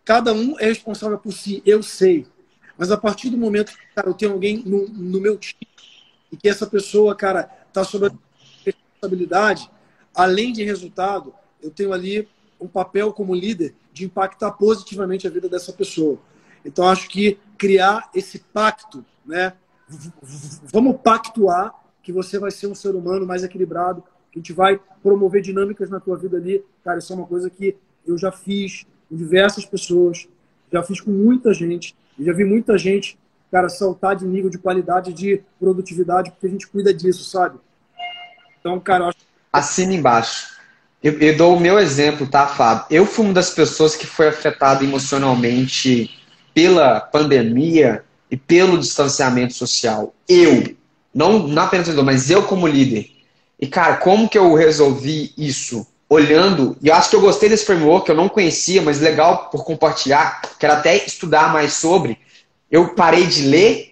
cada 0.05 0.31
um 0.31 0.59
é 0.59 0.67
responsável 0.67 1.17
por 1.17 1.33
si, 1.33 1.63
eu 1.65 1.81
sei. 1.81 2.27
Mas 2.77 2.91
a 2.91 2.97
partir 2.97 3.31
do 3.31 3.37
momento 3.39 3.71
que 3.71 3.95
cara, 3.95 4.07
eu 4.07 4.13
tenho 4.13 4.33
alguém 4.33 4.61
no, 4.63 4.87
no 4.87 5.19
meu 5.19 5.35
time 5.35 5.67
e 6.31 6.37
que 6.37 6.47
essa 6.47 6.67
pessoa, 6.67 7.15
cara, 7.15 7.49
está 7.67 7.83
sob 7.83 8.05
a 8.05 8.11
responsabilidade, 8.63 9.67
além 10.17 10.51
de 10.51 10.63
resultado, 10.63 11.33
eu 11.61 11.69
tenho 11.69 11.93
ali 11.93 12.27
um 12.59 12.67
papel 12.67 13.13
como 13.13 13.35
líder 13.35 13.75
de 13.93 14.03
impactar 14.03 14.51
positivamente 14.53 15.27
a 15.27 15.29
vida 15.29 15.47
dessa 15.47 15.71
pessoa. 15.71 16.17
Então, 16.65 16.87
acho 16.87 17.07
que 17.07 17.37
criar 17.55 18.09
esse 18.15 18.39
pacto, 18.39 19.05
né? 19.23 19.53
Vamos 20.73 20.99
pactuar 21.01 21.73
que 22.01 22.11
você 22.11 22.39
vai 22.39 22.49
ser 22.49 22.65
um 22.65 22.73
ser 22.73 22.95
humano 22.95 23.27
mais 23.27 23.43
equilibrado, 23.43 24.01
que 24.31 24.39
a 24.39 24.41
gente 24.41 24.53
vai 24.53 24.79
promover 25.03 25.41
dinâmicas 25.41 25.89
na 25.89 25.99
tua 25.99 26.17
vida 26.17 26.37
ali. 26.37 26.63
Cara, 26.83 26.97
isso 26.97 27.13
é 27.13 27.15
uma 27.15 27.27
coisa 27.27 27.49
que 27.49 27.77
eu 28.05 28.17
já 28.17 28.31
fiz 28.31 28.85
com 29.07 29.15
diversas 29.15 29.65
pessoas, 29.65 30.27
já 30.71 30.81
fiz 30.81 30.99
com 30.99 31.11
muita 31.11 31.53
gente, 31.53 31.95
já 32.19 32.33
vi 32.33 32.43
muita 32.43 32.77
gente, 32.77 33.17
cara, 33.51 33.69
saltar 33.69 34.15
de 34.15 34.25
nível 34.25 34.49
de 34.49 34.57
qualidade, 34.57 35.13
de 35.13 35.43
produtividade, 35.59 36.31
porque 36.31 36.47
a 36.47 36.49
gente 36.49 36.67
cuida 36.67 36.93
disso, 36.93 37.23
sabe? 37.23 37.59
Então, 38.59 38.79
cara, 38.79 39.07
acho 39.07 39.26
assina 39.57 39.93
embaixo. 39.93 40.57
Eu, 41.03 41.19
eu, 41.19 41.37
dou 41.37 41.55
o 41.55 41.59
meu 41.59 41.79
exemplo, 41.79 42.25
tá, 42.27 42.47
Fábio? 42.47 42.85
Eu 42.89 43.05
fui 43.05 43.25
uma 43.25 43.33
das 43.33 43.51
pessoas 43.51 43.95
que 43.95 44.07
foi 44.07 44.27
afetado 44.27 44.83
emocionalmente 44.83 46.09
pela 46.53 46.99
pandemia 46.99 48.03
e 48.31 48.35
pelo 48.35 48.77
distanciamento 48.77 49.53
social. 49.53 50.13
Eu, 50.27 50.75
não, 51.13 51.47
não 51.47 51.63
apenas 51.63 51.87
eu, 51.87 52.03
mas 52.03 52.29
eu 52.29 52.43
como 52.43 52.67
líder. 52.67 53.11
E, 53.59 53.67
cara, 53.67 53.97
como 53.97 54.27
que 54.27 54.37
eu 54.37 54.53
resolvi 54.53 55.33
isso? 55.37 55.85
Olhando, 56.09 56.77
e 56.81 56.87
eu 56.87 56.95
acho 56.95 57.09
que 57.09 57.15
eu 57.15 57.21
gostei 57.21 57.49
desse 57.49 57.65
framework, 57.65 58.05
que 58.05 58.11
eu 58.11 58.15
não 58.15 58.29
conhecia, 58.29 58.81
mas 58.81 58.99
legal 58.99 59.49
por 59.49 59.65
compartilhar, 59.65 60.41
quero 60.57 60.73
até 60.73 61.05
estudar 61.05 61.51
mais 61.51 61.73
sobre. 61.73 62.17
Eu 62.71 62.95
parei 62.95 63.25
de 63.27 63.43
ler 63.43 63.86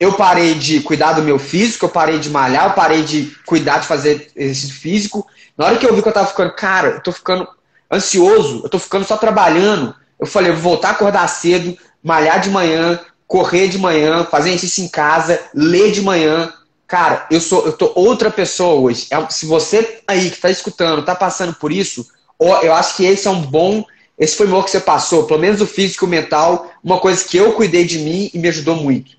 eu 0.00 0.14
parei 0.14 0.54
de 0.54 0.80
cuidar 0.80 1.12
do 1.12 1.22
meu 1.22 1.38
físico, 1.38 1.84
eu 1.84 1.90
parei 1.90 2.18
de 2.18 2.30
malhar, 2.30 2.64
eu 2.64 2.72
parei 2.72 3.02
de 3.02 3.36
cuidar 3.44 3.80
de 3.80 3.86
fazer 3.86 4.32
exercício 4.34 4.74
físico. 4.74 5.26
Na 5.58 5.66
hora 5.66 5.76
que 5.76 5.86
eu 5.86 5.94
vi 5.94 6.00
que 6.00 6.08
eu 6.08 6.12
tava 6.12 6.26
ficando, 6.26 6.54
cara, 6.54 6.88
eu 6.88 7.02
tô 7.02 7.12
ficando 7.12 7.46
ansioso, 7.92 8.62
eu 8.64 8.70
tô 8.70 8.78
ficando 8.78 9.04
só 9.04 9.18
trabalhando. 9.18 9.94
Eu 10.18 10.26
falei, 10.26 10.50
eu 10.50 10.54
vou 10.54 10.72
voltar 10.72 10.88
a 10.88 10.92
acordar 10.92 11.28
cedo, 11.28 11.76
malhar 12.02 12.40
de 12.40 12.48
manhã, 12.48 12.98
correr 13.26 13.68
de 13.68 13.76
manhã, 13.76 14.24
fazer 14.24 14.48
exercício 14.48 14.84
em 14.84 14.88
casa, 14.88 15.38
ler 15.54 15.92
de 15.92 16.00
manhã. 16.00 16.50
Cara, 16.86 17.26
eu 17.30 17.40
sou, 17.40 17.66
eu 17.66 17.72
tô 17.74 17.92
outra 17.94 18.30
pessoa 18.30 18.80
hoje. 18.80 19.06
É, 19.10 19.28
se 19.28 19.44
você 19.44 20.00
aí 20.08 20.30
que 20.30 20.36
está 20.36 20.50
escutando, 20.50 21.00
está 21.00 21.14
passando 21.14 21.54
por 21.54 21.70
isso, 21.70 22.06
eu 22.40 22.72
acho 22.72 22.96
que 22.96 23.04
esse 23.04 23.28
é 23.28 23.30
um 23.30 23.42
bom, 23.42 23.84
esse 24.18 24.34
foi 24.34 24.50
o 24.50 24.62
que 24.62 24.70
você 24.70 24.80
passou, 24.80 25.24
pelo 25.24 25.40
menos 25.40 25.60
o 25.60 25.66
físico 25.66 26.06
e 26.06 26.08
o 26.08 26.10
mental, 26.10 26.72
uma 26.82 26.98
coisa 26.98 27.22
que 27.22 27.36
eu 27.36 27.52
cuidei 27.52 27.84
de 27.84 27.98
mim 27.98 28.30
e 28.32 28.38
me 28.38 28.48
ajudou 28.48 28.76
muito. 28.76 29.10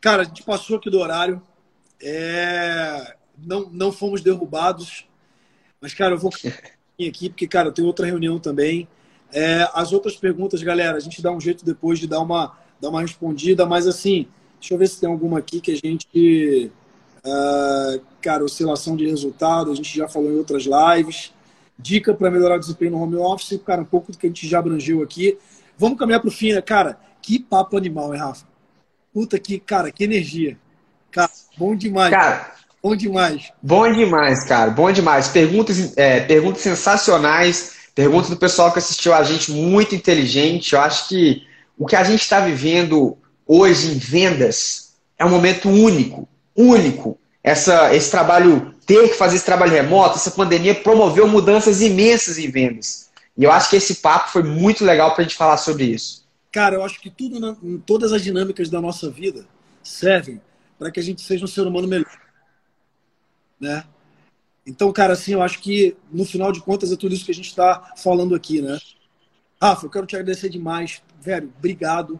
Cara, 0.00 0.22
a 0.22 0.24
gente 0.24 0.42
passou 0.42 0.76
aqui 0.76 0.90
do 0.90 0.98
horário. 0.98 1.42
É... 2.02 3.16
Não, 3.38 3.68
não 3.70 3.92
fomos 3.92 4.20
derrubados. 4.20 5.06
Mas, 5.80 5.94
cara, 5.94 6.14
eu 6.14 6.18
vou 6.18 6.30
aqui, 7.08 7.28
porque, 7.28 7.46
cara, 7.46 7.68
eu 7.68 7.72
tenho 7.72 7.86
outra 7.86 8.06
reunião 8.06 8.38
também. 8.38 8.88
É, 9.32 9.68
as 9.74 9.92
outras 9.92 10.16
perguntas, 10.16 10.62
galera, 10.62 10.96
a 10.96 11.00
gente 11.00 11.20
dá 11.20 11.30
um 11.30 11.40
jeito 11.40 11.64
depois 11.64 11.98
de 11.98 12.06
dar 12.06 12.20
uma, 12.20 12.56
dar 12.80 12.90
uma 12.90 13.00
respondida, 13.00 13.66
mas 13.66 13.86
assim, 13.86 14.28
deixa 14.58 14.74
eu 14.74 14.78
ver 14.78 14.88
se 14.88 15.00
tem 15.00 15.10
alguma 15.10 15.38
aqui 15.38 15.60
que 15.60 15.72
a 15.72 15.76
gente. 15.76 16.70
Uh, 17.24 18.00
cara, 18.20 18.44
oscilação 18.44 18.96
de 18.96 19.06
resultado, 19.08 19.72
a 19.72 19.74
gente 19.74 19.96
já 19.96 20.08
falou 20.08 20.30
em 20.30 20.36
outras 20.36 20.64
lives. 20.64 21.34
Dica 21.78 22.14
para 22.14 22.30
melhorar 22.30 22.56
o 22.56 22.60
desempenho 22.60 22.92
no 22.92 23.02
home 23.02 23.16
office, 23.16 23.60
cara, 23.66 23.82
um 23.82 23.86
pouco 23.86 24.10
do 24.10 24.16
que 24.16 24.26
a 24.26 24.30
gente 24.30 24.46
já 24.48 24.60
abrangeu 24.60 25.02
aqui. 25.02 25.36
Vamos 25.76 25.98
caminhar 25.98 26.20
para 26.20 26.28
o 26.28 26.32
fim, 26.32 26.52
né, 26.52 26.62
cara? 26.62 26.98
Que 27.20 27.38
papo 27.38 27.76
animal, 27.76 28.14
hein, 28.14 28.20
Rafa? 28.20 28.46
Puta 29.16 29.38
que, 29.38 29.58
cara, 29.58 29.90
que 29.90 30.04
energia. 30.04 30.58
Cara, 31.10 31.30
bom 31.56 31.74
demais. 31.74 32.10
Cara, 32.10 32.52
bom 32.82 32.94
demais. 32.94 33.50
Bom 33.62 33.90
demais, 33.90 34.44
cara. 34.44 34.70
Bom 34.70 34.92
demais. 34.92 35.28
Perguntas, 35.28 35.96
é, 35.96 36.20
perguntas 36.20 36.60
sensacionais. 36.60 37.76
Perguntas 37.94 38.28
do 38.28 38.36
pessoal 38.36 38.70
que 38.70 38.78
assistiu 38.78 39.14
a 39.14 39.22
gente 39.22 39.52
muito 39.52 39.94
inteligente. 39.94 40.74
Eu 40.74 40.82
acho 40.82 41.08
que 41.08 41.46
o 41.78 41.86
que 41.86 41.96
a 41.96 42.04
gente 42.04 42.20
está 42.20 42.40
vivendo 42.40 43.16
hoje 43.46 43.92
em 43.92 43.98
vendas 43.98 44.92
é 45.18 45.24
um 45.24 45.30
momento 45.30 45.70
único. 45.70 46.28
Único. 46.54 47.18
Essa, 47.42 47.94
esse 47.94 48.10
trabalho, 48.10 48.74
ter 48.84 49.08
que 49.08 49.14
fazer 49.14 49.36
esse 49.36 49.46
trabalho 49.46 49.72
remoto, 49.72 50.16
essa 50.16 50.30
pandemia 50.30 50.74
promoveu 50.74 51.26
mudanças 51.26 51.80
imensas 51.80 52.36
em 52.36 52.50
vendas. 52.50 53.08
E 53.34 53.44
eu 53.44 53.50
acho 53.50 53.70
que 53.70 53.76
esse 53.76 53.94
papo 53.94 54.28
foi 54.28 54.42
muito 54.42 54.84
legal 54.84 55.14
para 55.14 55.22
a 55.22 55.24
gente 55.24 55.38
falar 55.38 55.56
sobre 55.56 55.84
isso. 55.84 56.25
Cara, 56.56 56.76
eu 56.76 56.82
acho 56.82 56.98
que 57.02 57.10
tudo, 57.10 57.38
na, 57.38 57.54
todas 57.84 58.14
as 58.14 58.22
dinâmicas 58.22 58.70
da 58.70 58.80
nossa 58.80 59.10
vida 59.10 59.46
servem 59.82 60.40
para 60.78 60.90
que 60.90 60.98
a 60.98 61.02
gente 61.02 61.20
seja 61.20 61.44
um 61.44 61.46
ser 61.46 61.66
humano 61.66 61.86
melhor. 61.86 62.18
Né? 63.60 63.84
Então, 64.66 64.90
cara, 64.90 65.12
assim, 65.12 65.34
eu 65.34 65.42
acho 65.42 65.60
que 65.60 65.94
no 66.10 66.24
final 66.24 66.50
de 66.50 66.62
contas 66.62 66.90
é 66.90 66.96
tudo 66.96 67.14
isso 67.14 67.26
que 67.26 67.30
a 67.30 67.34
gente 67.34 67.48
está 67.48 67.92
falando 67.98 68.34
aqui, 68.34 68.62
né? 68.62 68.78
Rafa, 69.60 69.84
eu 69.84 69.90
quero 69.90 70.06
te 70.06 70.16
agradecer 70.16 70.48
demais, 70.48 71.02
velho, 71.20 71.52
obrigado. 71.58 72.18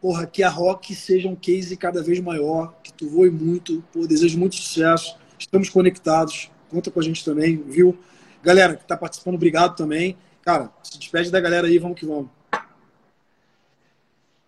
porra, 0.00 0.26
que 0.26 0.42
a 0.42 0.48
Rock 0.48 0.94
seja 0.94 1.28
um 1.28 1.36
case 1.36 1.76
cada 1.76 2.02
vez 2.02 2.20
maior, 2.20 2.74
que 2.82 2.90
tu 2.90 3.06
voe 3.06 3.28
muito, 3.28 3.84
pô, 3.92 4.06
desejo 4.06 4.38
muito 4.38 4.56
sucesso, 4.56 5.14
estamos 5.38 5.68
conectados, 5.68 6.50
conta 6.70 6.90
com 6.90 7.00
a 7.00 7.02
gente 7.02 7.22
também, 7.22 7.58
viu? 7.58 7.98
Galera 8.42 8.76
que 8.76 8.82
está 8.84 8.96
participando, 8.96 9.34
obrigado 9.34 9.76
também. 9.76 10.16
Cara, 10.40 10.72
se 10.82 10.98
despede 10.98 11.30
da 11.30 11.38
galera 11.38 11.66
aí, 11.66 11.78
vamos 11.78 12.00
que 12.00 12.06
vamos. 12.06 12.30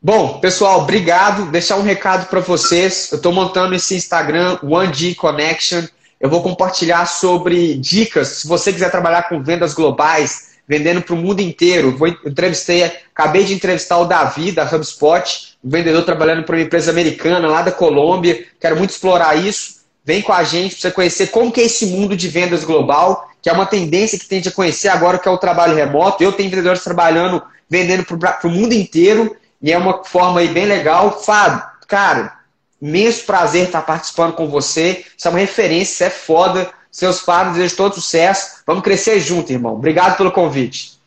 Bom, 0.00 0.38
pessoal, 0.40 0.82
obrigado. 0.82 1.50
Deixar 1.50 1.76
um 1.76 1.82
recado 1.82 2.28
para 2.28 2.40
vocês. 2.40 3.10
Eu 3.10 3.16
estou 3.16 3.32
montando 3.32 3.74
esse 3.74 3.94
Instagram, 3.94 4.58
OneG 4.62 5.14
Connection. 5.14 5.82
Eu 6.20 6.30
vou 6.30 6.42
compartilhar 6.42 7.06
sobre 7.06 7.74
dicas. 7.74 8.28
Se 8.28 8.48
você 8.48 8.72
quiser 8.72 8.90
trabalhar 8.90 9.28
com 9.28 9.42
vendas 9.42 9.74
globais, 9.74 10.56
vendendo 10.68 11.00
para 11.02 11.14
o 11.14 11.18
mundo 11.18 11.40
inteiro. 11.40 11.96
Vou 11.96 12.08
entrevistei, 12.08 12.84
acabei 12.84 13.44
de 13.44 13.54
entrevistar 13.54 13.98
o 13.98 14.04
Davi 14.04 14.52
da 14.52 14.64
HubSpot, 14.64 15.56
um 15.64 15.70
vendedor 15.70 16.04
trabalhando 16.04 16.44
para 16.44 16.56
uma 16.56 16.62
empresa 16.62 16.90
americana 16.90 17.48
lá 17.48 17.62
da 17.62 17.72
Colômbia. 17.72 18.46
Quero 18.60 18.76
muito 18.76 18.90
explorar 18.90 19.36
isso. 19.36 19.76
Vem 20.04 20.22
com 20.22 20.32
a 20.32 20.44
gente 20.44 20.76
para 20.76 20.82
você 20.82 20.90
conhecer 20.92 21.26
como 21.28 21.50
que 21.50 21.60
é 21.60 21.64
esse 21.64 21.86
mundo 21.86 22.16
de 22.16 22.28
vendas 22.28 22.62
global, 22.62 23.28
que 23.42 23.48
é 23.48 23.52
uma 23.52 23.66
tendência 23.66 24.18
que 24.18 24.26
tende 24.26 24.48
a 24.48 24.52
conhecer 24.52 24.88
agora 24.88 25.18
que 25.18 25.28
é 25.28 25.30
o 25.30 25.38
trabalho 25.38 25.74
remoto. 25.74 26.22
Eu 26.22 26.32
tenho 26.32 26.50
vendedores 26.50 26.84
trabalhando, 26.84 27.42
vendendo 27.68 28.04
para 28.04 28.38
o 28.44 28.48
mundo 28.48 28.72
inteiro, 28.72 29.34
e 29.60 29.72
é 29.72 29.78
uma 29.78 30.04
forma 30.04 30.40
aí 30.40 30.48
bem 30.48 30.66
legal. 30.66 31.20
Fábio, 31.22 31.62
cara, 31.86 32.36
imenso 32.80 33.24
prazer 33.24 33.66
estar 33.66 33.82
participando 33.82 34.34
com 34.34 34.48
você. 34.48 35.04
Isso 35.16 35.26
é 35.26 35.30
uma 35.30 35.40
referência, 35.40 35.92
isso 35.92 36.04
é 36.04 36.10
foda. 36.10 36.70
Seus 36.90 37.20
pais, 37.20 37.52
desejo 37.52 37.76
todo 37.76 37.94
sucesso. 37.94 38.62
Vamos 38.66 38.82
crescer 38.82 39.20
junto, 39.20 39.52
irmão. 39.52 39.74
Obrigado 39.74 40.16
pelo 40.16 40.32
convite. 40.32 40.98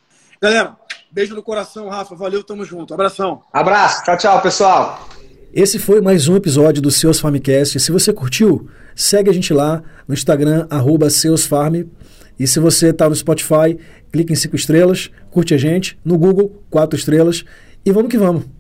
Galera, 0.42 0.76
beijo 1.12 1.34
no 1.34 1.42
coração, 1.42 1.90
Rafa. 1.90 2.16
Valeu, 2.16 2.44
tamo 2.44 2.64
junto. 2.64 2.94
Abração. 2.94 3.42
Abraço. 3.52 4.04
Tchau, 4.04 4.18
tchau, 4.18 4.42
pessoal. 4.42 5.10
Esse 5.52 5.80
foi 5.80 6.00
mais 6.00 6.28
um 6.28 6.36
episódio 6.36 6.80
do 6.80 6.92
Seus 6.92 7.20
Farmcast. 7.20 7.80
Se 7.80 7.92
você 7.92 8.14
curtiu, 8.14 8.70
segue 8.96 9.32
a 9.32 9.34
gente 9.34 9.52
lá 9.52 9.82
no 10.08 10.14
Instagram, 10.14 10.68
arroba 10.70 11.10
seusfarm. 11.10 11.88
E 12.40 12.48
se 12.48 12.60
você 12.60 12.90
está 12.90 13.10
no 13.10 13.16
Spotify, 13.16 13.76
clique 14.12 14.32
em 14.32 14.36
cinco 14.36 14.56
estrelas, 14.56 15.10
curte 15.32 15.56
a 15.56 15.58
gente. 15.58 15.98
No 16.06 16.20
Google, 16.20 16.64
quatro 16.70 16.98
estrelas. 16.98 17.44
E 17.90 17.92
vamos 17.92 18.08
que 18.08 18.20
vamos. 18.20 18.59